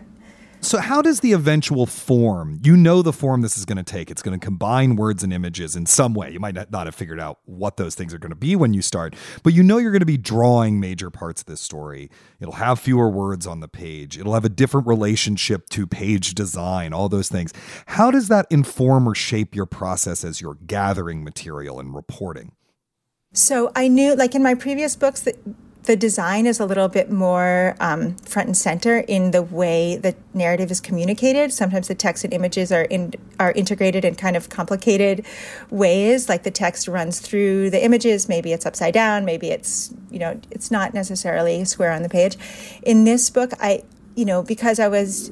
So, 0.63 0.79
how 0.79 1.01
does 1.01 1.21
the 1.21 1.33
eventual 1.33 1.87
form, 1.87 2.61
you 2.63 2.77
know, 2.77 3.01
the 3.01 3.15
form 3.15 3.41
this 3.41 3.57
is 3.57 3.65
going 3.65 3.79
to 3.79 3.83
take? 3.83 4.11
It's 4.11 4.21
going 4.21 4.39
to 4.39 4.45
combine 4.45 4.95
words 4.95 5.23
and 5.23 5.33
images 5.33 5.75
in 5.75 5.87
some 5.87 6.13
way. 6.13 6.31
You 6.31 6.39
might 6.39 6.55
not 6.71 6.87
have 6.87 6.95
figured 6.95 7.19
out 7.19 7.39
what 7.47 7.79
those 7.79 7.95
things 7.95 8.13
are 8.13 8.19
going 8.19 8.31
to 8.31 8.37
be 8.37 8.55
when 8.57 8.75
you 8.75 8.83
start, 8.83 9.17
but 9.43 9.55
you 9.55 9.63
know 9.63 9.79
you're 9.79 9.91
going 9.91 10.01
to 10.01 10.07
be 10.07 10.19
drawing 10.19 10.79
major 10.79 11.09
parts 11.09 11.41
of 11.41 11.47
this 11.47 11.63
story. 11.63 12.11
It'll 12.41 12.55
have 12.55 12.79
fewer 12.79 13.09
words 13.09 13.47
on 13.47 13.61
the 13.61 13.69
page, 13.69 14.19
it'll 14.19 14.35
have 14.35 14.45
a 14.45 14.51
different 14.51 14.87
relationship 14.87 15.71
to 15.71 15.87
page 15.87 16.35
design, 16.35 16.93
all 16.93 17.09
those 17.09 17.31
things. 17.31 17.55
How 17.87 18.11
does 18.11 18.29
that 18.29 18.47
inform 18.51 19.09
or 19.09 19.15
shape 19.15 19.55
your 19.55 19.67
process 19.67 20.25
as 20.25 20.43
you're 20.43 20.59
gathering 20.67 21.25
material 21.25 21.81
and 21.81 21.95
reporting? 21.95 22.53
So, 23.33 23.73
I 23.75 23.89
knew, 23.89 24.15
like 24.15 24.35
in 24.35 24.43
my 24.43 24.55
previous 24.55 24.95
books, 24.95 25.23
that 25.23 25.37
the 25.85 25.97
design 25.97 26.47
is 26.47 26.61
a 26.61 26.67
little 26.67 26.89
bit 26.89 27.11
more 27.11 27.75
um, 27.81 28.17
front 28.17 28.49
and 28.49 28.57
center 28.57 28.99
in 28.99 29.31
the 29.31 29.43
way 29.43 29.97
the 29.97 30.15
narrative 30.35 30.71
is 30.71 30.81
communicated. 30.81 31.53
Sometimes 31.53 31.89
the 31.89 31.95
text 31.95 32.23
and 32.25 32.35
images 32.35 32.71
are 32.71 32.83
in, 32.83 33.15
are 33.39 33.53
integrated 33.53 34.05
in 34.05 34.15
kind 34.15 34.37
of 34.37 34.51
complicated 34.51 35.25
ways. 35.71 36.29
Like 36.29 36.43
the 36.43 36.51
text 36.51 36.87
runs 36.87 37.21
through 37.21 37.71
the 37.71 37.83
images. 37.83 38.29
Maybe 38.29 38.53
it's 38.53 38.67
upside 38.67 38.95
down. 38.95 39.25
Maybe 39.25 39.51
it's 39.51 39.93
you 40.11 40.19
know 40.19 40.39
it's 40.51 40.71
not 40.71 40.93
necessarily 40.93 41.65
square 41.65 41.93
on 41.93 42.03
the 42.03 42.09
page. 42.09 42.37
In 42.83 43.05
this 43.05 43.31
book, 43.31 43.53
I 43.61 43.83
you 44.15 44.25
know 44.25 44.43
because 44.43 44.79
I 44.79 44.89
was 44.89 45.31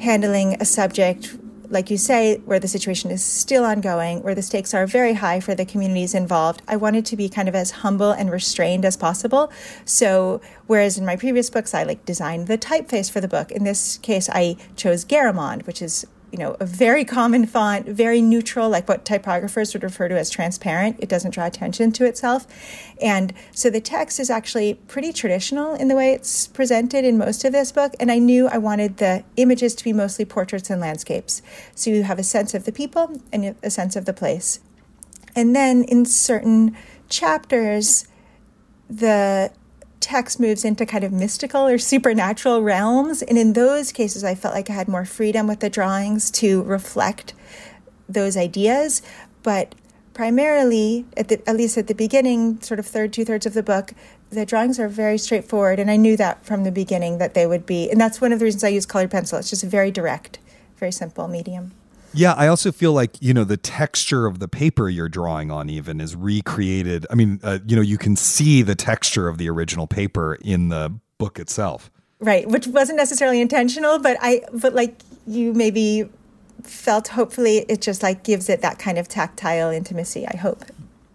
handling 0.00 0.56
a 0.60 0.64
subject 0.64 1.36
like 1.70 1.90
you 1.90 1.98
say, 1.98 2.38
where 2.38 2.58
the 2.58 2.68
situation 2.68 3.10
is 3.10 3.24
still 3.24 3.64
ongoing, 3.64 4.22
where 4.22 4.34
the 4.34 4.42
stakes 4.42 4.74
are 4.74 4.86
very 4.86 5.14
high 5.14 5.40
for 5.40 5.54
the 5.54 5.64
communities 5.64 6.14
involved, 6.14 6.62
I 6.68 6.76
wanted 6.76 7.06
to 7.06 7.16
be 7.16 7.28
kind 7.28 7.48
of 7.48 7.54
as 7.54 7.70
humble 7.82 8.10
and 8.10 8.30
restrained 8.30 8.84
as 8.84 8.96
possible. 8.96 9.50
So, 9.84 10.40
whereas 10.66 10.98
in 10.98 11.04
my 11.04 11.16
previous 11.16 11.50
books, 11.50 11.74
I 11.74 11.82
like 11.82 12.04
designed 12.04 12.46
the 12.46 12.58
typeface 12.58 13.10
for 13.10 13.20
the 13.20 13.28
book, 13.28 13.50
in 13.50 13.64
this 13.64 13.98
case, 13.98 14.28
I 14.28 14.56
chose 14.76 15.04
Garamond, 15.04 15.66
which 15.66 15.82
is 15.82 16.06
you 16.32 16.38
know, 16.38 16.56
a 16.58 16.66
very 16.66 17.04
common 17.04 17.46
font, 17.46 17.86
very 17.86 18.20
neutral, 18.20 18.68
like 18.68 18.88
what 18.88 19.04
typographers 19.04 19.72
would 19.72 19.82
refer 19.82 20.08
to 20.08 20.18
as 20.18 20.28
transparent. 20.28 20.96
It 20.98 21.08
doesn't 21.08 21.30
draw 21.30 21.46
attention 21.46 21.92
to 21.92 22.04
itself. 22.04 22.46
And 23.00 23.32
so 23.52 23.70
the 23.70 23.80
text 23.80 24.18
is 24.18 24.28
actually 24.28 24.74
pretty 24.74 25.12
traditional 25.12 25.74
in 25.74 25.88
the 25.88 25.94
way 25.94 26.12
it's 26.12 26.48
presented 26.48 27.04
in 27.04 27.16
most 27.16 27.44
of 27.44 27.52
this 27.52 27.70
book. 27.72 27.94
And 28.00 28.10
I 28.10 28.18
knew 28.18 28.48
I 28.48 28.58
wanted 28.58 28.96
the 28.96 29.24
images 29.36 29.74
to 29.76 29.84
be 29.84 29.92
mostly 29.92 30.24
portraits 30.24 30.68
and 30.68 30.80
landscapes. 30.80 31.42
So 31.74 31.90
you 31.90 32.02
have 32.02 32.18
a 32.18 32.24
sense 32.24 32.54
of 32.54 32.64
the 32.64 32.72
people 32.72 33.20
and 33.32 33.54
a 33.62 33.70
sense 33.70 33.94
of 33.94 34.04
the 34.04 34.12
place. 34.12 34.60
And 35.36 35.54
then 35.54 35.84
in 35.84 36.06
certain 36.06 36.76
chapters, 37.08 38.08
the 38.88 39.52
text 40.06 40.38
moves 40.38 40.64
into 40.64 40.86
kind 40.86 41.02
of 41.02 41.10
mystical 41.10 41.66
or 41.66 41.78
supernatural 41.78 42.62
realms. 42.62 43.22
And 43.22 43.36
in 43.36 43.54
those 43.54 43.90
cases, 43.90 44.22
I 44.22 44.36
felt 44.36 44.54
like 44.54 44.70
I 44.70 44.72
had 44.72 44.86
more 44.86 45.04
freedom 45.04 45.48
with 45.48 45.58
the 45.58 45.68
drawings 45.68 46.30
to 46.42 46.62
reflect 46.62 47.34
those 48.08 48.36
ideas. 48.36 49.02
But 49.42 49.74
primarily, 50.14 51.06
at, 51.16 51.26
the, 51.26 51.42
at 51.48 51.56
least 51.56 51.76
at 51.76 51.88
the 51.88 51.94
beginning, 51.94 52.60
sort 52.60 52.78
of 52.78 52.86
third, 52.86 53.12
two 53.12 53.24
thirds 53.24 53.46
of 53.46 53.54
the 53.54 53.64
book, 53.64 53.94
the 54.30 54.46
drawings 54.46 54.78
are 54.78 54.88
very 54.88 55.18
straightforward. 55.18 55.80
And 55.80 55.90
I 55.90 55.96
knew 55.96 56.16
that 56.18 56.46
from 56.46 56.62
the 56.62 56.70
beginning 56.70 57.18
that 57.18 57.34
they 57.34 57.44
would 57.44 57.66
be. 57.66 57.90
And 57.90 58.00
that's 58.00 58.20
one 58.20 58.32
of 58.32 58.38
the 58.38 58.44
reasons 58.44 58.62
I 58.62 58.68
use 58.68 58.86
colored 58.86 59.10
pencil. 59.10 59.40
It's 59.40 59.50
just 59.50 59.64
a 59.64 59.68
very 59.68 59.90
direct, 59.90 60.38
very 60.76 60.92
simple 60.92 61.26
medium. 61.26 61.72
Yeah, 62.16 62.32
I 62.32 62.46
also 62.48 62.72
feel 62.72 62.92
like, 62.92 63.20
you 63.20 63.34
know, 63.34 63.44
the 63.44 63.58
texture 63.58 64.26
of 64.26 64.38
the 64.38 64.48
paper 64.48 64.88
you're 64.88 65.08
drawing 65.08 65.50
on 65.50 65.68
even 65.68 66.00
is 66.00 66.16
recreated. 66.16 67.06
I 67.10 67.14
mean, 67.14 67.40
uh, 67.42 67.58
you 67.66 67.76
know, 67.76 67.82
you 67.82 67.98
can 67.98 68.16
see 68.16 68.62
the 68.62 68.74
texture 68.74 69.28
of 69.28 69.36
the 69.36 69.50
original 69.50 69.86
paper 69.86 70.38
in 70.40 70.70
the 70.70 70.98
book 71.18 71.38
itself. 71.38 71.90
Right, 72.18 72.48
which 72.48 72.66
wasn't 72.66 72.96
necessarily 72.96 73.42
intentional, 73.42 73.98
but 73.98 74.16
I 74.22 74.40
but 74.50 74.74
like 74.74 75.02
you 75.26 75.52
maybe 75.52 76.08
felt 76.62 77.08
hopefully 77.08 77.66
it 77.68 77.82
just 77.82 78.02
like 78.02 78.24
gives 78.24 78.48
it 78.48 78.62
that 78.62 78.78
kind 78.78 78.96
of 78.96 79.06
tactile 79.06 79.70
intimacy, 79.70 80.26
I 80.26 80.36
hope. 80.38 80.64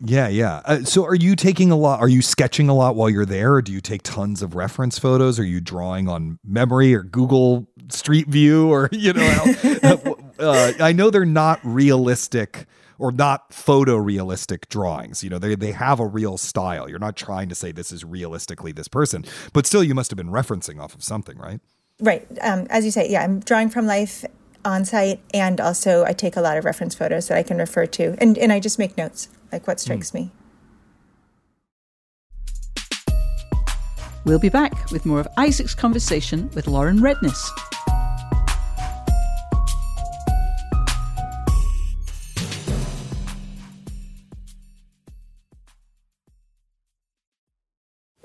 Yeah, 0.04 0.28
yeah. 0.28 0.62
Uh, 0.66 0.84
so 0.84 1.06
are 1.06 1.16
you 1.16 1.36
taking 1.36 1.72
a 1.72 1.76
lot 1.76 2.00
are 2.00 2.08
you 2.08 2.22
sketching 2.22 2.70
a 2.70 2.76
lot 2.76 2.96
while 2.96 3.10
you're 3.10 3.26
there 3.26 3.54
or 3.54 3.62
do 3.62 3.72
you 3.72 3.82
take 3.82 4.04
tons 4.04 4.44
of 4.44 4.56
reference 4.56 5.00
photos? 5.00 5.40
Are 5.40 5.44
you 5.44 5.60
drawing 5.60 6.08
on 6.08 6.38
memory 6.46 6.94
or 6.94 7.02
Google 7.02 7.68
Street 7.90 8.28
View 8.28 8.72
or 8.72 8.90
you 8.92 9.14
know 9.14 9.56
uh, 10.42 10.74
I 10.80 10.92
know 10.92 11.10
they're 11.10 11.26
not 11.26 11.60
realistic 11.64 12.66
or 12.98 13.12
not 13.12 13.50
photorealistic 13.50 14.70
drawings. 14.70 15.24
You 15.24 15.30
know, 15.30 15.40
they 15.40 15.56
they 15.56 15.72
have 15.72 16.00
a 16.00 16.06
real 16.06 16.38
style. 16.38 16.90
You're 16.90 17.00
not 17.00 17.16
trying 17.16 17.50
to 17.50 17.56
say 17.56 17.72
this 17.72 17.92
is 17.92 18.06
realistically 18.06 18.72
this 18.72 18.88
person, 18.88 19.26
but 19.54 19.66
still, 19.66 19.84
you 19.84 19.96
must 19.96 20.12
have 20.12 20.18
been 20.18 20.30
referencing 20.30 20.80
off 20.80 20.94
of 20.94 21.04
something, 21.04 21.38
right? 21.38 21.60
Right. 22.00 22.28
Um, 22.42 22.68
as 22.70 22.86
you 22.86 22.92
say, 22.92 23.10
yeah, 23.10 23.24
I'm 23.24 23.40
drawing 23.40 23.70
from 23.70 23.86
life 23.86 24.26
on 24.64 24.86
site, 24.86 25.20
and 25.34 25.60
also 25.60 26.06
I 26.06 26.14
take 26.14 26.36
a 26.36 26.42
lot 26.42 26.58
of 26.58 26.66
reference 26.66 26.96
photos 26.96 27.28
that 27.28 27.38
I 27.38 27.44
can 27.44 27.58
refer 27.58 27.86
to, 27.88 28.16
and 28.20 28.38
and 28.38 28.52
I 28.52 28.60
just 28.60 28.78
make 28.78 28.98
notes 28.98 29.30
like 29.52 29.68
what 29.68 29.80
strikes 29.80 30.12
mm. 30.12 30.16
me. 30.16 30.32
We'll 34.24 34.40
be 34.40 34.50
back 34.50 34.92
with 34.92 35.06
more 35.08 35.20
of 35.20 35.28
Isaac's 35.38 35.74
conversation 35.74 36.52
with 36.54 36.68
Lauren 36.68 37.00
Redniss. 37.00 37.50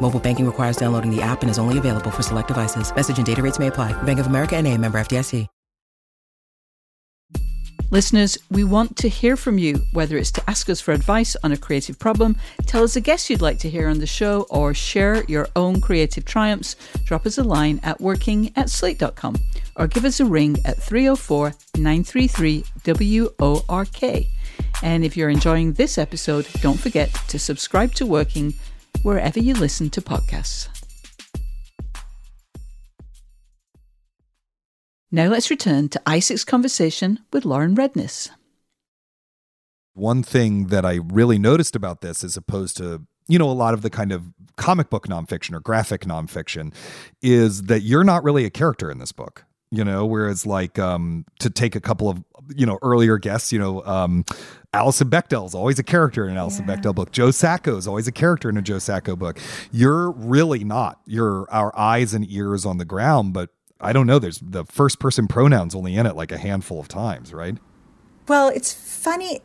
Mobile 0.00 0.20
banking 0.20 0.44
requires 0.44 0.76
downloading 0.76 1.10
the 1.10 1.22
app 1.22 1.40
and 1.40 1.50
is 1.50 1.58
only 1.58 1.78
available 1.78 2.10
for 2.10 2.22
select 2.22 2.48
devices. 2.48 2.94
Message 2.94 3.16
and 3.16 3.26
data 3.26 3.42
rates 3.42 3.58
may 3.58 3.68
apply. 3.68 3.92
Bank 4.02 4.18
of 4.18 4.26
America 4.26 4.56
and 4.56 4.66
a 4.66 4.76
member 4.76 4.98
FDIC. 4.98 5.48
Listeners, 7.94 8.36
we 8.50 8.64
want 8.64 8.96
to 8.96 9.08
hear 9.08 9.36
from 9.36 9.56
you, 9.56 9.80
whether 9.92 10.16
it's 10.16 10.32
to 10.32 10.42
ask 10.50 10.68
us 10.68 10.80
for 10.80 10.90
advice 10.90 11.36
on 11.44 11.52
a 11.52 11.56
creative 11.56 11.96
problem, 11.96 12.34
tell 12.66 12.82
us 12.82 12.96
a 12.96 13.00
guest 13.00 13.30
you'd 13.30 13.40
like 13.40 13.60
to 13.60 13.70
hear 13.70 13.88
on 13.88 14.00
the 14.00 14.06
show, 14.06 14.46
or 14.50 14.74
share 14.74 15.22
your 15.28 15.46
own 15.54 15.80
creative 15.80 16.24
triumphs. 16.24 16.74
Drop 17.04 17.24
us 17.24 17.38
a 17.38 17.44
line 17.44 17.78
at 17.84 18.00
working 18.00 18.52
at 18.56 18.68
slate.com 18.68 19.36
or 19.76 19.86
give 19.86 20.04
us 20.04 20.18
a 20.18 20.24
ring 20.24 20.56
at 20.64 20.76
304 20.82 21.54
933 21.76 22.64
WORK. 23.38 24.26
And 24.82 25.04
if 25.04 25.16
you're 25.16 25.30
enjoying 25.30 25.74
this 25.74 25.96
episode, 25.96 26.48
don't 26.62 26.80
forget 26.80 27.14
to 27.28 27.38
subscribe 27.38 27.94
to 27.94 28.06
Working 28.06 28.54
wherever 29.04 29.38
you 29.38 29.54
listen 29.54 29.90
to 29.90 30.00
podcasts. 30.00 30.68
Now 35.12 35.28
let's 35.28 35.50
return 35.50 35.88
to 35.90 36.02
Isaac's 36.06 36.44
conversation 36.44 37.20
with 37.32 37.44
Lauren 37.44 37.76
Redniss. 37.76 38.30
One 39.92 40.24
thing 40.24 40.66
that 40.68 40.84
I 40.84 40.98
really 41.04 41.38
noticed 41.38 41.76
about 41.76 42.00
this, 42.00 42.24
as 42.24 42.36
opposed 42.36 42.76
to 42.78 43.06
you 43.28 43.38
know 43.38 43.48
a 43.48 43.52
lot 43.52 43.74
of 43.74 43.82
the 43.82 43.90
kind 43.90 44.10
of 44.10 44.24
comic 44.56 44.90
book 44.90 45.06
nonfiction 45.06 45.54
or 45.54 45.60
graphic 45.60 46.00
nonfiction, 46.00 46.74
is 47.22 47.62
that 47.64 47.82
you're 47.82 48.02
not 48.02 48.24
really 48.24 48.44
a 48.44 48.50
character 48.50 48.90
in 48.90 48.98
this 48.98 49.12
book 49.12 49.44
you 49.74 49.84
know 49.84 50.06
whereas 50.06 50.46
like 50.46 50.78
um 50.78 51.24
to 51.40 51.50
take 51.50 51.74
a 51.74 51.80
couple 51.80 52.08
of 52.08 52.22
you 52.54 52.66
know 52.66 52.78
earlier 52.82 53.18
guests 53.18 53.52
you 53.52 53.58
know 53.58 53.84
um 53.84 54.24
Alison 54.74 55.08
Bechdel 55.08 55.46
is 55.46 55.54
always 55.54 55.78
a 55.78 55.84
character 55.84 56.24
in 56.24 56.32
an 56.32 56.36
Alison 56.36 56.66
yeah. 56.66 56.74
Bechdel 56.74 56.96
book. 56.96 57.12
Joe 57.12 57.30
Sacco 57.30 57.76
is 57.76 57.86
always 57.86 58.08
a 58.08 58.12
character 58.12 58.48
in 58.48 58.56
a 58.56 58.62
Joe 58.62 58.80
Sacco 58.80 59.14
book. 59.14 59.38
You're 59.70 60.10
really 60.10 60.64
not. 60.64 61.00
You're 61.06 61.48
our 61.48 61.72
eyes 61.78 62.12
and 62.12 62.28
ears 62.28 62.66
on 62.66 62.78
the 62.78 62.84
ground, 62.84 63.34
but 63.34 63.50
I 63.80 63.92
don't 63.92 64.08
know. 64.08 64.18
There's 64.18 64.40
the 64.40 64.64
first 64.64 64.98
person 64.98 65.28
pronouns 65.28 65.76
only 65.76 65.94
in 65.94 66.06
it 66.06 66.16
like 66.16 66.32
a 66.32 66.38
handful 66.38 66.80
of 66.80 66.88
times, 66.88 67.32
right? 67.32 67.56
Well, 68.26 68.48
it's 68.48 68.72
funny 68.72 69.42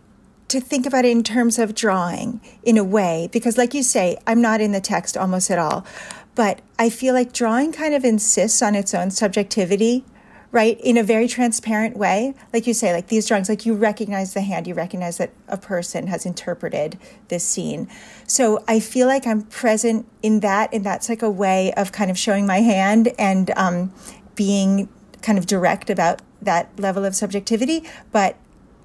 to 0.48 0.60
think 0.60 0.88
about 0.88 1.06
it 1.06 1.12
in 1.12 1.24
terms 1.24 1.60
of 1.60 1.76
drawing 1.76 2.42
in 2.64 2.78
a 2.78 2.84
way, 2.84 3.30
because 3.32 3.56
like 3.58 3.76
you 3.76 3.84
say, 3.84 4.18
I'm 4.26 4.42
not 4.42 4.62
in 4.62 4.72
the 4.72 4.82
text 4.82 5.16
almost 5.16 5.52
at 5.52 5.60
all. 5.60 5.86
But 6.34 6.62
I 6.80 6.90
feel 6.90 7.14
like 7.14 7.34
drawing 7.34 7.72
kind 7.72 7.94
of 7.94 8.04
insists 8.04 8.62
on 8.62 8.74
its 8.74 8.94
own 8.94 9.12
subjectivity 9.12 10.06
right 10.52 10.80
in 10.82 10.98
a 10.98 11.04
very 11.04 11.28
transparent 11.28 11.96
way 11.96 12.34
like 12.54 12.66
you 12.66 12.74
say 12.74 12.92
like 12.92 13.08
these 13.08 13.28
drawings 13.28 13.50
like 13.50 13.66
you 13.66 13.74
recognize 13.74 14.34
the 14.34 14.42
hand 14.42 14.66
you 14.66 14.74
recognize 14.74 15.18
that 15.18 15.32
a 15.48 15.58
person 15.58 16.08
has 16.08 16.26
interpreted 16.26 16.98
this 17.28 17.44
scene 17.44 17.88
so 18.26 18.64
i 18.68 18.80
feel 18.80 19.08
like 19.08 19.28
i'm 19.28 19.44
present 19.44 20.08
in 20.24 20.40
that 20.40 20.74
and 20.74 20.84
that's 20.86 21.08
like 21.10 21.22
a 21.22 21.30
way 21.30 21.72
of 21.74 21.92
kind 21.92 22.10
of 22.10 22.18
showing 22.18 22.46
my 22.46 22.62
hand 22.62 23.10
and 23.20 23.52
um, 23.52 23.94
being 24.36 24.90
kind 25.22 25.38
of 25.38 25.46
direct 25.46 25.90
about 25.90 26.22
that 26.42 26.70
level 26.80 27.06
of 27.06 27.16
subjectivity 27.16 27.84
but 28.12 28.36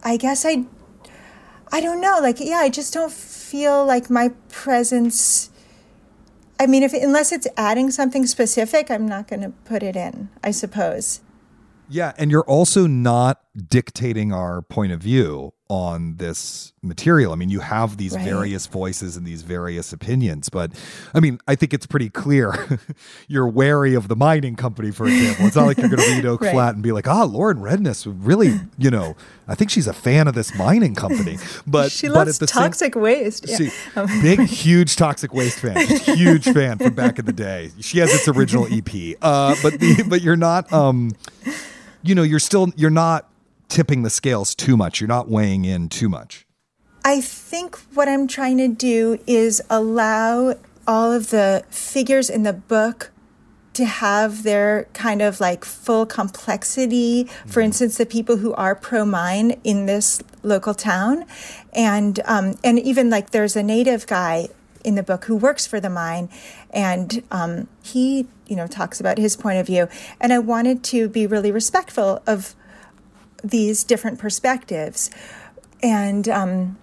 i 0.02 0.16
guess 0.16 0.44
i 0.44 0.64
i 1.72 1.80
don't 1.80 2.00
know 2.00 2.18
like 2.20 2.40
yeah 2.40 2.56
i 2.56 2.68
just 2.68 2.92
don't 2.92 3.12
feel 3.12 3.84
like 3.86 4.10
my 4.10 4.30
presence 4.50 5.50
I 6.56 6.66
mean, 6.66 6.84
if 6.84 6.92
unless 6.92 7.32
it's 7.32 7.48
adding 7.56 7.90
something 7.90 8.26
specific, 8.26 8.88
I'm 8.88 9.08
not 9.08 9.26
going 9.26 9.42
to 9.42 9.50
put 9.64 9.82
it 9.82 9.96
in. 9.96 10.28
I 10.42 10.52
suppose. 10.52 11.20
Yeah, 11.94 12.12
and 12.18 12.28
you're 12.28 12.44
also 12.44 12.88
not 12.88 13.40
dictating 13.68 14.32
our 14.32 14.62
point 14.62 14.90
of 14.90 15.00
view 15.00 15.52
on 15.68 16.16
this 16.16 16.72
material. 16.82 17.32
I 17.32 17.36
mean, 17.36 17.50
you 17.50 17.60
have 17.60 17.98
these 17.98 18.16
right. 18.16 18.24
various 18.24 18.66
voices 18.66 19.16
and 19.16 19.24
these 19.24 19.42
various 19.42 19.92
opinions, 19.92 20.48
but 20.48 20.72
I 21.14 21.20
mean, 21.20 21.38
I 21.46 21.54
think 21.54 21.72
it's 21.72 21.86
pretty 21.86 22.10
clear 22.10 22.80
you're 23.28 23.46
wary 23.46 23.94
of 23.94 24.08
the 24.08 24.16
mining 24.16 24.56
company, 24.56 24.90
for 24.90 25.06
example. 25.06 25.46
It's 25.46 25.54
not 25.54 25.66
like 25.66 25.78
you're 25.78 25.88
going 25.88 26.02
to 26.08 26.14
read 26.16 26.26
Oak 26.26 26.40
right. 26.40 26.52
Flat 26.52 26.74
and 26.74 26.82
be 26.82 26.90
like, 26.90 27.06
ah, 27.06 27.22
Lauren 27.22 27.58
Redniss, 27.58 28.12
really, 28.12 28.60
you 28.76 28.90
know, 28.90 29.14
I 29.46 29.54
think 29.54 29.70
she's 29.70 29.86
a 29.86 29.92
fan 29.92 30.26
of 30.26 30.34
this 30.34 30.52
mining 30.56 30.96
company. 30.96 31.38
But 31.64 31.92
she 31.92 32.08
but 32.08 32.26
loves 32.26 32.38
toxic 32.40 32.94
same, 32.94 33.02
waste. 33.04 33.48
Yeah. 33.48 33.56
See, 33.56 33.70
big, 34.20 34.40
huge 34.40 34.96
toxic 34.96 35.32
waste 35.32 35.60
fan, 35.60 35.86
huge 35.86 36.44
fan 36.44 36.78
from 36.78 36.94
back 36.94 37.20
in 37.20 37.24
the 37.24 37.32
day. 37.32 37.70
She 37.78 38.00
has 38.00 38.12
its 38.12 38.26
original 38.26 38.66
EP, 38.66 39.16
uh, 39.22 39.54
but 39.62 39.78
the, 39.78 40.04
but 40.08 40.22
you're 40.22 40.34
not. 40.34 40.72
Um, 40.72 41.12
you 42.04 42.14
know, 42.14 42.22
you're 42.22 42.38
still 42.38 42.72
you're 42.76 42.90
not 42.90 43.28
tipping 43.68 44.02
the 44.02 44.10
scales 44.10 44.54
too 44.54 44.76
much. 44.76 45.00
You're 45.00 45.08
not 45.08 45.28
weighing 45.28 45.64
in 45.64 45.88
too 45.88 46.08
much. 46.08 46.46
I 47.04 47.20
think 47.20 47.76
what 47.94 48.08
I'm 48.08 48.26
trying 48.26 48.58
to 48.58 48.68
do 48.68 49.18
is 49.26 49.60
allow 49.68 50.54
all 50.86 51.12
of 51.12 51.30
the 51.30 51.64
figures 51.70 52.30
in 52.30 52.42
the 52.42 52.52
book 52.52 53.10
to 53.74 53.84
have 53.84 54.42
their 54.44 54.84
kind 54.92 55.20
of 55.20 55.40
like 55.40 55.64
full 55.64 56.06
complexity. 56.06 57.24
For 57.24 57.60
mm-hmm. 57.60 57.60
instance, 57.62 57.98
the 57.98 58.06
people 58.06 58.36
who 58.36 58.54
are 58.54 58.74
pro 58.74 59.04
mine 59.04 59.60
in 59.64 59.86
this 59.86 60.22
local 60.42 60.74
town, 60.74 61.24
and 61.72 62.20
um, 62.26 62.56
and 62.62 62.78
even 62.78 63.10
like 63.10 63.30
there's 63.30 63.56
a 63.56 63.62
native 63.62 64.06
guy 64.06 64.48
in 64.84 64.94
the 64.94 65.02
book 65.02 65.24
who 65.24 65.34
works 65.34 65.66
for 65.66 65.80
the 65.80 65.90
mine, 65.90 66.28
and 66.70 67.22
um, 67.30 67.66
he 67.82 68.28
you 68.46 68.54
know 68.54 68.66
talks 68.66 69.00
about 69.00 69.18
his 69.18 69.36
point 69.36 69.58
of 69.58 69.66
view. 69.66 69.88
And 70.20 70.32
I 70.32 70.38
wanted 70.38 70.84
to 70.84 71.08
be 71.08 71.26
really 71.26 71.50
respectful 71.50 72.22
of 72.26 72.54
these 73.42 73.82
different 73.82 74.18
perspectives, 74.18 75.10
and 75.82 76.28
um, 76.28 76.78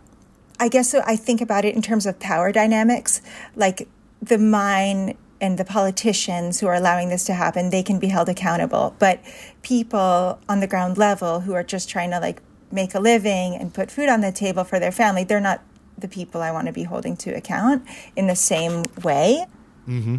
I 0.60 0.68
guess 0.68 0.94
I 0.94 1.16
think 1.16 1.42
about 1.42 1.66
it 1.66 1.76
in 1.76 1.82
terms 1.82 2.06
of 2.06 2.20
power 2.20 2.52
dynamics, 2.52 3.22
like 3.56 3.88
the 4.22 4.38
mine 4.38 5.18
and 5.42 5.58
the 5.58 5.66
politicians 5.66 6.60
who 6.60 6.68
are 6.68 6.76
allowing 6.76 7.10
this 7.10 7.26
to 7.26 7.34
happen, 7.34 7.72
they 7.72 7.82
can 7.82 7.98
be 7.98 8.08
held 8.08 8.30
accountable. 8.30 8.96
But 9.00 9.20
people 9.64 10.40
on 10.48 10.60
the 10.60 10.68
ground 10.68 11.00
level 11.00 11.42
who 11.42 11.54
are 11.54 11.64
just 11.64 11.90
trying 11.90 12.12
to 12.12 12.20
like 12.20 12.42
make 12.72 12.94
a 12.94 13.00
living 13.00 13.56
and 13.56 13.74
put 13.74 13.90
food 13.90 14.08
on 14.08 14.22
the 14.22 14.32
table 14.32 14.64
for 14.64 14.80
their 14.80 14.92
family, 14.92 15.24
they're 15.24 15.42
not 15.42 15.62
the 15.98 16.08
people 16.08 16.42
I 16.42 16.52
want 16.52 16.68
to 16.68 16.74
be 16.74 16.84
holding 16.84 17.16
to 17.18 17.32
account 17.32 17.88
in 18.16 18.28
the 18.28 18.36
same 18.36 18.84
way. 19.04 19.46
Mm-hmm 19.88 20.18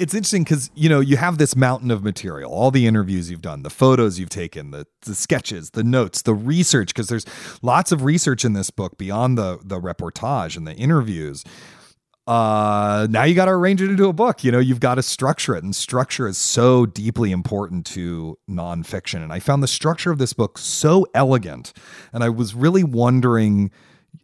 it's 0.00 0.14
interesting 0.14 0.42
because 0.42 0.70
you 0.74 0.88
know 0.88 1.00
you 1.00 1.18
have 1.18 1.38
this 1.38 1.54
mountain 1.54 1.90
of 1.90 2.02
material 2.02 2.50
all 2.50 2.70
the 2.70 2.86
interviews 2.86 3.30
you've 3.30 3.42
done 3.42 3.62
the 3.62 3.70
photos 3.70 4.18
you've 4.18 4.30
taken 4.30 4.70
the, 4.70 4.86
the 5.02 5.14
sketches 5.14 5.70
the 5.70 5.84
notes 5.84 6.22
the 6.22 6.34
research 6.34 6.88
because 6.88 7.08
there's 7.08 7.26
lots 7.62 7.92
of 7.92 8.02
research 8.02 8.44
in 8.44 8.54
this 8.54 8.70
book 8.70 8.96
beyond 8.96 9.36
the 9.36 9.58
the 9.62 9.78
reportage 9.78 10.56
and 10.56 10.66
the 10.66 10.74
interviews 10.74 11.44
uh 12.26 13.06
now 13.10 13.24
you 13.24 13.34
got 13.34 13.44
to 13.44 13.50
arrange 13.50 13.82
it 13.82 13.90
into 13.90 14.06
a 14.06 14.12
book 14.12 14.42
you 14.42 14.50
know 14.50 14.58
you've 14.58 14.80
got 14.80 14.94
to 14.94 15.02
structure 15.02 15.54
it 15.54 15.62
and 15.62 15.76
structure 15.76 16.26
is 16.26 16.38
so 16.38 16.86
deeply 16.86 17.30
important 17.30 17.84
to 17.84 18.38
nonfiction 18.48 19.22
and 19.22 19.32
i 19.32 19.38
found 19.38 19.62
the 19.62 19.68
structure 19.68 20.10
of 20.10 20.18
this 20.18 20.32
book 20.32 20.56
so 20.56 21.06
elegant 21.14 21.72
and 22.12 22.24
i 22.24 22.28
was 22.28 22.54
really 22.54 22.84
wondering 22.84 23.70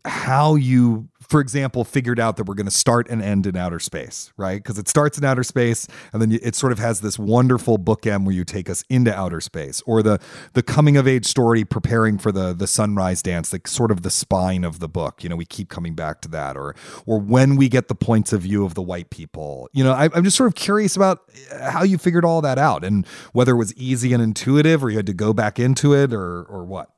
how 0.04 0.54
you 0.54 1.08
for 1.28 1.40
example, 1.40 1.84
figured 1.84 2.20
out 2.20 2.36
that 2.36 2.44
we're 2.44 2.54
going 2.54 2.66
to 2.66 2.72
start 2.72 3.08
and 3.10 3.20
end 3.20 3.46
in 3.46 3.56
outer 3.56 3.78
space, 3.78 4.32
right? 4.36 4.62
Because 4.62 4.78
it 4.78 4.88
starts 4.88 5.18
in 5.18 5.24
outer 5.24 5.42
space, 5.42 5.88
and 6.12 6.22
then 6.22 6.32
it 6.32 6.54
sort 6.54 6.72
of 6.72 6.78
has 6.78 7.00
this 7.00 7.18
wonderful 7.18 7.78
bookend 7.78 8.24
where 8.24 8.34
you 8.34 8.44
take 8.44 8.70
us 8.70 8.84
into 8.88 9.14
outer 9.14 9.40
space, 9.40 9.82
or 9.86 10.02
the 10.02 10.20
the 10.52 10.62
coming 10.62 10.96
of 10.96 11.08
age 11.08 11.26
story 11.26 11.64
preparing 11.64 12.18
for 12.18 12.30
the 12.30 12.52
the 12.52 12.66
sunrise 12.66 13.22
dance, 13.22 13.52
like 13.52 13.66
sort 13.66 13.90
of 13.90 14.02
the 14.02 14.10
spine 14.10 14.64
of 14.64 14.78
the 14.78 14.88
book. 14.88 15.22
You 15.22 15.28
know, 15.28 15.36
we 15.36 15.46
keep 15.46 15.68
coming 15.68 15.94
back 15.94 16.20
to 16.22 16.28
that, 16.28 16.56
or 16.56 16.74
or 17.06 17.18
when 17.18 17.56
we 17.56 17.68
get 17.68 17.88
the 17.88 17.94
points 17.94 18.32
of 18.32 18.42
view 18.42 18.64
of 18.64 18.74
the 18.74 18.82
white 18.82 19.10
people. 19.10 19.68
You 19.72 19.84
know, 19.84 19.92
I, 19.92 20.08
I'm 20.14 20.24
just 20.24 20.36
sort 20.36 20.48
of 20.48 20.54
curious 20.54 20.96
about 20.96 21.22
uh, 21.52 21.70
how 21.70 21.82
you 21.82 21.98
figured 21.98 22.24
all 22.24 22.40
that 22.42 22.58
out, 22.58 22.84
and 22.84 23.06
whether 23.32 23.52
it 23.52 23.58
was 23.58 23.74
easy 23.74 24.12
and 24.12 24.22
intuitive, 24.22 24.84
or 24.84 24.90
you 24.90 24.96
had 24.96 25.06
to 25.06 25.14
go 25.14 25.32
back 25.32 25.58
into 25.58 25.92
it, 25.94 26.12
or 26.12 26.44
or 26.44 26.64
what. 26.64 26.90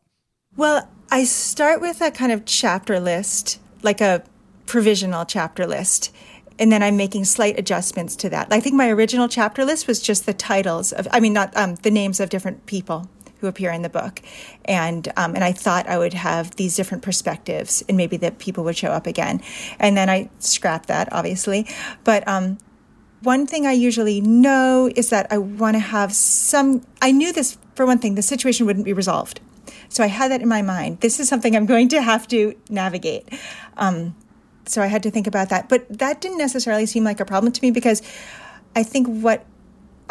Well, 0.59 0.88
I 1.09 1.23
start 1.23 1.81
with 1.81 2.01
a 2.01 2.11
kind 2.11 2.33
of 2.33 2.44
chapter 2.44 2.99
list 2.99 3.61
like 3.83 4.01
a 4.01 4.25
provisional 4.66 5.25
chapter 5.25 5.68
list. 5.68 6.12
And 6.59 6.73
then 6.73 6.83
I'm 6.83 6.97
making 6.97 7.27
slight 7.27 7.57
adjustments 7.57 8.16
to 8.16 8.31
that. 8.31 8.49
I 8.51 8.59
think 8.59 8.75
my 8.75 8.88
original 8.88 9.29
chapter 9.29 9.64
list 9.64 9.87
was 9.87 10.03
just 10.03 10.27
the 10.27 10.35
titles 10.35 10.90
of, 10.90 11.07
I 11.12 11.21
mean, 11.21 11.33
not 11.33 11.57
um, 11.57 11.77
the 11.77 11.92
names 11.92 12.18
of 12.18 12.29
different 12.29 12.66
people 12.66 13.09
who 13.38 13.47
appear 13.47 13.71
in 13.71 13.83
the 13.83 13.88
book. 13.88 14.21
And 14.64 15.07
um, 15.16 15.37
and 15.37 15.44
I 15.44 15.53
thought 15.53 15.87
I 15.87 15.97
would 15.97 16.14
have 16.14 16.57
these 16.57 16.75
different 16.75 17.05
perspectives 17.05 17.85
and 17.88 17.97
maybe 17.97 18.16
that 18.16 18.40
people 18.40 18.64
would 18.64 18.77
show 18.77 18.90
up 18.90 19.07
again. 19.07 19.40
And 19.79 19.97
then 19.97 20.11
I 20.11 20.29
scrapped 20.40 20.88
that, 20.88 21.09
obviously. 21.12 21.68
But 22.03 22.27
um, 22.27 22.59
one 23.23 23.47
thing 23.47 23.64
I 23.64 23.75
usually 23.75 24.21
know 24.21 24.90
is 24.97 25.11
that 25.11 25.33
I 25.33 25.38
want 25.38 25.77
to 25.77 25.81
have 25.81 26.12
some, 26.12 26.85
I 27.01 27.12
knew 27.12 27.33
this, 27.33 27.57
for 27.77 27.87
one 27.87 27.99
thing, 27.99 28.16
the 28.16 28.23
situation 28.23 28.66
wouldn't 28.66 28.85
be 28.85 28.92
resolved. 28.92 29.40
So 29.88 30.05
I 30.05 30.09
had 30.09 30.31
that 30.31 30.42
in 30.42 30.48
my 30.48 30.62
mind. 30.62 31.01
This 31.01 31.18
is 31.18 31.29
something 31.29 31.57
I'm 31.57 31.66
going 31.66 31.88
to 31.90 32.03
have 32.03 32.29
to 32.29 32.55
navigate. 32.68 33.29
Um, 33.77 34.14
so 34.66 34.83
I 34.83 34.87
had 34.87 35.03
to 35.05 35.11
think 35.11 35.27
about 35.27 35.48
that. 35.48 35.68
But 35.68 35.98
that 35.98 36.20
didn't 36.20 36.38
necessarily 36.38 36.87
seem 36.87 37.05
like 37.05 37.20
a 37.20 37.24
problem 37.24 37.53
to 37.53 37.62
me 37.62 37.70
because 37.70 38.03
I 38.77 38.83
think 38.83 39.07
what 39.09 39.46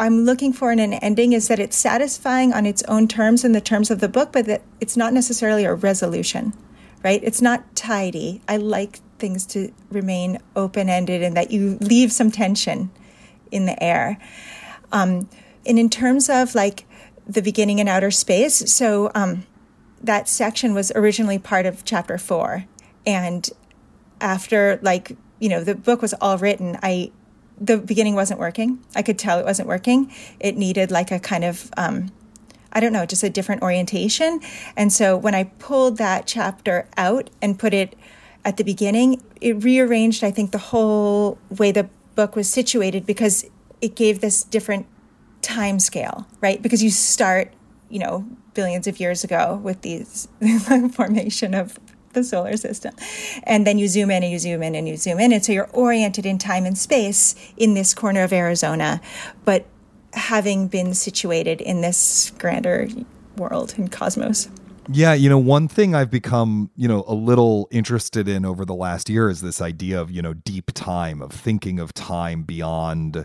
I'm 0.00 0.24
looking 0.24 0.52
for 0.52 0.70
in 0.70 0.78
an 0.78 0.94
ending 0.94 1.32
is 1.32 1.48
that 1.48 1.58
it's 1.58 1.76
satisfying 1.76 2.52
on 2.52 2.66
its 2.66 2.82
own 2.84 3.08
terms 3.08 3.44
in 3.44 3.52
the 3.52 3.60
terms 3.60 3.90
of 3.90 4.00
the 4.00 4.08
book, 4.08 4.32
but 4.32 4.46
that 4.46 4.62
it's 4.80 4.96
not 4.96 5.12
necessarily 5.12 5.64
a 5.64 5.74
resolution, 5.74 6.52
right? 7.02 7.20
It's 7.22 7.42
not 7.42 7.74
tidy. 7.74 8.40
I 8.46 8.58
like 8.58 9.00
things 9.18 9.44
to 9.46 9.72
remain 9.90 10.38
open 10.54 10.88
ended 10.88 11.22
and 11.22 11.36
that 11.36 11.50
you 11.50 11.78
leave 11.80 12.12
some 12.12 12.30
tension 12.30 12.90
in 13.50 13.66
the 13.66 13.82
air. 13.82 14.18
Um, 14.92 15.28
and 15.66 15.78
in 15.78 15.90
terms 15.90 16.28
of 16.28 16.54
like 16.54 16.84
the 17.26 17.42
beginning 17.42 17.80
in 17.80 17.88
outer 17.88 18.12
space, 18.12 18.72
so 18.72 19.10
um, 19.14 19.44
that 20.02 20.28
section 20.28 20.74
was 20.74 20.92
originally 20.94 21.38
part 21.38 21.66
of 21.66 21.84
chapter 21.84 22.18
four. 22.18 22.64
And 23.06 23.48
after, 24.20 24.78
like, 24.82 25.16
you 25.38 25.48
know, 25.48 25.62
the 25.62 25.74
book 25.74 26.02
was 26.02 26.14
all 26.14 26.38
written, 26.38 26.78
I, 26.82 27.12
the 27.60 27.78
beginning 27.78 28.14
wasn't 28.14 28.40
working. 28.40 28.84
I 28.94 29.02
could 29.02 29.18
tell 29.18 29.38
it 29.38 29.44
wasn't 29.44 29.68
working. 29.68 30.12
It 30.40 30.56
needed 30.56 30.90
like 30.90 31.10
a 31.10 31.18
kind 31.18 31.44
of, 31.44 31.70
um, 31.76 32.12
I 32.72 32.80
don't 32.80 32.92
know, 32.92 33.06
just 33.06 33.22
a 33.22 33.30
different 33.30 33.62
orientation. 33.62 34.40
And 34.76 34.92
so 34.92 35.16
when 35.16 35.34
I 35.34 35.44
pulled 35.44 35.96
that 35.98 36.26
chapter 36.26 36.88
out 36.96 37.30
and 37.40 37.58
put 37.58 37.72
it 37.72 37.96
at 38.44 38.56
the 38.56 38.64
beginning, 38.64 39.22
it 39.40 39.62
rearranged, 39.64 40.22
I 40.22 40.30
think, 40.30 40.52
the 40.52 40.58
whole 40.58 41.38
way 41.50 41.72
the 41.72 41.88
book 42.14 42.36
was 42.36 42.48
situated 42.48 43.06
because 43.06 43.44
it 43.80 43.94
gave 43.94 44.20
this 44.20 44.42
different 44.42 44.86
time 45.40 45.78
scale, 45.78 46.26
right? 46.40 46.60
Because 46.60 46.82
you 46.82 46.90
start, 46.90 47.52
you 47.88 47.98
know, 47.98 48.26
billions 48.58 48.88
of 48.88 48.98
years 48.98 49.22
ago 49.22 49.60
with 49.62 49.82
these 49.82 50.26
formation 50.90 51.54
of 51.54 51.78
the 52.12 52.24
solar 52.24 52.56
system. 52.56 52.92
And 53.44 53.64
then 53.64 53.78
you 53.78 53.86
zoom 53.86 54.10
in 54.10 54.24
and 54.24 54.32
you 54.32 54.40
zoom 54.40 54.64
in 54.64 54.74
and 54.74 54.88
you 54.88 54.96
zoom 54.96 55.20
in. 55.20 55.32
And 55.32 55.44
so 55.44 55.52
you're 55.52 55.70
oriented 55.72 56.26
in 56.26 56.38
time 56.38 56.66
and 56.66 56.76
space 56.76 57.36
in 57.56 57.74
this 57.74 57.94
corner 57.94 58.24
of 58.24 58.32
Arizona, 58.32 59.00
but 59.44 59.66
having 60.12 60.66
been 60.66 60.92
situated 60.92 61.60
in 61.60 61.82
this 61.82 62.32
grander 62.36 62.88
world 63.36 63.74
and 63.76 63.92
cosmos. 63.92 64.48
Yeah, 64.90 65.12
you 65.12 65.28
know, 65.28 65.38
one 65.38 65.68
thing 65.68 65.94
I've 65.94 66.10
become, 66.10 66.72
you 66.74 66.88
know, 66.88 67.04
a 67.06 67.14
little 67.14 67.68
interested 67.70 68.26
in 68.26 68.44
over 68.44 68.64
the 68.64 68.74
last 68.74 69.08
year 69.08 69.30
is 69.30 69.40
this 69.40 69.60
idea 69.60 70.00
of, 70.00 70.10
you 70.10 70.20
know, 70.20 70.34
deep 70.34 70.72
time, 70.74 71.22
of 71.22 71.30
thinking 71.30 71.78
of 71.78 71.94
time 71.94 72.42
beyond 72.42 73.24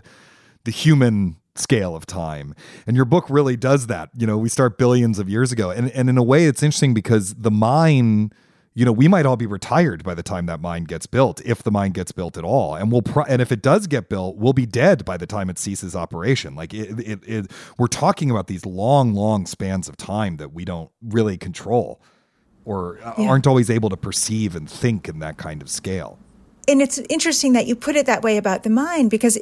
the 0.62 0.70
human 0.70 1.38
scale 1.56 1.94
of 1.94 2.06
time. 2.06 2.54
And 2.86 2.96
your 2.96 3.04
book 3.04 3.26
really 3.28 3.56
does 3.56 3.86
that. 3.86 4.10
You 4.16 4.26
know, 4.26 4.38
we 4.38 4.48
start 4.48 4.78
billions 4.78 5.18
of 5.18 5.28
years 5.28 5.52
ago. 5.52 5.70
And 5.70 5.90
and 5.92 6.08
in 6.08 6.18
a 6.18 6.22
way 6.22 6.46
it's 6.46 6.62
interesting 6.62 6.94
because 6.94 7.34
the 7.34 7.50
mine 7.50 8.32
you 8.74 8.84
know, 8.84 8.92
we 8.92 9.06
might 9.06 9.24
all 9.24 9.36
be 9.36 9.46
retired 9.46 10.02
by 10.02 10.14
the 10.14 10.22
time 10.22 10.46
that 10.46 10.60
mine 10.60 10.84
gets 10.84 11.06
built, 11.06 11.40
if 11.44 11.62
the 11.62 11.70
mine 11.70 11.92
gets 11.92 12.10
built 12.10 12.36
at 12.36 12.42
all. 12.42 12.74
And 12.74 12.90
we'll, 12.90 13.02
pro- 13.02 13.22
and 13.24 13.40
if 13.40 13.52
it 13.52 13.62
does 13.62 13.86
get 13.86 14.08
built, 14.08 14.36
we'll 14.36 14.52
be 14.52 14.66
dead 14.66 15.04
by 15.04 15.16
the 15.16 15.26
time 15.26 15.48
it 15.48 15.60
ceases 15.60 15.94
operation. 15.94 16.56
Like 16.56 16.74
it, 16.74 16.98
it, 16.98 17.20
it, 17.24 17.50
we're 17.78 17.86
talking 17.86 18.32
about 18.32 18.48
these 18.48 18.66
long, 18.66 19.14
long 19.14 19.46
spans 19.46 19.88
of 19.88 19.96
time 19.96 20.38
that 20.38 20.52
we 20.52 20.64
don't 20.64 20.90
really 21.02 21.38
control, 21.38 22.00
or 22.64 22.98
yeah. 23.16 23.28
aren't 23.28 23.46
always 23.46 23.70
able 23.70 23.90
to 23.90 23.96
perceive 23.96 24.56
and 24.56 24.68
think 24.68 25.08
in 25.08 25.20
that 25.20 25.36
kind 25.36 25.62
of 25.62 25.68
scale. 25.70 26.18
And 26.66 26.82
it's 26.82 26.98
interesting 27.08 27.52
that 27.52 27.66
you 27.66 27.76
put 27.76 27.94
it 27.94 28.06
that 28.06 28.22
way 28.22 28.38
about 28.38 28.64
the 28.64 28.70
mine 28.70 29.08
because 29.08 29.38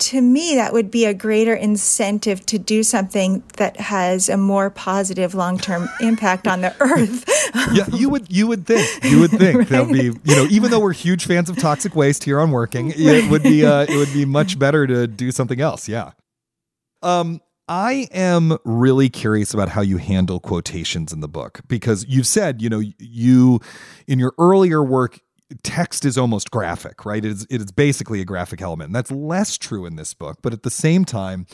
to 0.00 0.20
me, 0.20 0.54
that 0.54 0.72
would 0.72 0.90
be 0.90 1.04
a 1.04 1.14
greater 1.14 1.54
incentive 1.54 2.44
to 2.46 2.58
do 2.58 2.82
something 2.82 3.42
that 3.58 3.78
has 3.78 4.28
a 4.28 4.36
more 4.36 4.70
positive 4.70 5.34
long 5.34 5.58
term 5.58 5.88
impact 6.00 6.48
on 6.48 6.62
the 6.62 6.74
earth. 6.80 7.24
yeah, 7.72 7.86
you 7.92 8.08
would 8.08 8.32
you 8.32 8.46
would 8.46 8.66
think 8.66 9.04
you 9.04 9.20
would 9.20 9.30
think 9.30 9.58
right? 9.58 9.68
that 9.68 9.86
would 9.86 9.92
be 9.92 10.04
you 10.24 10.36
know 10.36 10.46
even 10.50 10.70
though 10.70 10.80
we're 10.80 10.92
huge 10.92 11.26
fans 11.26 11.50
of 11.50 11.58
toxic 11.58 11.94
waste 11.94 12.24
here 12.24 12.40
on 12.40 12.50
Working, 12.50 12.92
it 12.96 13.30
would 13.30 13.42
be 13.42 13.64
uh, 13.64 13.82
it 13.82 13.96
would 13.96 14.12
be 14.12 14.24
much 14.40 14.58
better 14.58 14.86
to 14.86 15.06
do 15.06 15.30
something 15.30 15.60
else. 15.60 15.88
Yeah. 15.88 16.12
Um, 17.02 17.40
I 17.68 18.08
am 18.12 18.58
really 18.64 19.08
curious 19.08 19.54
about 19.54 19.68
how 19.68 19.80
you 19.80 19.98
handle 19.98 20.40
quotations 20.40 21.12
in 21.12 21.20
the 21.20 21.28
book 21.28 21.60
because 21.68 22.04
you've 22.08 22.26
said, 22.26 22.60
you 22.60 22.68
know, 22.68 22.82
you 22.98 23.60
in 24.08 24.18
your 24.18 24.34
earlier 24.38 24.82
work 24.82 25.20
text 25.62 26.04
is 26.04 26.16
almost 26.16 26.50
graphic, 26.50 27.04
right? 27.04 27.24
It 27.24 27.30
is, 27.30 27.46
it 27.50 27.60
is 27.60 27.72
basically 27.72 28.20
a 28.20 28.24
graphic 28.24 28.62
element. 28.62 28.88
And 28.88 28.94
that's 28.94 29.10
less 29.10 29.58
true 29.58 29.86
in 29.86 29.96
this 29.96 30.14
book. 30.14 30.38
But 30.42 30.52
at 30.52 30.62
the 30.62 30.70
same 30.70 31.04
time, 31.04 31.46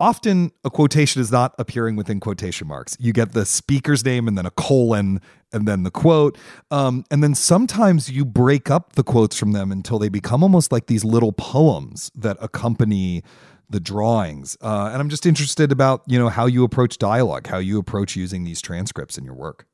often 0.00 0.52
a 0.64 0.70
quotation 0.70 1.20
is 1.20 1.32
not 1.32 1.54
appearing 1.58 1.96
within 1.96 2.20
quotation 2.20 2.68
marks. 2.68 2.96
You 3.00 3.12
get 3.12 3.32
the 3.32 3.44
speaker's 3.44 4.04
name 4.04 4.28
and 4.28 4.38
then 4.38 4.46
a 4.46 4.50
colon 4.52 5.20
and 5.52 5.66
then 5.66 5.82
the 5.82 5.90
quote. 5.90 6.38
Um, 6.70 7.04
and 7.10 7.22
then 7.22 7.34
sometimes 7.34 8.10
you 8.10 8.24
break 8.24 8.70
up 8.70 8.92
the 8.92 9.04
quotes 9.04 9.38
from 9.38 9.52
them 9.52 9.72
until 9.72 9.98
they 9.98 10.08
become 10.08 10.42
almost 10.42 10.70
like 10.70 10.86
these 10.86 11.04
little 11.04 11.32
poems 11.32 12.10
that 12.14 12.36
accompany 12.40 13.22
the 13.70 13.80
drawings. 13.80 14.56
Uh, 14.62 14.90
and 14.92 15.00
I'm 15.00 15.10
just 15.10 15.26
interested 15.26 15.72
about, 15.72 16.02
you 16.06 16.18
know, 16.18 16.28
how 16.28 16.46
you 16.46 16.64
approach 16.64 16.96
dialogue, 16.98 17.48
how 17.48 17.58
you 17.58 17.78
approach 17.78 18.16
using 18.16 18.44
these 18.44 18.62
transcripts 18.62 19.18
in 19.18 19.24
your 19.24 19.34
work 19.34 19.66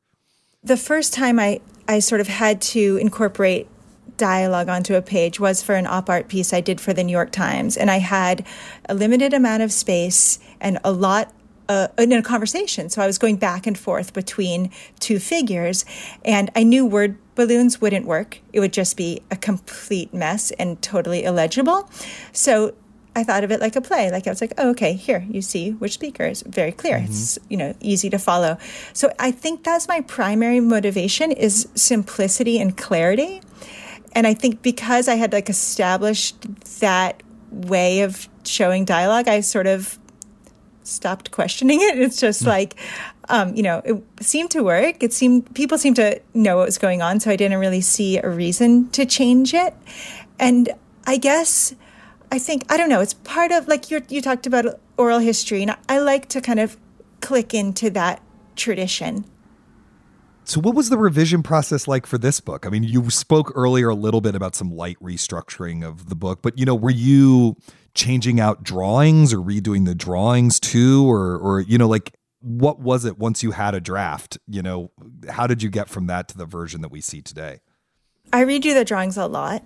the 0.64 0.77
first 0.77 1.12
time 1.12 1.38
I, 1.38 1.61
I 1.87 1.98
sort 1.98 2.20
of 2.20 2.29
had 2.29 2.61
to 2.62 2.96
incorporate 2.96 3.68
dialogue 4.16 4.68
onto 4.68 4.94
a 4.94 5.03
page 5.03 5.38
was 5.38 5.62
for 5.62 5.74
an 5.74 5.87
op 5.87 6.09
art 6.09 6.29
piece 6.29 6.53
I 6.53 6.61
did 6.61 6.81
for 6.81 6.92
the 6.92 7.05
New 7.05 7.12
York 7.12 7.33
Times. 7.33 7.77
And 7.77 7.90
I 7.90 7.98
had 7.98 8.46
a 8.88 8.94
limited 8.94 9.35
amount 9.35 9.62
of 9.62 9.72
space 9.72 10.38
and 10.61 10.79
a 10.85 10.92
lot 10.92 11.33
uh, 11.68 11.88
in 11.98 12.12
a 12.12 12.22
conversation. 12.22 12.88
So 12.90 13.03
I 13.03 13.07
was 13.07 13.18
going 13.18 13.37
back 13.37 13.66
and 13.66 13.77
forth 13.77 14.12
between 14.12 14.70
two 15.00 15.18
figures, 15.18 15.85
and 16.24 16.50
I 16.55 16.62
knew 16.62 16.85
word 16.85 17.16
balloons 17.35 17.81
wouldn't 17.81 18.07
work. 18.07 18.40
It 18.53 18.61
would 18.61 18.72
just 18.72 18.96
be 18.96 19.22
a 19.31 19.37
complete 19.37 20.12
mess 20.12 20.50
and 20.53 20.81
totally 20.83 21.24
illegible. 21.24 21.88
So 22.33 22.74
I 23.16 23.22
thought 23.22 23.44
of 23.44 23.50
it 23.50 23.61
like 23.61 23.77
a 23.77 23.81
play. 23.81 24.11
Like 24.11 24.27
I 24.27 24.31
was 24.31 24.40
like, 24.40 24.55
oh, 24.59 24.70
okay, 24.70 24.94
here 24.94 25.24
you 25.29 25.40
see 25.42 25.70
which 25.70 25.94
speaker 25.94 26.24
is 26.24 26.42
very 26.42 26.72
clear. 26.72 26.96
Mm-hmm. 26.96 27.12
It's 27.12 27.38
you 27.48 27.57
know 27.57 27.74
easy 27.81 28.11
to 28.11 28.18
follow. 28.18 28.59
So 28.92 29.12
I 29.18 29.31
think 29.31 29.64
that's 29.64 29.88
my 29.88 30.00
primary 30.00 30.61
motivation 30.61 31.31
is 31.31 31.68
simplicity 31.74 32.59
and 32.59 32.77
clarity. 32.77 33.40
And 34.12 34.27
I 34.27 34.35
think 34.35 34.62
because 34.62 35.09
I 35.09 35.14
had 35.14 35.33
like 35.33 35.48
established 35.48 36.37
that 36.81 37.22
way 37.50 38.03
of 38.03 38.29
showing 38.44 38.85
dialogue, 38.85 39.29
I 39.29 39.40
sort 39.40 39.66
of 39.66 39.98
stopped 40.83 41.31
questioning 41.31 41.81
it. 41.81 41.98
It's 41.98 42.20
just 42.20 42.42
mm. 42.42 42.48
like, 42.48 42.77
um, 43.29 43.55
you 43.55 43.62
know, 43.62 43.81
it 43.85 44.03
seemed 44.20 44.50
to 44.53 44.62
work. 44.62 45.03
It 45.03 45.12
seemed 45.12 45.53
people 45.55 45.79
seemed 45.79 45.96
to 45.96 46.20
know 46.33 46.57
what 46.57 46.66
was 46.66 46.79
going 46.79 47.03
on, 47.03 47.20
so 47.20 47.31
I 47.31 47.37
didn't 47.37 47.59
really 47.59 47.81
see 47.81 48.18
a 48.18 48.29
reason 48.29 48.90
to 48.90 49.07
change 49.07 49.55
it. 49.55 49.74
And 50.38 50.70
I 51.07 51.16
guess 51.16 51.74
I 52.35 52.38
think 52.40 52.64
I 52.68 52.77
don't 52.77 52.88
know. 52.88 53.01
It's 53.01 53.14
part 53.14 53.53
of 53.53 53.68
like 53.68 53.92
you 53.92 54.03
you 54.09 54.20
talked 54.20 54.44
about 54.44 54.81
oral 54.97 55.20
history, 55.20 55.62
and 55.62 55.77
I 55.88 56.01
like 56.01 56.29
to 56.31 56.40
kind 56.40 56.59
of 56.59 56.77
click 57.20 57.55
into 57.55 57.90
that 57.90 58.20
tradition. 58.57 59.25
So, 60.42 60.61
what 60.61 60.75
was 60.75 60.90
the 60.90 60.99
revision 60.99 61.44
process 61.44 61.87
like 61.87 62.07
for 62.07 62.18
this 62.18 62.40
book? 62.40 62.66
I 62.66 62.70
mean, 62.70 62.83
you 62.83 63.09
spoke 63.09 63.53
earlier 63.55 63.88
a 63.88 63.94
little 63.94 64.20
bit 64.20 64.35
about 64.35 64.57
some 64.57 64.75
light 64.75 64.97
restructuring 65.01 65.87
of 65.87 66.09
the 66.09 66.16
book, 66.16 66.42
but 66.42 66.59
you 66.59 66.64
know, 66.64 66.75
were 66.75 66.90
you 66.90 67.55
changing 67.94 68.40
out 68.40 68.64
drawings 68.64 69.33
or 69.33 69.38
redoing 69.38 69.85
the 69.85 69.94
drawings 69.94 70.59
too, 70.59 71.09
or 71.09 71.38
or 71.38 71.61
you 71.61 71.79
know, 71.79 71.87
like 71.87 72.16
what 72.40 72.81
was 72.81 73.05
it 73.05 73.16
once 73.16 73.44
you 73.44 73.53
had 73.53 73.77
a 73.77 73.81
draft? 73.81 74.38
You 74.49 74.62
know, 74.62 74.90
how 75.31 75.47
did 75.47 75.62
you 75.62 75.70
get 75.70 75.88
from 75.88 76.09
that 76.09 76.27
to 76.31 76.37
the 76.37 76.47
version 76.47 76.81
that 76.81 76.90
we 76.90 77.01
see 77.01 77.23
today? 77.23 77.61
I 78.33 78.42
redo 78.42 78.75
the 78.75 78.85
drawings 78.85 79.16
a 79.16 79.29
lot 79.29 79.62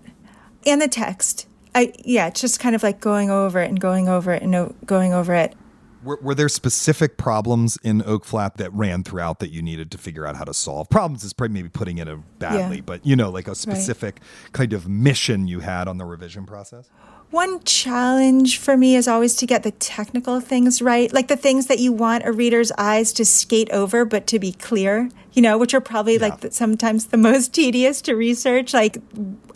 and 0.66 0.82
the 0.82 0.88
text. 0.88 1.46
I 1.78 1.92
yeah, 2.04 2.26
it's 2.26 2.40
just 2.40 2.58
kind 2.58 2.74
of 2.74 2.82
like 2.82 3.00
going 3.00 3.30
over 3.30 3.60
it 3.60 3.68
and 3.68 3.78
going 3.78 4.08
over 4.08 4.32
it 4.32 4.42
and 4.42 4.74
going 4.84 5.12
over 5.12 5.32
it. 5.32 5.54
Were, 6.02 6.18
were 6.20 6.34
there 6.34 6.48
specific 6.48 7.16
problems 7.16 7.78
in 7.84 8.02
Oak 8.04 8.24
Flat 8.24 8.56
that 8.56 8.72
ran 8.72 9.04
throughout 9.04 9.38
that 9.38 9.50
you 9.50 9.62
needed 9.62 9.90
to 9.92 9.98
figure 9.98 10.26
out 10.26 10.34
how 10.34 10.44
to 10.44 10.54
solve? 10.54 10.90
Problems 10.90 11.22
is 11.22 11.32
probably 11.32 11.54
maybe 11.54 11.68
putting 11.68 11.98
it 11.98 12.08
badly, 12.40 12.76
yeah. 12.76 12.82
but 12.84 13.06
you 13.06 13.14
know, 13.14 13.30
like 13.30 13.46
a 13.46 13.54
specific 13.54 14.20
right. 14.20 14.52
kind 14.52 14.72
of 14.72 14.88
mission 14.88 15.46
you 15.46 15.60
had 15.60 15.86
on 15.86 15.98
the 15.98 16.04
revision 16.04 16.46
process. 16.46 16.90
One 17.30 17.62
challenge 17.64 18.58
for 18.58 18.74
me 18.74 18.96
is 18.96 19.06
always 19.06 19.36
to 19.36 19.46
get 19.46 19.62
the 19.62 19.72
technical 19.72 20.40
things 20.40 20.80
right, 20.80 21.12
like 21.12 21.28
the 21.28 21.36
things 21.36 21.66
that 21.66 21.78
you 21.78 21.92
want 21.92 22.24
a 22.24 22.32
reader's 22.32 22.72
eyes 22.78 23.12
to 23.14 23.24
skate 23.26 23.70
over, 23.70 24.06
but 24.06 24.26
to 24.28 24.38
be 24.38 24.52
clear, 24.52 25.10
you 25.34 25.42
know, 25.42 25.58
which 25.58 25.74
are 25.74 25.80
probably 25.80 26.14
yeah. 26.14 26.22
like 26.22 26.40
the, 26.40 26.50
sometimes 26.50 27.06
the 27.06 27.18
most 27.18 27.52
tedious 27.54 28.00
to 28.02 28.14
research, 28.14 28.72
like 28.72 28.96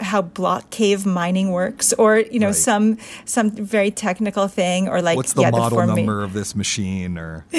how 0.01 0.21
block 0.21 0.69
cave 0.69 1.07
mining 1.07 1.51
works, 1.51 1.95
or 1.95 2.19
you 2.19 2.39
know, 2.39 2.49
right. 2.49 2.55
some 2.55 2.99
some 3.25 3.51
very 3.51 3.91
technical 3.91 4.49
thing, 4.49 4.87
or 4.87 5.01
like 5.01 5.17
what's 5.17 5.33
the 5.33 5.41
yeah, 5.41 5.51
model 5.51 5.79
the 5.79 5.87
number 5.87 6.23
of 6.23 6.35
this 6.35 6.55
machine, 6.55 7.17
or 7.17 7.47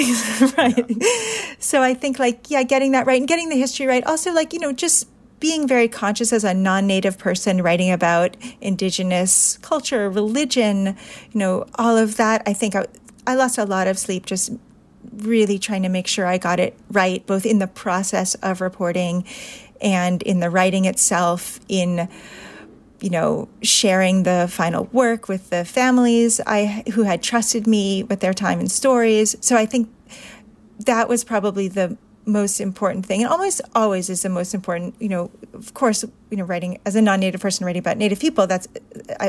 right. 0.56 0.84
Yeah. 0.88 1.54
So 1.58 1.82
I 1.82 1.92
think 1.92 2.20
like 2.20 2.50
yeah, 2.52 2.62
getting 2.62 2.92
that 2.92 3.06
right 3.06 3.18
and 3.18 3.26
getting 3.26 3.48
the 3.48 3.56
history 3.56 3.86
right. 3.86 4.04
Also, 4.06 4.32
like 4.32 4.52
you 4.52 4.60
know, 4.60 4.72
just 4.72 5.08
being 5.40 5.68
very 5.68 5.88
conscious 5.88 6.32
as 6.32 6.44
a 6.44 6.54
non-native 6.54 7.18
person 7.18 7.62
writing 7.62 7.90
about 7.90 8.36
indigenous 8.60 9.58
culture, 9.58 10.08
religion, 10.08 10.96
you 11.32 11.38
know, 11.38 11.66
all 11.74 11.96
of 11.96 12.16
that. 12.16 12.42
I 12.46 12.52
think 12.52 12.74
I, 12.74 12.86
I 13.26 13.34
lost 13.34 13.58
a 13.58 13.64
lot 13.64 13.86
of 13.86 13.98
sleep 13.98 14.26
just 14.26 14.52
really 15.16 15.58
trying 15.58 15.82
to 15.82 15.88
make 15.88 16.06
sure 16.06 16.26
I 16.26 16.38
got 16.38 16.60
it 16.60 16.76
right, 16.90 17.24
both 17.26 17.44
in 17.44 17.58
the 17.58 17.66
process 17.66 18.34
of 18.36 18.60
reporting 18.60 19.24
and 19.80 20.22
in 20.22 20.40
the 20.40 20.50
writing 20.50 20.86
itself, 20.86 21.60
in 21.68 22.08
you 23.00 23.10
know, 23.10 23.48
sharing 23.60 24.22
the 24.22 24.48
final 24.50 24.84
work 24.86 25.28
with 25.28 25.50
the 25.50 25.62
families 25.64 26.40
I 26.46 26.84
who 26.94 27.02
had 27.02 27.22
trusted 27.22 27.66
me 27.66 28.02
with 28.02 28.20
their 28.20 28.32
time 28.32 28.60
and 28.60 28.72
stories. 28.72 29.36
So 29.40 29.56
I 29.56 29.66
think 29.66 29.90
that 30.78 31.06
was 31.06 31.22
probably 31.22 31.68
the 31.68 31.98
most 32.26 32.60
important 32.60 33.04
thing 33.04 33.22
and 33.22 33.30
almost 33.30 33.60
always 33.74 34.08
is 34.08 34.22
the 34.22 34.28
most 34.28 34.54
important 34.54 34.94
you 35.00 35.08
know 35.08 35.30
of 35.52 35.74
course 35.74 36.04
you 36.30 36.36
know 36.36 36.44
writing 36.44 36.78
as 36.86 36.96
a 36.96 37.02
non-native 37.02 37.40
person 37.40 37.66
writing 37.66 37.80
about 37.80 37.96
native 37.98 38.18
people 38.18 38.46
that's 38.46 38.66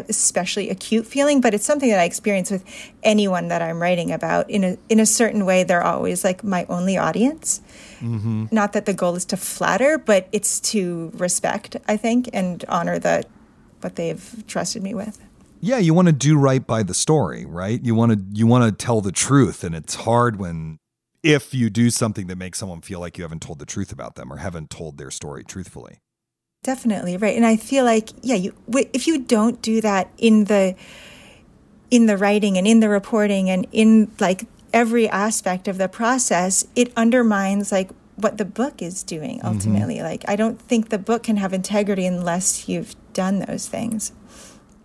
especially 0.09 0.69
acute 0.69 1.05
feeling 1.05 1.41
but 1.41 1.53
it's 1.53 1.65
something 1.65 1.89
that 1.89 1.99
i 1.99 2.03
experience 2.03 2.49
with 2.49 2.63
anyone 3.03 3.49
that 3.49 3.61
i'm 3.61 3.81
writing 3.81 4.11
about. 4.11 4.49
In 4.49 4.63
a 4.63 4.77
in 4.89 4.99
a 4.99 5.05
certain 5.05 5.45
way 5.45 5.63
they're 5.63 5.83
always 5.83 6.23
like 6.23 6.43
my 6.43 6.65
only 6.69 6.97
audience. 6.97 7.61
Mm-hmm. 7.99 8.47
not 8.51 8.73
that 8.73 8.85
the 8.85 8.93
goal 8.93 9.15
is 9.15 9.25
to 9.25 9.37
flatter 9.37 9.97
but 9.97 10.27
it's 10.31 10.59
to 10.71 11.11
respect 11.15 11.77
i 11.87 11.95
think 11.95 12.29
and 12.33 12.63
honor 12.67 12.99
the 12.99 13.23
what 13.81 13.95
they've 13.95 14.43
trusted 14.47 14.81
me 14.81 14.93
with. 14.93 15.21
Yeah 15.61 15.77
you 15.77 15.93
want 15.93 16.07
to 16.07 16.13
do 16.13 16.37
right 16.37 16.65
by 16.65 16.83
the 16.83 16.93
story 16.93 17.45
right? 17.45 17.83
You 17.83 17.95
want 17.95 18.11
to 18.13 18.19
you 18.33 18.47
want 18.47 18.65
to 18.65 18.85
tell 18.85 19.01
the 19.01 19.11
truth 19.11 19.63
and 19.63 19.75
it's 19.75 19.95
hard 19.95 20.37
when 20.37 20.79
if 21.25 21.55
you 21.55 21.71
do 21.71 21.89
something 21.89 22.27
that 22.27 22.37
makes 22.37 22.59
someone 22.59 22.81
feel 22.81 22.99
like 22.99 23.17
you 23.17 23.23
haven't 23.23 23.41
told 23.41 23.57
the 23.57 23.65
truth 23.65 23.91
about 23.91 24.13
them 24.13 24.31
or 24.31 24.37
haven't 24.37 24.69
told 24.69 24.99
their 24.99 25.09
story 25.09 25.43
truthfully. 25.43 25.99
Definitely, 26.63 27.17
right. 27.17 27.35
And 27.35 27.45
I 27.45 27.57
feel 27.57 27.83
like 27.83 28.09
yeah, 28.21 28.35
you 28.35 28.53
if 28.93 29.07
you 29.07 29.23
don't 29.23 29.59
do 29.61 29.81
that 29.81 30.11
in 30.19 30.45
the 30.45 30.75
in 31.89 32.05
the 32.05 32.15
writing 32.15 32.59
and 32.59 32.67
in 32.67 32.79
the 32.79 32.89
reporting 32.89 33.49
and 33.49 33.65
in 33.71 34.11
like 34.19 34.47
every 34.71 35.09
aspect 35.09 35.67
of 35.67 35.79
the 35.79 35.89
process, 35.89 36.63
it 36.75 36.93
undermines 36.95 37.71
like 37.71 37.89
what 38.17 38.37
the 38.37 38.45
book 38.45 38.83
is 38.83 39.01
doing 39.01 39.39
mm-hmm. 39.39 39.47
ultimately. 39.47 39.95
Mm-hmm. 39.95 40.05
Like 40.05 40.25
I 40.27 40.35
don't 40.35 40.61
think 40.61 40.89
the 40.89 40.99
book 40.99 41.23
can 41.23 41.37
have 41.37 41.53
integrity 41.53 42.05
unless 42.05 42.69
you've 42.69 42.95
done 43.13 43.39
those 43.39 43.67
things 43.67 44.11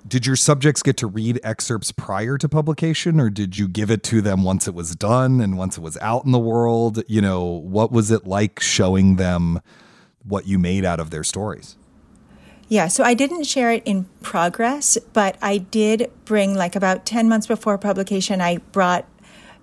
did 0.07 0.27
your 0.27 0.37
subjects 0.37 0.83
get 0.83 0.97
to 0.99 1.07
read 1.07 1.41
excerpts 1.43 1.93
prior 1.93 2.39
to 2.39 2.49
publication 2.49 3.21
or 3.21 3.31
did 3.31 3.59
you 3.59 3.69
give 3.69 3.91
it 3.91 4.03
to 4.05 4.21
them 4.21 4.43
once 4.43 4.67
it 4.67 4.75
was 4.75 4.95
done 4.95 5.41
and 5.41 5.59
once 5.59 5.77
it 5.77 5.81
was 5.81 5.97
out 5.99 6.25
in 6.25 6.33
the 6.33 6.39
world? 6.39 7.03
You 7.07 7.21
know 7.21 7.45
what 7.45 7.93
was 7.93 8.11
it 8.11 8.27
like 8.27 8.61
showing 8.61 9.17
them 9.17 9.61
what 10.25 10.47
you 10.47 10.59
made 10.59 10.85
out 10.85 11.01
of 11.01 11.11
their 11.11 11.25
stories? 11.25 11.77
Yeah 12.69 12.89
so 12.89 13.03
i 13.03 13.15
didn't 13.15 13.45
share 13.45 13.73
it 13.73 13.83
in 13.85 14.05
progress 14.23 14.97
but 15.13 15.37
i 15.43 15.59
did 15.59 16.11
bring 16.25 16.55
like 16.55 16.77
about 16.77 17.05
10 17.05 17.29
months 17.29 17.47
before 17.49 17.77
publication 17.79 18.41
i 18.41 18.59
brought 18.59 19.07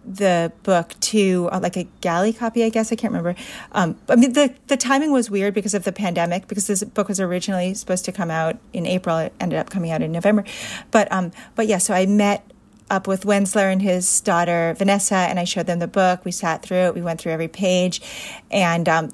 the 0.08 0.52
book 0.64 0.96
to 1.02 1.50
uh, 1.52 1.60
like 1.62 1.76
a 1.76 1.84
galley 2.02 2.34
copy, 2.34 2.64
I 2.64 2.70
guess. 2.70 2.92
I 2.92 2.96
can't 2.96 3.12
remember. 3.12 3.40
Um, 3.74 3.98
I 4.08 4.16
mean, 4.16 4.34
the, 4.34 4.54
the 4.68 4.78
timing 4.78 5.12
was 5.12 5.30
weird 5.30 5.54
because 5.54 5.74
of 5.74 5.84
the 5.84 5.92
pandemic, 5.92 6.48
because 6.48 6.68
this 6.68 6.84
book 6.84 7.10
was 7.10 7.20
originally 7.20 7.74
supposed 7.74 8.06
to 8.06 8.12
come 8.12 8.32
out 8.32 8.58
in 8.74 8.86
April. 8.86 9.18
It 9.18 9.34
ended 9.40 9.60
up 9.60 9.70
coming 9.70 9.92
out 9.92 10.02
in 10.02 10.12
November. 10.12 10.46
But, 10.92 11.12
um, 11.12 11.32
but 11.56 11.68
yeah, 11.68 11.78
so 11.78 11.94
I 11.94 12.06
met 12.06 12.50
up 12.90 13.06
with 13.06 13.24
Wendsler 13.24 13.72
and 13.72 13.82
his 13.82 14.22
daughter 14.22 14.74
Vanessa, 14.78 15.16
and 15.16 15.40
I 15.40 15.44
showed 15.44 15.66
them 15.66 15.80
the 15.80 15.88
book. 15.88 16.24
We 16.24 16.32
sat 16.32 16.64
through 16.64 16.78
it. 16.78 16.96
We 16.96 17.02
went 17.02 17.20
through 17.20 17.34
every 17.34 17.50
page. 17.50 18.02
And, 18.50 18.88
um, 18.88 19.12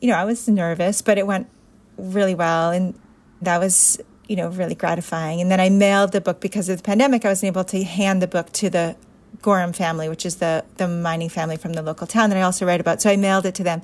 you 0.00 0.08
know, 0.08 0.16
I 0.16 0.24
was 0.24 0.48
nervous, 0.48 1.02
but 1.02 1.18
it 1.18 1.26
went 1.26 1.48
really 1.96 2.36
well. 2.36 2.70
And 2.70 2.98
that 3.42 3.58
was 3.58 4.00
you 4.28 4.36
know, 4.36 4.48
really 4.48 4.74
gratifying. 4.74 5.40
And 5.40 5.50
then 5.50 5.60
I 5.60 5.68
mailed 5.68 6.12
the 6.12 6.20
book 6.20 6.40
because 6.40 6.68
of 6.68 6.78
the 6.78 6.82
pandemic. 6.82 7.24
I 7.24 7.28
wasn't 7.28 7.48
able 7.48 7.64
to 7.64 7.84
hand 7.84 8.20
the 8.20 8.26
book 8.26 8.50
to 8.54 8.70
the 8.70 8.96
Gorham 9.42 9.72
family, 9.72 10.08
which 10.08 10.26
is 10.26 10.36
the 10.36 10.64
the 10.76 10.88
mining 10.88 11.28
family 11.28 11.56
from 11.56 11.74
the 11.74 11.82
local 11.82 12.06
town 12.06 12.30
that 12.30 12.36
I 12.36 12.42
also 12.42 12.66
write 12.66 12.80
about. 12.80 13.00
So 13.00 13.10
I 13.10 13.16
mailed 13.16 13.46
it 13.46 13.54
to 13.56 13.62
them, 13.62 13.82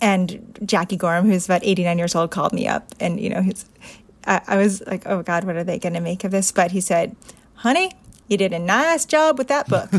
and 0.00 0.58
Jackie 0.64 0.96
Gorham, 0.96 1.26
who's 1.26 1.44
about 1.44 1.62
89 1.64 1.98
years 1.98 2.14
old, 2.14 2.30
called 2.30 2.52
me 2.52 2.66
up, 2.66 2.94
and 3.00 3.20
you 3.20 3.30
know, 3.30 3.42
he's. 3.42 3.66
I, 4.26 4.40
I 4.48 4.56
was 4.56 4.84
like, 4.86 5.06
oh 5.06 5.22
God, 5.22 5.44
what 5.44 5.54
are 5.54 5.62
they 5.62 5.78
going 5.78 5.92
to 5.92 6.00
make 6.00 6.24
of 6.24 6.32
this? 6.32 6.50
But 6.50 6.72
he 6.72 6.80
said, 6.80 7.14
"Honey, 7.54 7.92
you 8.26 8.36
did 8.36 8.52
a 8.52 8.58
nice 8.58 9.04
job 9.04 9.38
with 9.38 9.48
that 9.48 9.68
book." 9.68 9.90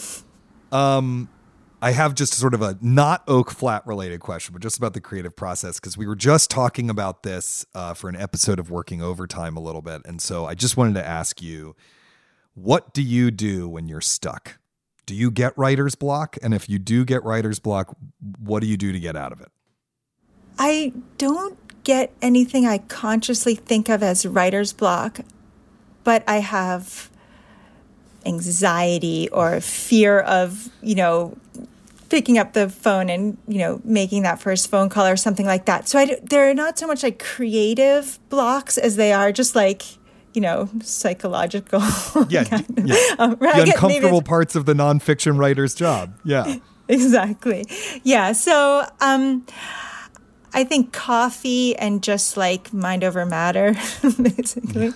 um. 0.72 1.28
I 1.80 1.92
have 1.92 2.16
just 2.16 2.34
sort 2.34 2.54
of 2.54 2.60
a 2.60 2.76
not 2.80 3.22
Oak 3.28 3.52
Flat 3.52 3.86
related 3.86 4.18
question, 4.18 4.52
but 4.52 4.60
just 4.60 4.78
about 4.78 4.94
the 4.94 5.00
creative 5.00 5.36
process 5.36 5.78
because 5.78 5.96
we 5.96 6.08
were 6.08 6.16
just 6.16 6.50
talking 6.50 6.90
about 6.90 7.22
this 7.22 7.64
uh, 7.72 7.94
for 7.94 8.08
an 8.08 8.16
episode 8.16 8.58
of 8.58 8.68
Working 8.68 9.00
Overtime 9.00 9.56
a 9.56 9.60
little 9.60 9.80
bit, 9.80 10.02
and 10.04 10.20
so 10.20 10.44
I 10.44 10.56
just 10.56 10.76
wanted 10.76 10.94
to 10.94 11.06
ask 11.06 11.40
you 11.40 11.76
what 12.62 12.92
do 12.92 13.02
you 13.02 13.30
do 13.30 13.68
when 13.68 13.88
you're 13.88 14.00
stuck? 14.00 14.58
Do 15.06 15.14
you 15.14 15.30
get 15.30 15.56
writer's 15.56 15.94
block? 15.94 16.36
And 16.42 16.52
if 16.52 16.68
you 16.68 16.78
do 16.78 17.04
get 17.04 17.24
writer's 17.24 17.58
block, 17.58 17.96
what 18.38 18.60
do 18.60 18.66
you 18.66 18.76
do 18.76 18.92
to 18.92 19.00
get 19.00 19.16
out 19.16 19.32
of 19.32 19.40
it? 19.40 19.48
I 20.58 20.92
don't 21.16 21.56
get 21.84 22.12
anything 22.20 22.66
I 22.66 22.78
consciously 22.78 23.54
think 23.54 23.88
of 23.88 24.02
as 24.02 24.26
writer's 24.26 24.72
block, 24.72 25.20
but 26.04 26.24
I 26.26 26.40
have 26.40 27.10
anxiety 28.26 29.28
or 29.30 29.60
fear 29.60 30.20
of, 30.20 30.68
you 30.82 30.96
know, 30.96 31.38
picking 32.10 32.38
up 32.38 32.54
the 32.54 32.70
phone 32.70 33.10
and 33.10 33.36
you 33.46 33.58
know 33.58 33.82
making 33.84 34.22
that 34.22 34.40
first 34.40 34.70
phone 34.70 34.88
call 34.88 35.06
or 35.06 35.14
something 35.14 35.44
like 35.44 35.66
that 35.66 35.86
so 35.86 35.98
I, 35.98 36.18
they're 36.22 36.54
not 36.54 36.78
so 36.78 36.86
much 36.86 37.02
like 37.02 37.22
creative 37.22 38.18
blocks 38.30 38.78
as 38.78 38.96
they 38.96 39.12
are 39.12 39.30
just 39.30 39.54
like 39.54 39.97
you 40.34 40.40
know, 40.40 40.68
psychological. 40.82 41.80
Yeah, 42.28 42.44
yeah. 42.76 42.96
Um, 43.18 43.36
the 43.38 43.64
uncomfortable 43.66 44.22
parts 44.22 44.54
of 44.56 44.66
the 44.66 44.74
nonfiction 44.74 45.38
writer's 45.38 45.74
job. 45.74 46.14
Yeah, 46.24 46.56
exactly. 46.88 47.66
Yeah, 48.02 48.32
so 48.32 48.86
um, 49.00 49.46
I 50.52 50.64
think 50.64 50.92
coffee 50.92 51.76
and 51.76 52.02
just 52.02 52.36
like 52.36 52.72
mind 52.72 53.04
over 53.04 53.24
matter, 53.26 53.74
basically. 54.02 54.92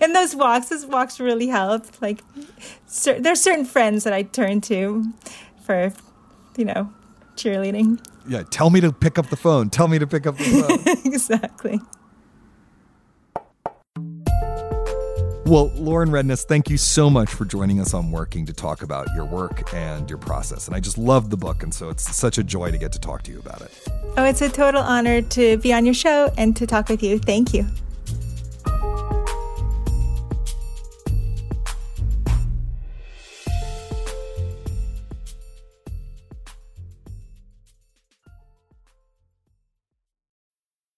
And 0.00 0.14
those 0.14 0.34
walks, 0.34 0.70
those 0.70 0.86
walks 0.86 1.20
really 1.20 1.46
help. 1.46 1.84
Like, 2.00 2.22
cer- 2.86 3.20
there's 3.20 3.40
certain 3.40 3.64
friends 3.64 4.04
that 4.04 4.12
I 4.12 4.22
turn 4.22 4.60
to 4.62 5.04
for, 5.64 5.92
you 6.56 6.64
know, 6.64 6.92
cheerleading. 7.36 8.04
Yeah, 8.26 8.42
tell 8.50 8.70
me 8.70 8.80
to 8.80 8.92
pick 8.92 9.18
up 9.18 9.28
the 9.28 9.36
phone. 9.36 9.70
Tell 9.70 9.86
me 9.86 9.98
to 9.98 10.06
pick 10.06 10.26
up 10.26 10.36
the 10.36 10.44
phone. 10.44 11.12
exactly. 11.12 11.80
Well, 15.48 15.72
Lauren 15.76 16.10
Redniss, 16.10 16.44
thank 16.44 16.68
you 16.68 16.76
so 16.76 17.08
much 17.08 17.30
for 17.30 17.46
joining 17.46 17.80
us 17.80 17.94
on 17.94 18.10
Working 18.10 18.44
to 18.44 18.52
talk 18.52 18.82
about 18.82 19.06
your 19.14 19.24
work 19.24 19.72
and 19.72 20.06
your 20.06 20.18
process. 20.18 20.66
And 20.66 20.76
I 20.76 20.80
just 20.80 20.98
love 20.98 21.30
the 21.30 21.38
book, 21.38 21.62
and 21.62 21.72
so 21.72 21.88
it's 21.88 22.14
such 22.14 22.36
a 22.36 22.44
joy 22.44 22.70
to 22.70 22.76
get 22.76 22.92
to 22.92 22.98
talk 22.98 23.22
to 23.22 23.32
you 23.32 23.38
about 23.38 23.62
it. 23.62 23.70
Oh, 24.18 24.24
it's 24.24 24.42
a 24.42 24.50
total 24.50 24.82
honor 24.82 25.22
to 25.22 25.56
be 25.56 25.72
on 25.72 25.86
your 25.86 25.94
show 25.94 26.30
and 26.36 26.54
to 26.54 26.66
talk 26.66 26.90
with 26.90 27.02
you. 27.02 27.18
Thank 27.18 27.54
you. 27.54 27.66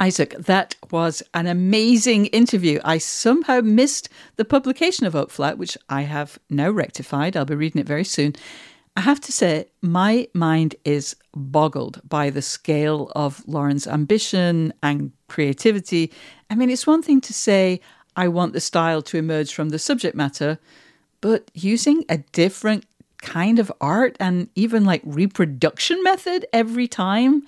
Isaac, 0.00 0.34
that 0.38 0.76
was 0.90 1.22
an 1.34 1.46
amazing 1.46 2.26
interview. 2.26 2.78
I 2.84 2.98
somehow 2.98 3.60
missed 3.60 4.08
the 4.36 4.44
publication 4.44 5.06
of 5.06 5.16
Oak 5.16 5.30
Flat, 5.30 5.58
which 5.58 5.76
I 5.88 6.02
have 6.02 6.38
now 6.48 6.70
rectified. 6.70 7.36
I'll 7.36 7.44
be 7.44 7.56
reading 7.56 7.80
it 7.80 7.86
very 7.86 8.04
soon. 8.04 8.34
I 8.96 9.00
have 9.00 9.20
to 9.22 9.32
say, 9.32 9.66
my 9.82 10.28
mind 10.34 10.76
is 10.84 11.16
boggled 11.34 12.00
by 12.08 12.30
the 12.30 12.42
scale 12.42 13.12
of 13.14 13.46
Lauren's 13.46 13.86
ambition 13.86 14.72
and 14.82 15.12
creativity. 15.28 16.12
I 16.50 16.54
mean, 16.54 16.70
it's 16.70 16.86
one 16.86 17.02
thing 17.02 17.20
to 17.22 17.32
say, 17.32 17.80
I 18.16 18.28
want 18.28 18.52
the 18.52 18.60
style 18.60 19.02
to 19.02 19.16
emerge 19.16 19.52
from 19.52 19.68
the 19.68 19.78
subject 19.78 20.16
matter, 20.16 20.58
but 21.20 21.50
using 21.54 22.04
a 22.08 22.18
different 22.18 22.86
kind 23.18 23.58
of 23.58 23.72
art 23.80 24.16
and 24.20 24.48
even 24.54 24.84
like 24.84 25.02
reproduction 25.04 26.02
method 26.02 26.46
every 26.52 26.88
time 26.88 27.44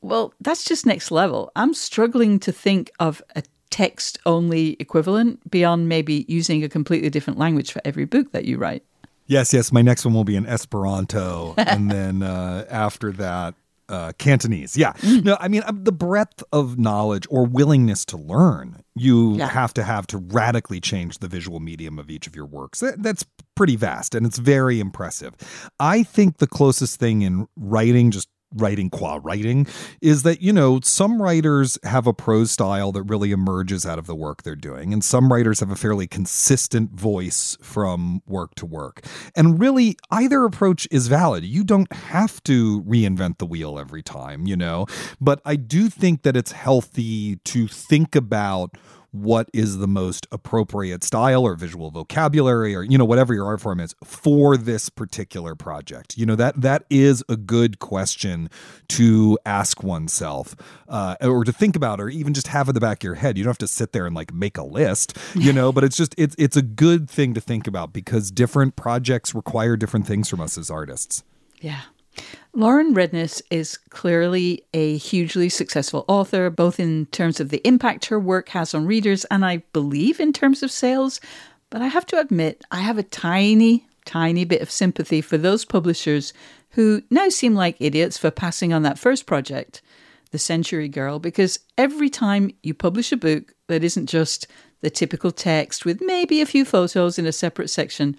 well, 0.00 0.32
that's 0.40 0.64
just 0.64 0.86
next 0.86 1.10
level. 1.10 1.50
I'm 1.56 1.74
struggling 1.74 2.38
to 2.40 2.52
think 2.52 2.90
of 2.98 3.22
a 3.34 3.42
text 3.70 4.18
only 4.26 4.76
equivalent 4.80 5.50
beyond 5.50 5.88
maybe 5.88 6.24
using 6.28 6.64
a 6.64 6.68
completely 6.68 7.10
different 7.10 7.38
language 7.38 7.72
for 7.72 7.82
every 7.84 8.04
book 8.04 8.32
that 8.32 8.44
you 8.44 8.58
write. 8.58 8.82
Yes, 9.26 9.52
yes. 9.52 9.72
My 9.72 9.82
next 9.82 10.04
one 10.04 10.14
will 10.14 10.24
be 10.24 10.36
in 10.36 10.46
Esperanto. 10.46 11.54
and 11.58 11.90
then 11.90 12.22
uh, 12.22 12.64
after 12.70 13.12
that, 13.12 13.54
uh, 13.88 14.12
Cantonese. 14.18 14.76
Yeah. 14.76 14.92
Mm. 14.94 15.24
No, 15.24 15.36
I 15.40 15.48
mean, 15.48 15.62
uh, 15.62 15.72
the 15.74 15.92
breadth 15.92 16.42
of 16.52 16.78
knowledge 16.78 17.26
or 17.30 17.46
willingness 17.46 18.04
to 18.06 18.16
learn 18.16 18.82
you 18.94 19.36
yeah. 19.36 19.48
have 19.48 19.72
to 19.74 19.82
have 19.82 20.06
to 20.08 20.18
radically 20.18 20.80
change 20.80 21.18
the 21.18 21.28
visual 21.28 21.60
medium 21.60 21.98
of 21.98 22.10
each 22.10 22.26
of 22.26 22.36
your 22.36 22.46
works. 22.46 22.80
That, 22.80 23.02
that's 23.02 23.24
pretty 23.54 23.76
vast 23.76 24.14
and 24.14 24.26
it's 24.26 24.38
very 24.38 24.80
impressive. 24.80 25.34
I 25.80 26.02
think 26.02 26.38
the 26.38 26.46
closest 26.46 26.98
thing 26.98 27.22
in 27.22 27.48
writing, 27.56 28.10
just 28.10 28.28
writing 28.54 28.88
qua 28.88 29.20
writing 29.22 29.66
is 30.00 30.22
that 30.22 30.40
you 30.40 30.52
know 30.52 30.80
some 30.82 31.20
writers 31.20 31.78
have 31.84 32.06
a 32.06 32.14
prose 32.14 32.50
style 32.50 32.92
that 32.92 33.02
really 33.02 33.30
emerges 33.30 33.84
out 33.84 33.98
of 33.98 34.06
the 34.06 34.14
work 34.14 34.42
they're 34.42 34.56
doing 34.56 34.92
and 34.92 35.04
some 35.04 35.30
writers 35.30 35.60
have 35.60 35.70
a 35.70 35.76
fairly 35.76 36.06
consistent 36.06 36.90
voice 36.92 37.56
from 37.60 38.22
work 38.26 38.54
to 38.54 38.66
work. 38.66 39.04
And 39.36 39.60
really 39.60 39.96
either 40.10 40.44
approach 40.44 40.88
is 40.90 41.08
valid. 41.08 41.44
You 41.44 41.64
don't 41.64 41.92
have 41.92 42.42
to 42.44 42.82
reinvent 42.82 43.38
the 43.38 43.46
wheel 43.46 43.78
every 43.78 44.02
time 44.02 44.46
you 44.46 44.56
know? 44.56 44.86
But 45.20 45.40
i 45.44 45.56
do 45.56 45.88
think 45.88 46.22
that 46.22 46.36
it's 46.36 46.52
healthy 46.52 47.36
to 47.36 47.68
think 47.68 48.16
about 48.16 48.76
what 49.10 49.48
is 49.52 49.78
the 49.78 49.88
most 49.88 50.26
appropriate 50.30 51.02
style 51.02 51.44
or 51.44 51.54
visual 51.54 51.90
vocabulary 51.90 52.74
or 52.74 52.82
you 52.82 52.98
know 52.98 53.04
whatever 53.04 53.32
your 53.32 53.46
art 53.46 53.60
form 53.60 53.80
is 53.80 53.94
for 54.04 54.56
this 54.56 54.88
particular 54.88 55.54
project? 55.54 56.16
You 56.18 56.26
know 56.26 56.36
that 56.36 56.60
that 56.60 56.84
is 56.90 57.24
a 57.28 57.36
good 57.36 57.78
question 57.78 58.50
to 58.88 59.38
ask 59.46 59.82
oneself 59.82 60.54
uh, 60.88 61.16
or 61.20 61.44
to 61.44 61.52
think 61.52 61.76
about 61.76 62.00
or 62.00 62.08
even 62.08 62.34
just 62.34 62.48
have 62.48 62.68
in 62.68 62.74
the 62.74 62.80
back 62.80 62.98
of 62.98 63.04
your 63.04 63.14
head. 63.14 63.38
You 63.38 63.44
don't 63.44 63.50
have 63.50 63.58
to 63.58 63.68
sit 63.68 63.92
there 63.92 64.06
and 64.06 64.14
like 64.14 64.32
make 64.32 64.58
a 64.58 64.64
list 64.64 65.16
you 65.34 65.52
know 65.52 65.72
but 65.72 65.84
it's 65.84 65.96
just 65.96 66.14
it's 66.18 66.34
it's 66.38 66.56
a 66.56 66.62
good 66.62 67.08
thing 67.08 67.34
to 67.34 67.40
think 67.40 67.66
about 67.66 67.92
because 67.92 68.30
different 68.30 68.76
projects 68.76 69.34
require 69.34 69.76
different 69.76 70.06
things 70.06 70.28
from 70.28 70.40
us 70.40 70.58
as 70.58 70.70
artists. 70.70 71.22
Yeah 71.60 71.82
Lauren 72.52 72.94
Redniss 72.94 73.40
is 73.50 73.76
clearly 73.90 74.64
a 74.74 74.96
hugely 74.96 75.48
successful 75.48 76.04
author, 76.08 76.50
both 76.50 76.80
in 76.80 77.06
terms 77.06 77.40
of 77.40 77.50
the 77.50 77.66
impact 77.66 78.06
her 78.06 78.18
work 78.18 78.48
has 78.50 78.74
on 78.74 78.86
readers 78.86 79.24
and 79.26 79.44
I 79.44 79.58
believe 79.72 80.18
in 80.18 80.32
terms 80.32 80.62
of 80.62 80.70
sales. 80.70 81.20
But 81.70 81.82
I 81.82 81.88
have 81.88 82.06
to 82.06 82.18
admit, 82.18 82.64
I 82.70 82.80
have 82.80 82.98
a 82.98 83.02
tiny, 83.02 83.86
tiny 84.04 84.44
bit 84.44 84.62
of 84.62 84.70
sympathy 84.70 85.20
for 85.20 85.38
those 85.38 85.64
publishers 85.64 86.32
who 86.70 87.02
now 87.10 87.28
seem 87.28 87.54
like 87.54 87.76
idiots 87.80 88.18
for 88.18 88.30
passing 88.30 88.72
on 88.72 88.82
that 88.82 88.98
first 88.98 89.26
project, 89.26 89.82
The 90.30 90.38
Century 90.38 90.88
Girl, 90.88 91.18
because 91.18 91.58
every 91.76 92.08
time 92.08 92.50
you 92.62 92.74
publish 92.74 93.12
a 93.12 93.16
book 93.16 93.54
that 93.68 93.84
isn't 93.84 94.06
just 94.06 94.46
the 94.80 94.90
typical 94.90 95.30
text 95.30 95.84
with 95.84 96.00
maybe 96.00 96.40
a 96.40 96.46
few 96.46 96.64
photos 96.64 97.18
in 97.18 97.26
a 97.26 97.32
separate 97.32 97.68
section, 97.68 98.16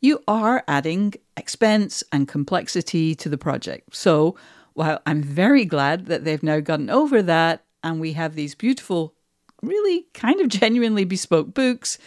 you 0.00 0.22
are 0.26 0.64
adding 0.66 1.14
expense 1.36 2.02
and 2.12 2.26
complexity 2.26 3.14
to 3.16 3.28
the 3.28 3.38
project. 3.38 3.94
So, 3.94 4.36
while 4.74 5.00
I'm 5.04 5.22
very 5.22 5.64
glad 5.64 6.06
that 6.06 6.24
they've 6.24 6.42
now 6.42 6.60
gotten 6.60 6.90
over 6.90 7.22
that 7.22 7.64
and 7.82 8.00
we 8.00 8.12
have 8.14 8.34
these 8.34 8.54
beautiful, 8.54 9.14
really 9.62 10.06
kind 10.14 10.40
of 10.40 10.48
genuinely 10.60 11.04
bespoke 11.04 11.52
books, 11.54 11.98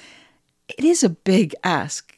it 0.68 0.84
is 0.84 1.04
a 1.04 1.10
big 1.10 1.54
ask. 1.64 2.16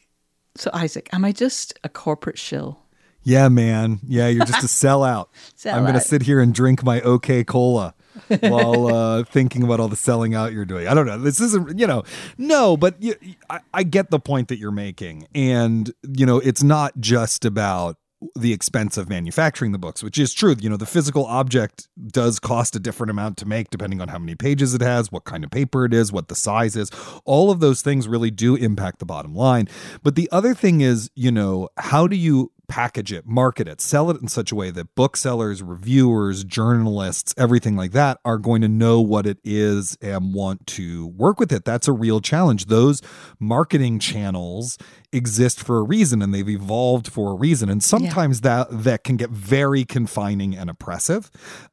So, 0.56 0.70
Isaac, 0.74 1.10
am 1.12 1.26
I 1.26 1.32
just 1.32 1.78
a 1.84 1.90
corporate 1.90 2.40
shill? 2.40 2.80
Yeah, 3.24 3.50
man. 3.50 4.00
Yeah, 4.08 4.28
you're 4.28 4.46
just 4.46 4.64
a 4.64 4.68
sellout. 4.88 5.28
I'm 5.66 5.82
going 5.82 5.96
to 5.96 6.00
sit 6.00 6.22
here 6.22 6.40
and 6.40 6.54
drink 6.54 6.84
my 6.84 7.02
OK 7.02 7.44
Cola 7.44 7.96
while 8.42 8.88
uh, 8.88 9.24
thinking 9.24 9.64
about 9.64 9.80
all 9.80 9.88
the 9.88 9.96
selling 9.96 10.34
out 10.34 10.54
you're 10.54 10.66
doing. 10.66 10.88
I 10.88 10.94
don't 10.94 11.06
know. 11.06 11.18
This 11.18 11.40
isn't, 11.42 11.78
you 11.78 11.88
know, 11.88 12.04
no, 12.38 12.78
but 12.78 13.02
you, 13.02 13.16
I, 13.50 13.60
I 13.74 13.84
get 13.84 14.10
the 14.10 14.20
point 14.20 14.48
that 14.50 14.58
you're 14.58 14.72
making. 14.72 15.28
And, 15.34 15.92
you 16.16 16.26
know, 16.26 16.40
it's 16.40 16.64
not 16.64 17.00
just 17.00 17.46
about 17.46 17.98
the 18.36 18.54
expense 18.54 18.98
of 18.98 19.10
manufacturing 19.10 19.72
the 19.72 19.78
books, 19.78 20.02
which 20.02 20.18
is 20.18 20.34
true. 20.34 20.56
You 20.60 20.70
know, 20.70 20.78
the 20.78 20.86
physical 20.86 21.26
object 21.26 21.88
does 22.08 22.40
cost 22.40 22.76
a 22.76 22.80
different 22.80 23.12
amount 23.12 23.38
to 23.38 23.46
make 23.46 23.70
depending 23.70 24.02
on 24.02 24.08
how 24.08 24.18
many 24.18 24.36
pages 24.36 24.74
it 24.74 24.82
has, 24.82 25.12
what 25.12 25.26
kind 25.26 25.44
of 25.44 25.52
paper 25.52 25.86
it 25.86 25.94
is, 25.94 26.12
what 26.12 26.28
the 26.28 26.36
size 26.36 26.76
is. 26.76 26.90
All 27.26 27.52
of 27.52 27.60
those 27.60 27.82
things 27.82 28.08
really 28.08 28.32
do 28.32 28.56
impact 28.56 29.00
the 29.00 29.06
bottom 29.06 29.36
line. 29.36 29.68
But 30.02 30.16
the 30.16 30.30
other 30.32 30.54
thing 30.54 30.82
is, 30.82 31.12
you 31.16 31.32
know, 31.32 31.70
how 31.78 32.08
do 32.08 32.16
you 32.16 32.52
package 32.68 33.12
it, 33.14 33.26
market 33.26 33.68
it, 33.68 33.82
sell 33.82 34.10
it 34.10 34.22
in 34.22 34.28
such 34.28 34.52
a 34.52 34.56
way 34.56 34.72
that 34.72 34.96
booksellers, 34.96 35.62
reviewers, 35.62 36.44
journalists, 36.44 37.34
everything 37.38 37.76
like 37.76 37.92
that 37.92 38.20
are 38.26 38.38
going 38.38 38.62
to 38.62 38.68
know 38.68 39.02
what 39.02 39.26
it 39.26 39.38
is 39.44 39.98
and 40.02 40.34
want 40.34 40.66
to 40.68 41.08
work 41.08 41.40
with 41.40 41.52
it. 41.52 41.66
That's 41.66 41.88
a 41.88 41.94
real 41.94 42.22
challenge. 42.22 42.66
Those 42.66 43.02
marketing 43.40 44.00
channels 44.00 44.78
exist 45.12 45.62
for 45.64 45.78
a 45.78 45.84
reason 45.84 46.22
and 46.22 46.34
they've 46.34 46.50
evolved 46.50 47.12
for 47.12 47.32
a 47.32 47.36
reason. 47.36 47.70
And 47.70 47.84
sometimes 47.84 48.42
yeah. 48.44 48.66
that 48.66 48.84
that 48.84 49.04
can 49.04 49.18
get 49.18 49.30
very 49.30 49.86
confining 49.86 50.56
and 50.56 50.70
oppressive. 50.70 51.32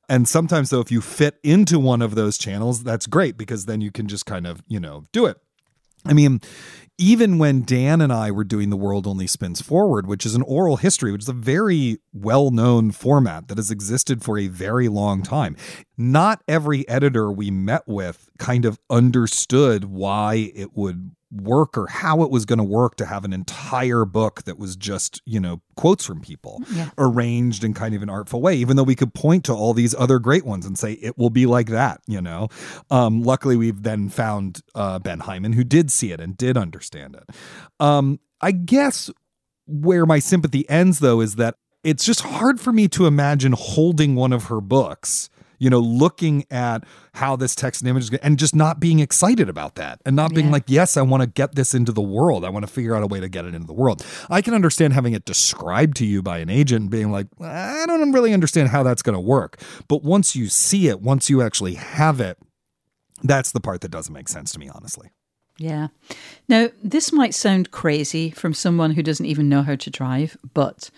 And 0.08 0.28
sometimes 0.28 0.70
though 0.70 0.80
if 0.80 0.90
you 0.90 1.00
fit 1.00 1.38
into 1.42 1.78
one 1.78 2.02
of 2.02 2.14
those 2.14 2.38
channels, 2.38 2.84
that's 2.84 3.06
great 3.06 3.36
because 3.36 3.66
then 3.66 3.80
you 3.80 3.90
can 3.90 4.08
just 4.08 4.26
kind 4.26 4.46
of, 4.46 4.62
you 4.68 4.80
know, 4.80 5.04
do 5.12 5.26
it. 5.26 5.38
I 6.04 6.14
mean, 6.14 6.40
even 7.02 7.36
when 7.36 7.62
Dan 7.62 8.00
and 8.00 8.12
I 8.12 8.30
were 8.30 8.44
doing 8.44 8.70
The 8.70 8.76
World 8.76 9.08
Only 9.08 9.26
Spins 9.26 9.60
Forward, 9.60 10.06
which 10.06 10.24
is 10.24 10.36
an 10.36 10.42
oral 10.42 10.76
history, 10.76 11.10
which 11.10 11.22
is 11.22 11.28
a 11.28 11.32
very 11.32 11.98
well 12.12 12.52
known 12.52 12.92
format 12.92 13.48
that 13.48 13.58
has 13.58 13.72
existed 13.72 14.22
for 14.22 14.38
a 14.38 14.46
very 14.46 14.86
long 14.86 15.20
time, 15.20 15.56
not 15.98 16.44
every 16.46 16.88
editor 16.88 17.32
we 17.32 17.50
met 17.50 17.88
with 17.88 18.30
kind 18.38 18.64
of 18.64 18.78
understood 18.88 19.86
why 19.86 20.52
it 20.54 20.76
would 20.76 21.10
work 21.32 21.78
or 21.78 21.86
how 21.86 22.22
it 22.22 22.30
was 22.30 22.44
going 22.44 22.58
to 22.58 22.64
work 22.64 22.96
to 22.96 23.06
have 23.06 23.24
an 23.24 23.32
entire 23.32 24.04
book 24.04 24.42
that 24.44 24.58
was 24.58 24.76
just, 24.76 25.22
you 25.24 25.40
know, 25.40 25.62
quotes 25.76 26.04
from 26.04 26.20
people 26.20 26.62
yeah. 26.72 26.90
arranged 26.98 27.64
in 27.64 27.72
kind 27.72 27.94
of 27.94 28.02
an 28.02 28.10
artful 28.10 28.42
way, 28.42 28.54
even 28.54 28.76
though 28.76 28.82
we 28.82 28.94
could 28.94 29.14
point 29.14 29.44
to 29.44 29.52
all 29.52 29.72
these 29.72 29.94
other 29.94 30.18
great 30.18 30.44
ones 30.44 30.66
and 30.66 30.78
say 30.78 30.92
it 30.94 31.16
will 31.16 31.30
be 31.30 31.46
like 31.46 31.68
that, 31.68 32.00
you 32.06 32.20
know. 32.20 32.48
Um, 32.90 33.22
luckily, 33.22 33.56
we've 33.56 33.82
then 33.82 34.08
found 34.08 34.60
uh, 34.74 34.98
Ben 34.98 35.20
Hyman 35.20 35.54
who 35.54 35.64
did 35.64 35.90
see 35.90 36.12
it 36.12 36.20
and 36.20 36.36
did 36.36 36.56
understand 36.56 37.16
it. 37.16 37.34
Um, 37.80 38.20
I 38.40 38.52
guess 38.52 39.10
where 39.66 40.04
my 40.04 40.18
sympathy 40.18 40.68
ends, 40.68 40.98
though, 40.98 41.20
is 41.20 41.36
that 41.36 41.56
it's 41.82 42.04
just 42.04 42.20
hard 42.20 42.60
for 42.60 42.72
me 42.72 42.88
to 42.88 43.06
imagine 43.06 43.52
holding 43.56 44.14
one 44.14 44.32
of 44.32 44.44
her 44.44 44.60
books 44.60 45.30
you 45.62 45.70
know, 45.70 45.78
looking 45.78 46.44
at 46.50 46.82
how 47.14 47.36
this 47.36 47.54
text 47.54 47.82
and 47.82 47.88
image 47.88 48.02
is 48.02 48.10
going 48.10 48.20
and 48.24 48.36
just 48.36 48.52
not 48.52 48.80
being 48.80 48.98
excited 48.98 49.48
about 49.48 49.76
that 49.76 50.00
and 50.04 50.16
not 50.16 50.34
being 50.34 50.46
yeah. 50.46 50.52
like, 50.52 50.64
yes, 50.66 50.96
I 50.96 51.02
want 51.02 51.22
to 51.22 51.28
get 51.28 51.54
this 51.54 51.72
into 51.72 51.92
the 51.92 52.02
world. 52.02 52.44
I 52.44 52.48
want 52.48 52.66
to 52.66 52.72
figure 52.72 52.96
out 52.96 53.04
a 53.04 53.06
way 53.06 53.20
to 53.20 53.28
get 53.28 53.44
it 53.44 53.54
into 53.54 53.68
the 53.68 53.72
world. 53.72 54.04
I 54.28 54.42
can 54.42 54.54
understand 54.54 54.92
having 54.92 55.12
it 55.12 55.24
described 55.24 55.96
to 55.98 56.04
you 56.04 56.20
by 56.20 56.38
an 56.38 56.50
agent 56.50 56.80
and 56.80 56.90
being 56.90 57.12
like, 57.12 57.28
I 57.40 57.84
don't 57.86 58.10
really 58.10 58.34
understand 58.34 58.70
how 58.70 58.82
that's 58.82 59.02
going 59.02 59.14
to 59.14 59.20
work. 59.20 59.60
But 59.86 60.02
once 60.02 60.34
you 60.34 60.48
see 60.48 60.88
it, 60.88 61.00
once 61.00 61.30
you 61.30 61.42
actually 61.42 61.74
have 61.74 62.20
it, 62.20 62.38
that's 63.22 63.52
the 63.52 63.60
part 63.60 63.82
that 63.82 63.92
doesn't 63.92 64.12
make 64.12 64.28
sense 64.28 64.50
to 64.54 64.58
me, 64.58 64.68
honestly. 64.68 65.10
Yeah. 65.58 65.88
Now, 66.48 66.70
this 66.82 67.12
might 67.12 67.34
sound 67.34 67.70
crazy 67.70 68.32
from 68.32 68.52
someone 68.52 68.90
who 68.90 69.02
doesn't 69.04 69.26
even 69.26 69.48
know 69.48 69.62
how 69.62 69.76
to 69.76 69.90
drive, 69.90 70.36
but 70.54 70.90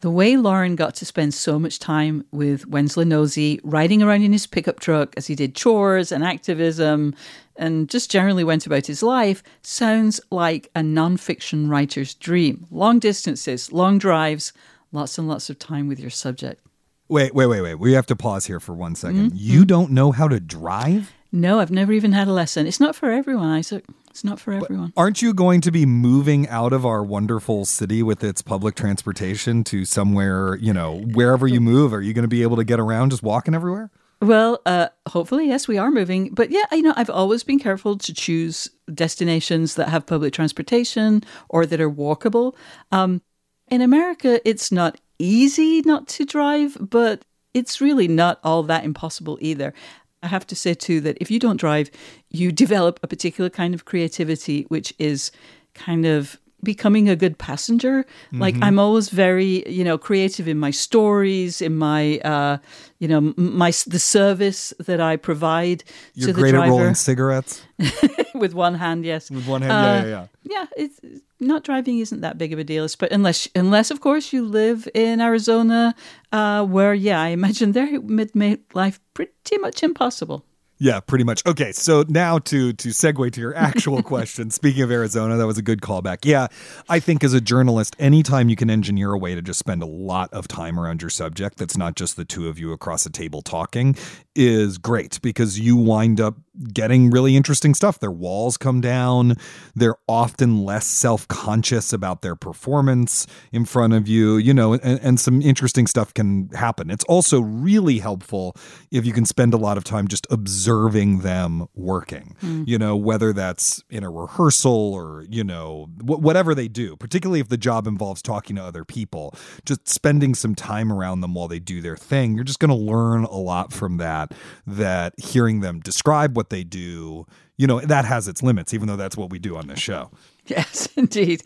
the 0.00 0.10
way 0.10 0.36
Lauren 0.36 0.76
got 0.76 0.94
to 0.96 1.06
spend 1.06 1.34
so 1.34 1.58
much 1.58 1.78
time 1.78 2.24
with 2.30 2.70
Wendsler 2.70 3.06
Nosie, 3.06 3.60
riding 3.64 4.02
around 4.02 4.22
in 4.22 4.32
his 4.32 4.46
pickup 4.46 4.80
truck 4.80 5.14
as 5.16 5.26
he 5.26 5.34
did 5.34 5.54
chores 5.54 6.12
and 6.12 6.22
activism 6.22 7.14
and 7.56 7.88
just 7.88 8.10
generally 8.10 8.44
went 8.44 8.66
about 8.66 8.86
his 8.86 9.02
life, 9.02 9.42
sounds 9.62 10.20
like 10.30 10.70
a 10.74 10.80
nonfiction 10.80 11.70
writer's 11.70 12.14
dream. 12.14 12.66
Long 12.70 12.98
distances, 12.98 13.72
long 13.72 13.98
drives, 13.98 14.52
lots 14.92 15.16
and 15.16 15.26
lots 15.26 15.48
of 15.48 15.58
time 15.58 15.88
with 15.88 15.98
your 15.98 16.10
subject. 16.10 16.60
Wait, 17.08 17.34
wait, 17.34 17.46
wait, 17.46 17.62
wait. 17.62 17.76
We 17.76 17.92
have 17.92 18.06
to 18.06 18.16
pause 18.16 18.46
here 18.46 18.60
for 18.60 18.74
one 18.74 18.94
second. 18.94 19.30
Mm-hmm. 19.30 19.36
You 19.38 19.64
don't 19.64 19.92
know 19.92 20.12
how 20.12 20.28
to 20.28 20.40
drive? 20.40 21.14
No, 21.32 21.60
I've 21.60 21.70
never 21.70 21.92
even 21.92 22.12
had 22.12 22.28
a 22.28 22.32
lesson. 22.32 22.66
It's 22.66 22.80
not 22.80 22.96
for 22.96 23.10
everyone, 23.10 23.48
Isaac. 23.48 23.84
It's 24.10 24.24
not 24.24 24.40
for 24.40 24.52
everyone. 24.52 24.92
But 24.94 25.00
aren't 25.00 25.20
you 25.20 25.34
going 25.34 25.60
to 25.62 25.70
be 25.70 25.84
moving 25.84 26.48
out 26.48 26.72
of 26.72 26.86
our 26.86 27.02
wonderful 27.02 27.64
city 27.64 28.02
with 28.02 28.24
its 28.24 28.40
public 28.40 28.74
transportation 28.74 29.62
to 29.64 29.84
somewhere, 29.84 30.56
you 30.56 30.72
know, 30.72 31.02
wherever 31.12 31.46
you 31.46 31.60
move? 31.60 31.92
Are 31.92 32.00
you 32.00 32.14
going 32.14 32.22
to 32.22 32.28
be 32.28 32.42
able 32.42 32.56
to 32.56 32.64
get 32.64 32.80
around 32.80 33.10
just 33.10 33.22
walking 33.22 33.54
everywhere? 33.54 33.90
Well, 34.22 34.62
uh, 34.64 34.88
hopefully, 35.08 35.46
yes, 35.48 35.68
we 35.68 35.76
are 35.76 35.90
moving. 35.90 36.32
But 36.32 36.50
yeah, 36.50 36.64
you 36.72 36.80
know, 36.80 36.94
I've 36.96 37.10
always 37.10 37.42
been 37.42 37.58
careful 37.58 37.98
to 37.98 38.14
choose 38.14 38.70
destinations 38.92 39.74
that 39.74 39.90
have 39.90 40.06
public 40.06 40.32
transportation 40.32 41.22
or 41.50 41.66
that 41.66 41.80
are 41.80 41.90
walkable. 41.90 42.54
Um, 42.92 43.20
in 43.68 43.82
America, 43.82 44.40
it's 44.48 44.72
not 44.72 44.98
easy 45.18 45.82
not 45.82 46.08
to 46.08 46.24
drive, 46.24 46.78
but 46.80 47.24
it's 47.52 47.80
really 47.80 48.08
not 48.08 48.40
all 48.42 48.62
that 48.64 48.84
impossible 48.84 49.38
either. 49.40 49.74
I 50.22 50.28
have 50.28 50.46
to 50.48 50.56
say 50.56 50.74
too 50.74 51.00
that 51.02 51.18
if 51.20 51.30
you 51.30 51.38
don't 51.38 51.58
drive, 51.58 51.90
you 52.30 52.52
develop 52.52 52.98
a 53.02 53.06
particular 53.06 53.50
kind 53.50 53.74
of 53.74 53.84
creativity, 53.84 54.62
which 54.68 54.94
is 54.98 55.30
kind 55.74 56.06
of 56.06 56.38
becoming 56.62 57.08
a 57.08 57.16
good 57.16 57.38
passenger. 57.38 58.02
Mm-hmm. 58.02 58.40
Like 58.40 58.56
I'm 58.62 58.78
always 58.78 59.08
very, 59.08 59.68
you 59.68 59.84
know, 59.84 59.98
creative 59.98 60.48
in 60.48 60.58
my 60.58 60.70
stories, 60.70 61.60
in 61.60 61.76
my, 61.76 62.18
uh, 62.18 62.58
you 62.98 63.08
know, 63.08 63.34
my 63.36 63.72
the 63.86 63.98
service 63.98 64.72
that 64.78 65.00
I 65.00 65.16
provide 65.16 65.84
You're 66.14 66.28
to 66.28 66.32
the 66.32 66.50
driver. 66.50 66.70
rolling 66.70 66.94
cigarettes 66.94 67.62
with 68.34 68.54
one 68.54 68.74
hand. 68.74 69.04
Yes, 69.04 69.30
with 69.30 69.46
one 69.46 69.62
hand. 69.62 69.72
Uh, 69.72 69.76
yeah, 69.76 70.02
yeah, 70.02 70.08
yeah. 70.08 70.26
Yeah, 70.48 70.66
it's 70.76 71.00
not 71.40 71.64
driving 71.64 71.98
isn't 71.98 72.20
that 72.20 72.38
big 72.38 72.52
of 72.52 72.58
a 72.58 72.64
deal, 72.64 72.86
but 72.98 73.12
unless 73.12 73.48
unless 73.54 73.90
of 73.90 74.00
course 74.00 74.32
you 74.32 74.44
live 74.44 74.88
in 74.94 75.20
Arizona, 75.20 75.94
uh, 76.32 76.64
where 76.64 76.94
yeah, 76.94 77.20
I 77.20 77.28
imagine 77.28 77.72
there 77.72 78.00
would 78.00 78.34
make 78.34 78.74
life 78.74 79.00
pretty 79.14 79.58
much 79.58 79.82
impossible. 79.82 80.44
Yeah, 80.78 81.00
pretty 81.00 81.24
much. 81.24 81.44
Okay, 81.46 81.72
so 81.72 82.04
now 82.08 82.38
to 82.38 82.72
to 82.74 82.88
segue 82.88 83.32
to 83.32 83.40
your 83.40 83.54
actual 83.56 84.02
question. 84.14 84.50
Speaking 84.50 84.82
of 84.82 84.90
Arizona, 84.90 85.36
that 85.36 85.46
was 85.46 85.56
a 85.56 85.62
good 85.62 85.80
callback. 85.80 86.18
Yeah, 86.24 86.48
I 86.88 87.00
think 87.00 87.24
as 87.24 87.32
a 87.32 87.40
journalist, 87.40 87.96
anytime 87.98 88.50
you 88.50 88.56
can 88.56 88.68
engineer 88.68 89.12
a 89.12 89.18
way 89.18 89.34
to 89.34 89.40
just 89.40 89.58
spend 89.58 89.82
a 89.82 89.86
lot 89.86 90.32
of 90.34 90.48
time 90.48 90.78
around 90.78 91.00
your 91.00 91.10
subject 91.10 91.56
that's 91.56 91.78
not 91.78 91.96
just 91.96 92.16
the 92.16 92.26
two 92.26 92.48
of 92.48 92.58
you 92.58 92.72
across 92.72 93.06
a 93.06 93.10
table 93.10 93.40
talking 93.40 93.96
is 94.34 94.76
great 94.76 95.18
because 95.22 95.58
you 95.58 95.76
wind 95.76 96.20
up 96.20 96.36
getting 96.72 97.10
really 97.10 97.36
interesting 97.36 97.74
stuff. 97.74 97.98
Their 97.98 98.10
walls 98.10 98.56
come 98.56 98.80
down. 98.80 99.36
They're 99.74 99.96
often 100.06 100.64
less 100.64 100.86
self 100.86 101.26
conscious 101.28 101.92
about 101.92 102.20
their 102.20 102.36
performance 102.36 103.26
in 103.50 103.64
front 103.64 103.94
of 103.94 104.06
you, 104.08 104.36
you 104.36 104.52
know, 104.52 104.74
and, 104.74 105.00
and, 105.00 105.16
some 105.16 105.40
interesting 105.40 105.86
stuff 105.86 106.12
can 106.12 106.50
happen. 106.50 106.90
It's 106.90 107.04
also 107.04 107.40
really 107.40 107.98
helpful 107.98 108.54
if 108.90 109.06
you 109.06 109.14
can 109.14 109.24
spend 109.24 109.54
a 109.54 109.56
lot 109.56 109.78
of 109.78 109.84
time 109.84 110.06
just 110.08 110.26
observing 110.30 110.65
them 110.66 111.66
working, 111.74 112.36
mm. 112.42 112.66
you 112.66 112.78
know, 112.78 112.96
whether 112.96 113.32
that's 113.32 113.82
in 113.90 114.02
a 114.02 114.10
rehearsal 114.10 114.92
or, 114.94 115.24
you 115.28 115.44
know, 115.44 115.88
wh- 116.00 116.20
whatever 116.20 116.54
they 116.54 116.68
do, 116.68 116.96
particularly 116.96 117.40
if 117.40 117.48
the 117.48 117.56
job 117.56 117.86
involves 117.86 118.22
talking 118.22 118.56
to 118.56 118.62
other 118.62 118.84
people, 118.84 119.34
just 119.64 119.88
spending 119.88 120.34
some 120.34 120.54
time 120.54 120.92
around 120.92 121.20
them 121.20 121.34
while 121.34 121.48
they 121.48 121.58
do 121.58 121.80
their 121.80 121.96
thing. 121.96 122.34
You're 122.34 122.44
just 122.44 122.58
going 122.58 122.70
to 122.70 122.74
learn 122.74 123.24
a 123.24 123.36
lot 123.36 123.72
from 123.72 123.98
that, 123.98 124.32
that 124.66 125.14
hearing 125.18 125.60
them 125.60 125.80
describe 125.80 126.36
what 126.36 126.50
they 126.50 126.64
do, 126.64 127.26
you 127.56 127.66
know, 127.66 127.80
that 127.80 128.04
has 128.04 128.28
its 128.28 128.42
limits, 128.42 128.74
even 128.74 128.88
though 128.88 128.96
that's 128.96 129.16
what 129.16 129.30
we 129.30 129.38
do 129.38 129.56
on 129.56 129.68
this 129.68 129.78
show. 129.78 130.10
Yes, 130.46 130.88
indeed. 130.96 131.42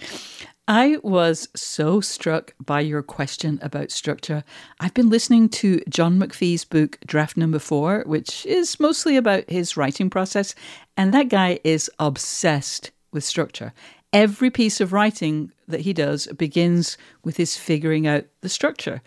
I 0.70 0.98
was 1.02 1.48
so 1.56 2.00
struck 2.00 2.54
by 2.64 2.78
your 2.78 3.02
question 3.02 3.58
about 3.60 3.90
structure. 3.90 4.44
I've 4.78 4.94
been 4.94 5.10
listening 5.10 5.48
to 5.48 5.80
John 5.88 6.16
McPhee's 6.16 6.64
book, 6.64 6.96
Draft 7.04 7.36
Number 7.36 7.58
Four, 7.58 8.04
which 8.06 8.46
is 8.46 8.78
mostly 8.78 9.16
about 9.16 9.50
his 9.50 9.76
writing 9.76 10.08
process. 10.08 10.54
And 10.96 11.12
that 11.12 11.28
guy 11.28 11.58
is 11.64 11.90
obsessed 11.98 12.92
with 13.10 13.24
structure. 13.24 13.72
Every 14.12 14.48
piece 14.48 14.80
of 14.80 14.92
writing 14.92 15.50
that 15.66 15.80
he 15.80 15.92
does 15.92 16.28
begins 16.28 16.96
with 17.24 17.36
his 17.36 17.56
figuring 17.56 18.06
out 18.06 18.26
the 18.40 18.48
structure. 18.48 19.02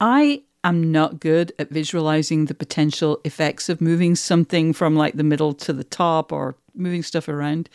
I 0.00 0.44
I'm 0.62 0.92
not 0.92 1.18
good 1.18 1.52
at 1.58 1.70
visualizing 1.70 2.44
the 2.44 2.54
potential 2.54 3.20
effects 3.24 3.68
of 3.68 3.80
moving 3.80 4.14
something 4.14 4.72
from 4.72 4.94
like 4.94 5.14
the 5.14 5.24
middle 5.24 5.52
to 5.54 5.72
the 5.72 5.82
top 5.82 6.30
or 6.30 6.54
moving 6.76 7.02
stuff 7.02 7.26
around. 7.26 7.68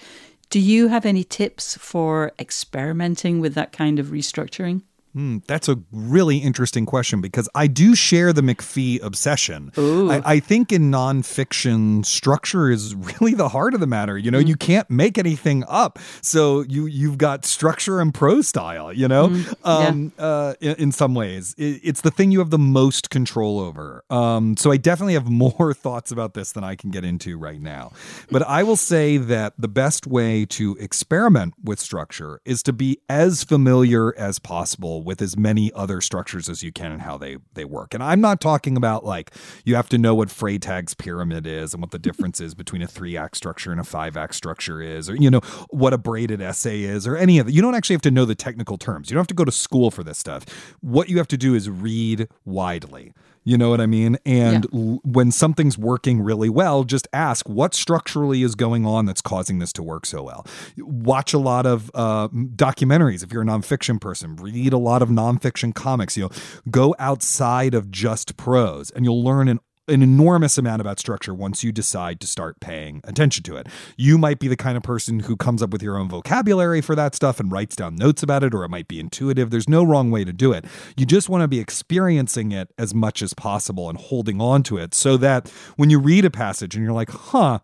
Do 0.49 0.59
you 0.59 0.87
have 0.87 1.05
any 1.05 1.23
tips 1.23 1.75
for 1.77 2.31
experimenting 2.39 3.39
with 3.39 3.53
that 3.55 3.73
kind 3.73 3.99
of 3.99 4.07
restructuring? 4.07 4.81
Mm, 5.17 5.43
that's 5.47 5.67
a 5.67 5.79
really 5.91 6.37
interesting 6.37 6.85
question 6.85 7.21
because 7.21 7.49
I 7.55 7.65
do 7.65 7.95
share 7.95 8.33
the 8.33 8.43
McPhee 8.43 9.01
obsession. 9.01 9.71
I, 9.75 10.21
I, 10.23 10.39
think 10.39 10.71
in 10.71 10.91
nonfiction, 10.91 12.05
structure 12.05 12.69
is 12.69 12.93
really 13.19 13.33
the 13.33 13.49
heart 13.49 13.73
of 13.73 13.79
the 13.79 13.87
matter. 13.87 14.15
You 14.15 14.29
know, 14.29 14.39
mm. 14.39 14.47
you 14.47 14.55
can't 14.55 14.87
make 14.91 15.17
anything 15.17 15.63
up, 15.67 15.97
so 16.21 16.61
you 16.61 16.85
you've 16.85 17.17
got 17.17 17.45
structure 17.45 17.99
and 17.99 18.13
prose 18.13 18.47
style. 18.47 18.93
You 18.93 19.07
know, 19.07 19.29
mm. 19.29 19.55
um, 19.65 20.11
yeah. 20.19 20.23
uh, 20.23 20.53
in, 20.61 20.75
in, 20.75 20.91
some 20.91 21.15
ways, 21.15 21.55
it, 21.57 21.81
it's 21.83 22.01
the 22.01 22.11
thing 22.11 22.29
you 22.29 22.37
have 22.37 22.51
the 22.51 22.59
most 22.59 23.09
control 23.09 23.59
over. 23.59 24.03
Um, 24.11 24.55
so 24.55 24.71
I 24.71 24.77
definitely 24.77 25.15
have 25.15 25.29
more 25.31 25.73
thoughts 25.73 26.11
about 26.11 26.35
this 26.35 26.51
than 26.51 26.63
I 26.63 26.75
can 26.75 26.91
get 26.91 27.03
into 27.03 27.39
right 27.39 27.59
now. 27.59 27.91
But 28.29 28.43
I 28.43 28.61
will 28.61 28.75
say 28.75 29.17
that 29.17 29.53
the 29.57 29.67
best 29.67 30.05
way 30.05 30.45
to 30.45 30.77
experiment 30.79 31.55
with 31.63 31.79
structure 31.79 32.39
is 32.45 32.61
to 32.63 32.73
be 32.73 32.99
as 33.09 33.43
familiar 33.43 34.15
as 34.15 34.37
possible 34.37 35.06
with 35.07 35.21
as 35.21 35.37
many 35.37 35.71
other 35.73 36.01
structures 36.01 36.49
as 36.49 36.61
you 36.61 36.71
can 36.71 36.91
and 36.91 37.01
how 37.01 37.17
they 37.17 37.37
they 37.53 37.65
work. 37.65 37.93
And 37.93 38.03
I'm 38.03 38.19
not 38.19 38.41
talking 38.41 38.75
about 38.75 39.05
like 39.05 39.31
you 39.63 39.75
have 39.75 39.87
to 39.89 39.97
know 39.97 40.13
what 40.13 40.27
Freytag's 40.27 40.93
pyramid 40.93 41.47
is 41.47 41.73
and 41.73 41.81
what 41.81 41.91
the 41.91 41.97
difference 41.97 42.41
is 42.41 42.53
between 42.53 42.81
a 42.81 42.87
three 42.87 43.15
act 43.15 43.37
structure 43.37 43.71
and 43.71 43.79
a 43.79 43.85
five 43.85 44.17
act 44.17 44.35
structure 44.35 44.81
is, 44.81 45.09
or 45.09 45.15
you 45.15 45.31
know 45.31 45.39
what 45.69 45.93
a 45.93 45.97
braided 45.97 46.41
essay 46.41 46.81
is, 46.81 47.07
or 47.07 47.15
any 47.15 47.39
of 47.39 47.47
it. 47.47 47.53
You 47.53 47.61
don't 47.61 47.73
actually 47.73 47.95
have 47.95 48.01
to 48.01 48.11
know 48.11 48.25
the 48.25 48.35
technical 48.35 48.77
terms. 48.77 49.09
You 49.09 49.15
don't 49.15 49.21
have 49.21 49.27
to 49.27 49.33
go 49.33 49.45
to 49.45 49.51
school 49.51 49.89
for 49.89 50.03
this 50.03 50.17
stuff. 50.17 50.45
What 50.81 51.07
you 51.09 51.17
have 51.17 51.27
to 51.29 51.37
do 51.37 51.55
is 51.55 51.69
read 51.69 52.27
widely. 52.45 53.13
You 53.47 53.57
know 53.57 53.69
what 53.69 53.79
I 53.79 53.85
mean? 53.85 54.17
And 54.25 54.67
yeah. 54.73 54.79
l- 54.79 54.99
when 55.05 55.31
something's 55.31 55.77
working 55.77 56.19
really 56.19 56.49
well, 56.49 56.83
just 56.83 57.07
ask 57.13 57.47
what 57.47 57.73
structurally 57.73 58.43
is 58.43 58.55
going 58.55 58.85
on 58.85 59.05
that's 59.05 59.21
causing 59.21 59.59
this 59.59 59.71
to 59.73 59.83
work 59.83 60.05
so 60.05 60.21
well. 60.21 60.45
Watch 60.77 61.33
a 61.33 61.37
lot 61.37 61.65
of 61.65 61.89
uh, 61.95 62.27
documentaries 62.27 63.23
if 63.23 63.31
you're 63.31 63.43
a 63.43 63.45
nonfiction 63.45 64.01
person. 64.01 64.35
Read 64.35 64.73
a 64.73 64.77
lot 64.77 65.01
of 65.01 65.07
nonfiction 65.07 65.73
comics. 65.73 66.17
You 66.17 66.23
know, 66.23 66.29
go 66.69 66.93
outside 66.99 67.73
of 67.73 67.89
just 67.89 68.35
prose, 68.35 68.91
and 68.91 69.05
you'll 69.05 69.23
learn 69.23 69.47
an 69.47 69.61
an 69.87 70.01
enormous 70.01 70.57
amount 70.57 70.81
about 70.81 70.99
structure 70.99 71.33
once 71.33 71.63
you 71.63 71.71
decide 71.71 72.19
to 72.19 72.27
start 72.27 72.59
paying 72.59 73.01
attention 73.03 73.43
to 73.43 73.55
it. 73.55 73.67
You 73.95 74.17
might 74.17 74.39
be 74.39 74.47
the 74.47 74.57
kind 74.57 74.75
of 74.77 74.83
person 74.83 75.21
who 75.21 75.37
comes 75.37 75.63
up 75.63 75.69
with 75.69 75.81
your 75.81 75.97
own 75.97 76.09
vocabulary 76.09 76.81
for 76.81 76.95
that 76.95 77.15
stuff 77.15 77.39
and 77.39 77.51
writes 77.51 77.75
down 77.75 77.95
notes 77.95 78.21
about 78.23 78.43
it, 78.43 78.53
or 78.53 78.63
it 78.63 78.69
might 78.69 78.87
be 78.87 78.99
intuitive. 78.99 79.49
There's 79.49 79.69
no 79.69 79.83
wrong 79.83 80.11
way 80.11 80.23
to 80.23 80.33
do 80.33 80.51
it. 80.51 80.65
You 80.97 81.05
just 81.05 81.29
want 81.29 81.41
to 81.41 81.47
be 81.47 81.59
experiencing 81.59 82.51
it 82.51 82.73
as 82.77 82.93
much 82.93 83.21
as 83.21 83.33
possible 83.33 83.89
and 83.89 83.97
holding 83.97 84.41
on 84.41 84.63
to 84.63 84.77
it 84.77 84.93
so 84.93 85.17
that 85.17 85.49
when 85.77 85.89
you 85.89 85.99
read 85.99 86.25
a 86.25 86.29
passage 86.29 86.75
and 86.75 86.83
you're 86.83 86.93
like, 86.93 87.09
huh, 87.09 87.59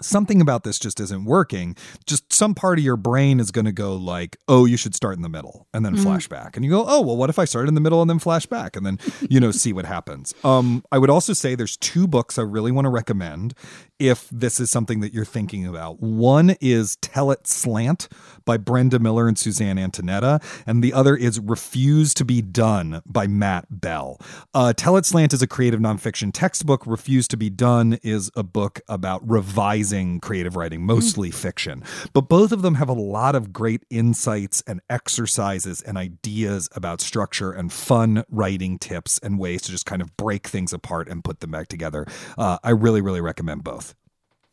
something 0.00 0.40
about 0.40 0.64
this 0.64 0.78
just 0.78 1.00
isn't 1.00 1.24
working. 1.24 1.76
Just 2.06 2.32
some 2.32 2.54
part 2.54 2.78
of 2.78 2.84
your 2.84 2.96
brain 2.96 3.40
is 3.40 3.50
going 3.50 3.64
to 3.64 3.72
go 3.72 3.94
like 3.94 4.36
oh 4.48 4.64
you 4.64 4.76
should 4.76 4.94
start 4.94 5.16
in 5.16 5.22
the 5.22 5.28
middle 5.28 5.66
and 5.72 5.84
then 5.84 5.96
mm. 5.96 6.02
flash 6.02 6.28
back. 6.28 6.56
And 6.56 6.64
you 6.64 6.70
go 6.70 6.84
oh 6.86 7.00
well 7.00 7.16
what 7.16 7.30
if 7.30 7.38
i 7.38 7.44
start 7.44 7.68
in 7.68 7.74
the 7.74 7.80
middle 7.80 8.00
and 8.00 8.10
then 8.10 8.18
flash 8.18 8.46
back? 8.46 8.76
And 8.76 8.84
then 8.84 8.98
you 9.28 9.40
know 9.40 9.50
see 9.50 9.72
what 9.72 9.84
happens. 9.84 10.34
Um 10.44 10.84
i 10.92 10.98
would 10.98 11.10
also 11.10 11.32
say 11.32 11.54
there's 11.54 11.76
two 11.76 12.06
books 12.06 12.38
i 12.38 12.42
really 12.42 12.72
want 12.72 12.84
to 12.84 12.90
recommend 12.90 13.54
if 13.98 14.28
this 14.30 14.60
is 14.60 14.70
something 14.70 15.00
that 15.00 15.12
you're 15.12 15.24
thinking 15.24 15.66
about 15.66 16.00
one 16.00 16.56
is 16.60 16.96
tell 16.96 17.30
it 17.30 17.46
slant 17.46 18.08
by 18.44 18.56
brenda 18.56 18.98
miller 18.98 19.28
and 19.28 19.38
suzanne 19.38 19.76
antonetta 19.76 20.42
and 20.66 20.82
the 20.82 20.92
other 20.92 21.16
is 21.16 21.40
refuse 21.40 22.14
to 22.14 22.24
be 22.24 22.40
done 22.40 23.02
by 23.06 23.26
matt 23.26 23.66
bell 23.70 24.20
uh, 24.54 24.72
tell 24.72 24.96
it 24.96 25.04
slant 25.06 25.32
is 25.32 25.42
a 25.42 25.46
creative 25.46 25.80
nonfiction 25.80 26.30
textbook 26.32 26.86
refuse 26.86 27.28
to 27.28 27.36
be 27.36 27.50
done 27.50 27.98
is 28.02 28.30
a 28.36 28.42
book 28.42 28.80
about 28.88 29.26
revising 29.28 30.20
creative 30.20 30.56
writing, 30.56 30.84
mostly 30.84 31.30
mm. 31.30 31.34
fiction. 31.34 31.82
But 32.12 32.28
both 32.28 32.52
of 32.52 32.62
them 32.62 32.74
have 32.74 32.88
a 32.88 32.94
lot 32.94 33.34
of 33.34 33.52
great 33.52 33.84
insights 33.90 34.62
and 34.66 34.80
exercises 34.88 35.82
and 35.82 35.98
ideas 35.98 36.68
about 36.74 37.00
structure 37.00 37.52
and 37.52 37.72
fun 37.72 38.24
writing 38.30 38.78
tips 38.78 39.18
and 39.22 39.38
ways 39.38 39.62
to 39.62 39.70
just 39.70 39.86
kind 39.86 40.02
of 40.02 40.16
break 40.16 40.46
things 40.46 40.72
apart 40.72 41.08
and 41.08 41.24
put 41.24 41.40
them 41.40 41.50
back 41.50 41.68
together. 41.68 42.06
Uh, 42.38 42.58
I 42.62 42.70
really, 42.70 43.00
really 43.00 43.20
recommend 43.20 43.64
both. 43.64 43.85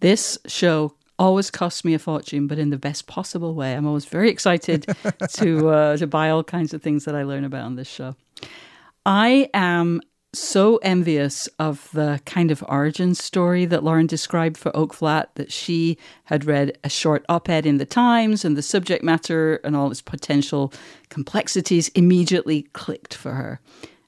This 0.04 0.38
show 0.48 0.96
always 1.18 1.50
costs 1.50 1.86
me 1.86 1.94
a 1.94 2.00
fortune, 2.00 2.46
but 2.46 2.60
in 2.60 2.72
the 2.72 2.78
best 2.78 3.08
possible 3.08 3.56
way. 3.56 3.74
I'm 3.74 3.88
always 3.88 4.04
very 4.04 4.30
excited 4.30 4.86
to 5.36 5.70
uh, 5.70 5.96
to 5.96 6.08
buy 6.08 6.30
all 6.30 6.44
kinds 6.44 6.74
of 6.74 6.82
things 6.82 7.06
that 7.06 7.16
I 7.16 7.24
learn 7.24 7.46
about 7.46 7.64
on 7.64 7.78
this 7.78 7.88
show. 7.88 8.18
I 9.06 9.50
am 9.54 10.02
so 10.34 10.76
envious 10.84 11.48
of 11.58 11.88
the 11.94 12.20
kind 12.26 12.52
of 12.52 12.66
origin 12.68 13.16
story 13.16 13.64
that 13.64 13.86
Lauren 13.86 14.06
described 14.06 14.58
for 14.58 14.76
Oak 14.76 14.94
Flat 14.94 15.34
that 15.36 15.54
she 15.54 15.98
had 16.26 16.44
read 16.44 16.78
a 16.84 16.90
short 16.90 17.24
op 17.30 17.48
ed 17.48 17.66
in 17.66 17.78
the 17.78 17.86
Times 17.86 18.44
and 18.44 18.58
the 18.58 18.62
subject 18.62 19.06
matter 19.06 19.62
and 19.64 19.74
all 19.74 19.90
its 19.90 20.02
potential 20.02 20.74
complexities 21.08 21.88
immediately 21.96 22.64
clicked 22.74 23.14
for 23.14 23.36
her. 23.36 23.62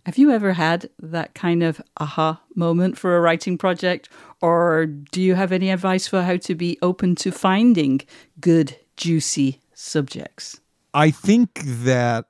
Have 0.06 0.20
you 0.20 0.30
ever 0.30 0.54
had 0.54 0.90
that 1.00 1.34
kind 1.34 1.64
of 1.64 1.82
aha 1.98 2.40
moment 2.54 2.96
for 2.96 3.18
a 3.18 3.22
writing 3.22 3.58
project? 3.58 4.08
Or 4.46 4.86
do 4.86 5.24
you 5.24 5.34
have 5.34 5.52
any 5.52 5.72
advice 5.72 6.06
for 6.08 6.22
how 6.22 6.38
to 6.38 6.54
be 6.54 6.78
open 6.84 7.16
to 7.16 7.32
finding 7.32 8.02
good, 8.40 8.78
juicy 8.96 9.60
subjects? 9.74 10.62
I 10.94 11.10
think 11.10 11.62
that 11.64 12.26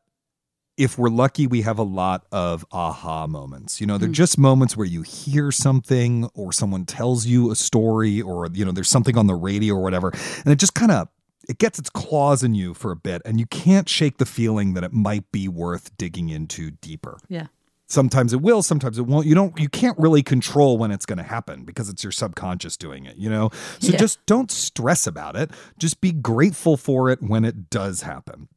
if 0.77 0.97
we're 0.97 1.09
lucky, 1.09 1.45
we 1.45 1.63
have 1.63 1.77
a 1.77 1.83
lot 1.83 2.25
of 2.31 2.65
aha 2.71 3.27
moments. 3.27 3.81
You 3.81 3.87
know, 3.87 3.97
they're 3.97 4.07
mm. 4.07 4.13
just 4.13 4.37
moments 4.37 4.77
where 4.77 4.87
you 4.87 5.01
hear 5.01 5.51
something 5.51 6.29
or 6.33 6.53
someone 6.53 6.85
tells 6.85 7.25
you 7.25 7.51
a 7.51 7.55
story 7.55 8.21
or, 8.21 8.47
you 8.53 8.63
know, 8.63 8.71
there's 8.71 8.87
something 8.87 9.17
on 9.17 9.27
the 9.27 9.35
radio 9.35 9.73
or 9.73 9.81
whatever. 9.81 10.13
And 10.45 10.53
it 10.53 10.55
just 10.57 10.73
kind 10.73 10.93
of 10.93 11.09
it 11.49 11.57
gets 11.57 11.79
its 11.79 11.89
claws 11.89 12.43
in 12.43 12.55
you 12.55 12.73
for 12.73 12.91
a 12.91 12.95
bit 12.95 13.23
and 13.25 13.41
you 13.41 13.45
can't 13.47 13.89
shake 13.89 14.19
the 14.19 14.25
feeling 14.25 14.73
that 14.75 14.85
it 14.85 14.93
might 14.93 15.29
be 15.33 15.49
worth 15.49 15.97
digging 15.97 16.29
into 16.29 16.71
deeper. 16.71 17.17
Yeah. 17.27 17.47
Sometimes 17.87 18.33
it 18.33 18.41
will, 18.41 18.63
sometimes 18.63 18.97
it 18.97 19.03
won't. 19.03 19.27
You 19.27 19.35
don't 19.35 19.59
you 19.59 19.69
can't 19.69 19.97
really 19.99 20.23
control 20.23 20.77
when 20.77 20.91
it's 20.91 21.05
going 21.05 21.17
to 21.17 21.23
happen 21.23 21.65
because 21.65 21.87
it's 21.87 22.03
your 22.03 22.11
subconscious 22.11 22.77
doing 22.77 23.05
it, 23.05 23.17
you 23.17 23.29
know? 23.29 23.51
So 23.79 23.91
yeah. 23.91 23.97
just 23.97 24.25
don't 24.25 24.49
stress 24.49 25.05
about 25.05 25.35
it. 25.35 25.51
Just 25.77 26.01
be 26.01 26.11
grateful 26.11 26.77
for 26.77 27.09
it 27.09 27.21
when 27.21 27.45
it 27.45 27.69
does 27.69 28.01
happen. 28.01 28.47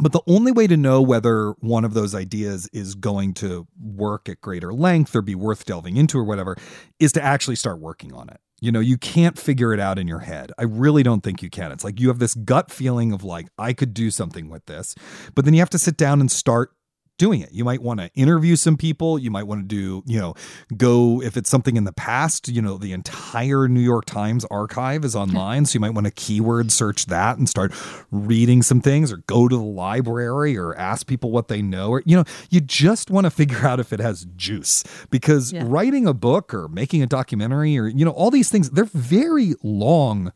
But 0.00 0.12
the 0.12 0.22
only 0.26 0.50
way 0.50 0.66
to 0.66 0.76
know 0.76 1.00
whether 1.00 1.50
one 1.60 1.84
of 1.84 1.94
those 1.94 2.14
ideas 2.14 2.68
is 2.72 2.96
going 2.96 3.34
to 3.34 3.68
work 3.80 4.28
at 4.28 4.40
greater 4.40 4.72
length 4.72 5.14
or 5.14 5.22
be 5.22 5.36
worth 5.36 5.66
delving 5.66 5.96
into 5.96 6.18
or 6.18 6.24
whatever 6.24 6.56
is 6.98 7.12
to 7.12 7.22
actually 7.22 7.56
start 7.56 7.78
working 7.78 8.12
on 8.12 8.28
it. 8.28 8.40
You 8.60 8.72
know, 8.72 8.80
you 8.80 8.96
can't 8.96 9.38
figure 9.38 9.72
it 9.72 9.78
out 9.78 9.98
in 9.98 10.08
your 10.08 10.20
head. 10.20 10.50
I 10.58 10.64
really 10.64 11.02
don't 11.02 11.20
think 11.22 11.42
you 11.42 11.50
can. 11.50 11.70
It's 11.70 11.84
like 11.84 12.00
you 12.00 12.08
have 12.08 12.18
this 12.18 12.34
gut 12.34 12.72
feeling 12.72 13.12
of 13.12 13.22
like, 13.22 13.48
I 13.58 13.72
could 13.72 13.94
do 13.94 14.10
something 14.10 14.48
with 14.48 14.66
this, 14.66 14.96
but 15.34 15.44
then 15.44 15.54
you 15.54 15.60
have 15.60 15.70
to 15.70 15.78
sit 15.78 15.96
down 15.96 16.20
and 16.20 16.30
start 16.30 16.72
doing 17.18 17.40
it. 17.40 17.52
You 17.52 17.64
might 17.64 17.82
want 17.82 18.00
to 18.00 18.10
interview 18.14 18.56
some 18.56 18.76
people. 18.76 19.18
You 19.18 19.30
might 19.30 19.44
want 19.44 19.62
to 19.62 19.66
do, 19.66 20.02
you 20.06 20.18
know, 20.18 20.34
go 20.76 21.22
if 21.22 21.36
it's 21.36 21.48
something 21.48 21.76
in 21.76 21.84
the 21.84 21.92
past, 21.92 22.48
you 22.48 22.60
know, 22.60 22.76
the 22.76 22.92
entire 22.92 23.68
New 23.68 23.80
York 23.80 24.04
Times 24.04 24.44
archive 24.46 25.04
is 25.04 25.14
online. 25.14 25.66
so 25.66 25.74
you 25.74 25.80
might 25.80 25.94
want 25.94 26.06
to 26.06 26.10
keyword 26.10 26.72
search 26.72 27.06
that 27.06 27.38
and 27.38 27.48
start 27.48 27.72
reading 28.10 28.62
some 28.62 28.80
things 28.80 29.12
or 29.12 29.18
go 29.26 29.48
to 29.48 29.56
the 29.56 29.62
library 29.62 30.56
or 30.56 30.74
ask 30.76 31.06
people 31.06 31.30
what 31.30 31.48
they 31.48 31.62
know. 31.62 31.90
Or, 31.90 32.02
you 32.04 32.16
know, 32.16 32.24
you 32.50 32.60
just 32.60 33.10
want 33.10 33.24
to 33.24 33.30
figure 33.30 33.66
out 33.66 33.80
if 33.80 33.92
it 33.92 34.00
has 34.00 34.26
juice 34.36 34.84
because 35.10 35.52
yeah. 35.52 35.62
writing 35.66 36.06
a 36.06 36.14
book 36.14 36.52
or 36.52 36.68
making 36.68 37.02
a 37.02 37.06
documentary 37.06 37.78
or, 37.78 37.86
you 37.86 38.04
know, 38.04 38.12
all 38.12 38.30
these 38.30 38.50
things, 38.50 38.70
they're 38.70 38.84
very 38.84 39.54
long 39.62 40.32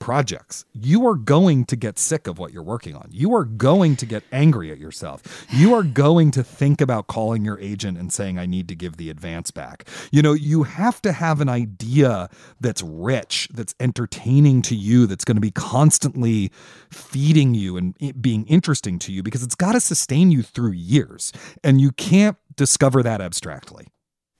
projects. 0.00 0.64
You 0.72 1.06
are 1.06 1.14
going 1.14 1.64
to 1.66 1.76
get 1.76 1.98
sick 1.98 2.26
of 2.26 2.38
what 2.38 2.52
you're 2.52 2.62
working 2.62 2.96
on. 2.96 3.08
You 3.12 3.34
are 3.34 3.44
going 3.44 3.94
to 3.96 4.06
get 4.06 4.24
angry 4.32 4.72
at 4.72 4.78
yourself. 4.78 5.46
You 5.50 5.74
are 5.74 5.84
going 5.84 6.32
to 6.32 6.42
think 6.42 6.80
about 6.80 7.06
calling 7.06 7.44
your 7.44 7.60
agent 7.60 7.98
and 7.98 8.12
saying, 8.12 8.38
I 8.38 8.46
need 8.46 8.66
to 8.68 8.74
give 8.74 8.96
the 8.96 9.10
advance 9.10 9.52
back. 9.52 9.86
You 10.10 10.22
know, 10.22 10.32
you 10.32 10.64
have 10.64 11.00
to 11.02 11.12
have 11.12 11.40
an 11.40 11.48
idea 11.48 12.28
that's 12.60 12.82
rich, 12.82 13.48
that's 13.52 13.74
entertaining 13.78 14.62
to 14.62 14.74
you, 14.74 15.06
that's 15.06 15.24
going 15.24 15.36
to 15.36 15.40
be 15.40 15.52
constantly 15.52 16.50
feeding 16.90 17.54
you 17.54 17.76
and 17.76 17.94
being 18.20 18.46
interesting 18.46 18.98
to 19.00 19.12
you 19.12 19.22
because 19.22 19.42
it's 19.42 19.54
got 19.54 19.72
to 19.72 19.80
sustain 19.80 20.30
you 20.30 20.42
through 20.42 20.72
years. 20.72 21.32
And 21.62 21.80
you 21.80 21.92
can't 21.92 22.36
discover 22.56 23.02
that 23.02 23.20
abstractly. 23.20 23.88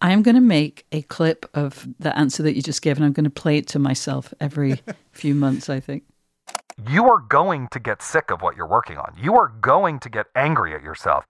I 0.02 0.12
am 0.12 0.22
going 0.22 0.34
to 0.34 0.40
make 0.40 0.86
a 0.92 1.02
clip 1.02 1.48
of 1.52 1.86
the 1.98 2.16
answer 2.16 2.42
that 2.42 2.56
you 2.56 2.62
just 2.62 2.80
gave, 2.80 2.96
and 2.96 3.04
I'm 3.04 3.12
going 3.12 3.24
to 3.24 3.30
play 3.30 3.58
it 3.58 3.66
to 3.68 3.78
myself 3.78 4.32
every 4.40 4.80
few 5.12 5.34
months, 5.34 5.68
I 5.68 5.80
think. 5.80 6.04
You 6.88 7.10
are 7.10 7.20
going 7.20 7.68
to 7.72 7.78
get 7.78 8.00
sick 8.00 8.30
of 8.30 8.40
what 8.40 8.56
you're 8.56 8.66
working 8.66 8.96
on. 8.96 9.14
You 9.20 9.34
are 9.34 9.48
going 9.60 9.98
to 10.00 10.08
get 10.08 10.26
angry 10.34 10.74
at 10.74 10.82
yourself. 10.82 11.26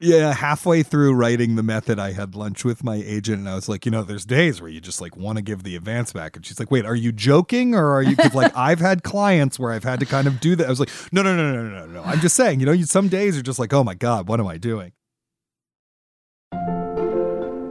Yeah, 0.00 0.32
halfway 0.32 0.84
through 0.84 1.14
writing 1.14 1.56
the 1.56 1.62
method, 1.62 1.98
I 1.98 2.12
had 2.12 2.36
lunch 2.36 2.64
with 2.64 2.84
my 2.84 2.94
agent, 2.94 3.40
and 3.40 3.48
I 3.48 3.56
was 3.56 3.68
like, 3.68 3.84
you 3.84 3.90
know, 3.90 4.04
there's 4.04 4.24
days 4.24 4.60
where 4.60 4.70
you 4.70 4.80
just 4.80 5.00
like 5.00 5.16
want 5.16 5.36
to 5.36 5.42
give 5.42 5.64
the 5.64 5.74
advance 5.74 6.12
back, 6.12 6.36
and 6.36 6.46
she's 6.46 6.60
like, 6.60 6.70
wait, 6.70 6.86
are 6.86 6.94
you 6.94 7.10
joking, 7.10 7.74
or 7.74 7.90
are 7.90 8.02
you? 8.02 8.16
Because 8.16 8.34
like 8.34 8.56
I've 8.56 8.78
had 8.78 9.02
clients 9.02 9.58
where 9.58 9.72
I've 9.72 9.84
had 9.84 10.00
to 10.00 10.06
kind 10.06 10.26
of 10.26 10.40
do 10.40 10.54
that. 10.56 10.66
I 10.66 10.70
was 10.70 10.80
like, 10.80 10.90
no, 11.12 11.22
no, 11.22 11.36
no, 11.36 11.52
no, 11.52 11.62
no, 11.62 11.80
no, 11.80 11.86
no. 11.86 12.02
I'm 12.04 12.20
just 12.20 12.36
saying, 12.36 12.60
you 12.60 12.66
know, 12.66 12.72
you, 12.72 12.84
some 12.84 13.08
days 13.08 13.36
are 13.36 13.42
just 13.42 13.58
like, 13.58 13.72
oh 13.72 13.82
my 13.82 13.94
god, 13.94 14.28
what 14.28 14.38
am 14.38 14.46
I 14.46 14.56
doing? 14.56 14.92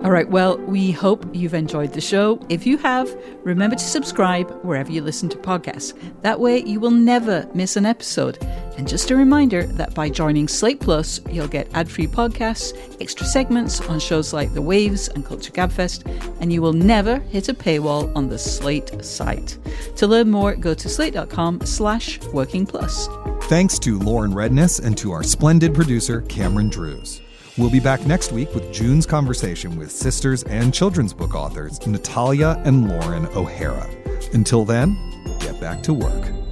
All 0.07 0.13
right, 0.13 0.29
well, 0.29 0.57
we 0.59 0.93
hope 0.93 1.25
you've 1.35 1.53
enjoyed 1.53 1.91
the 1.91 1.99
show. 1.99 2.39
If 2.47 2.65
you 2.65 2.77
have, 2.77 3.13
remember 3.43 3.75
to 3.75 3.83
subscribe 3.83 4.49
wherever 4.63 4.89
you 4.89 5.01
listen 5.01 5.27
to 5.27 5.37
podcasts. 5.37 5.93
That 6.21 6.39
way, 6.39 6.63
you 6.63 6.79
will 6.79 6.91
never 6.91 7.45
miss 7.53 7.75
an 7.75 7.85
episode. 7.85 8.41
And 8.77 8.87
just 8.87 9.11
a 9.11 9.17
reminder 9.17 9.63
that 9.63 9.93
by 9.93 10.07
joining 10.07 10.47
Slate 10.47 10.79
Plus, 10.79 11.19
you'll 11.29 11.49
get 11.49 11.69
ad 11.73 11.91
free 11.91 12.07
podcasts, 12.07 12.73
extra 13.01 13.25
segments 13.25 13.81
on 13.81 13.99
shows 13.99 14.31
like 14.31 14.53
The 14.53 14.61
Waves 14.61 15.09
and 15.09 15.25
Culture 15.25 15.51
Gabfest, 15.51 16.05
and 16.39 16.53
you 16.53 16.61
will 16.61 16.71
never 16.71 17.19
hit 17.19 17.49
a 17.49 17.53
paywall 17.53 18.15
on 18.15 18.29
the 18.29 18.39
Slate 18.39 19.03
site. 19.03 19.57
To 19.97 20.07
learn 20.07 20.31
more, 20.31 20.55
go 20.55 20.73
to 20.73 20.87
slate.com 20.87 21.65
slash 21.65 22.21
working 22.27 22.65
plus. 22.65 23.09
Thanks 23.49 23.77
to 23.79 23.99
Lauren 23.99 24.31
Redniss 24.31 24.81
and 24.81 24.97
to 24.99 25.11
our 25.11 25.23
splendid 25.23 25.73
producer, 25.73 26.21
Cameron 26.21 26.69
Drews. 26.69 27.19
We'll 27.57 27.71
be 27.71 27.79
back 27.79 28.05
next 28.05 28.31
week 28.31 28.53
with 28.53 28.71
June's 28.71 29.07
conversation 29.07 29.77
with 29.77 29.91
sisters 29.91 30.43
and 30.43 30.71
children's 30.71 31.11
book 31.11 31.33
authors 31.33 31.79
Natalia 31.87 32.61
and 32.65 32.87
Lauren 32.87 33.25
O'Hara. 33.35 33.89
Until 34.33 34.63
then, 34.63 34.95
get 35.39 35.59
back 35.59 35.81
to 35.83 35.93
work. 35.93 36.46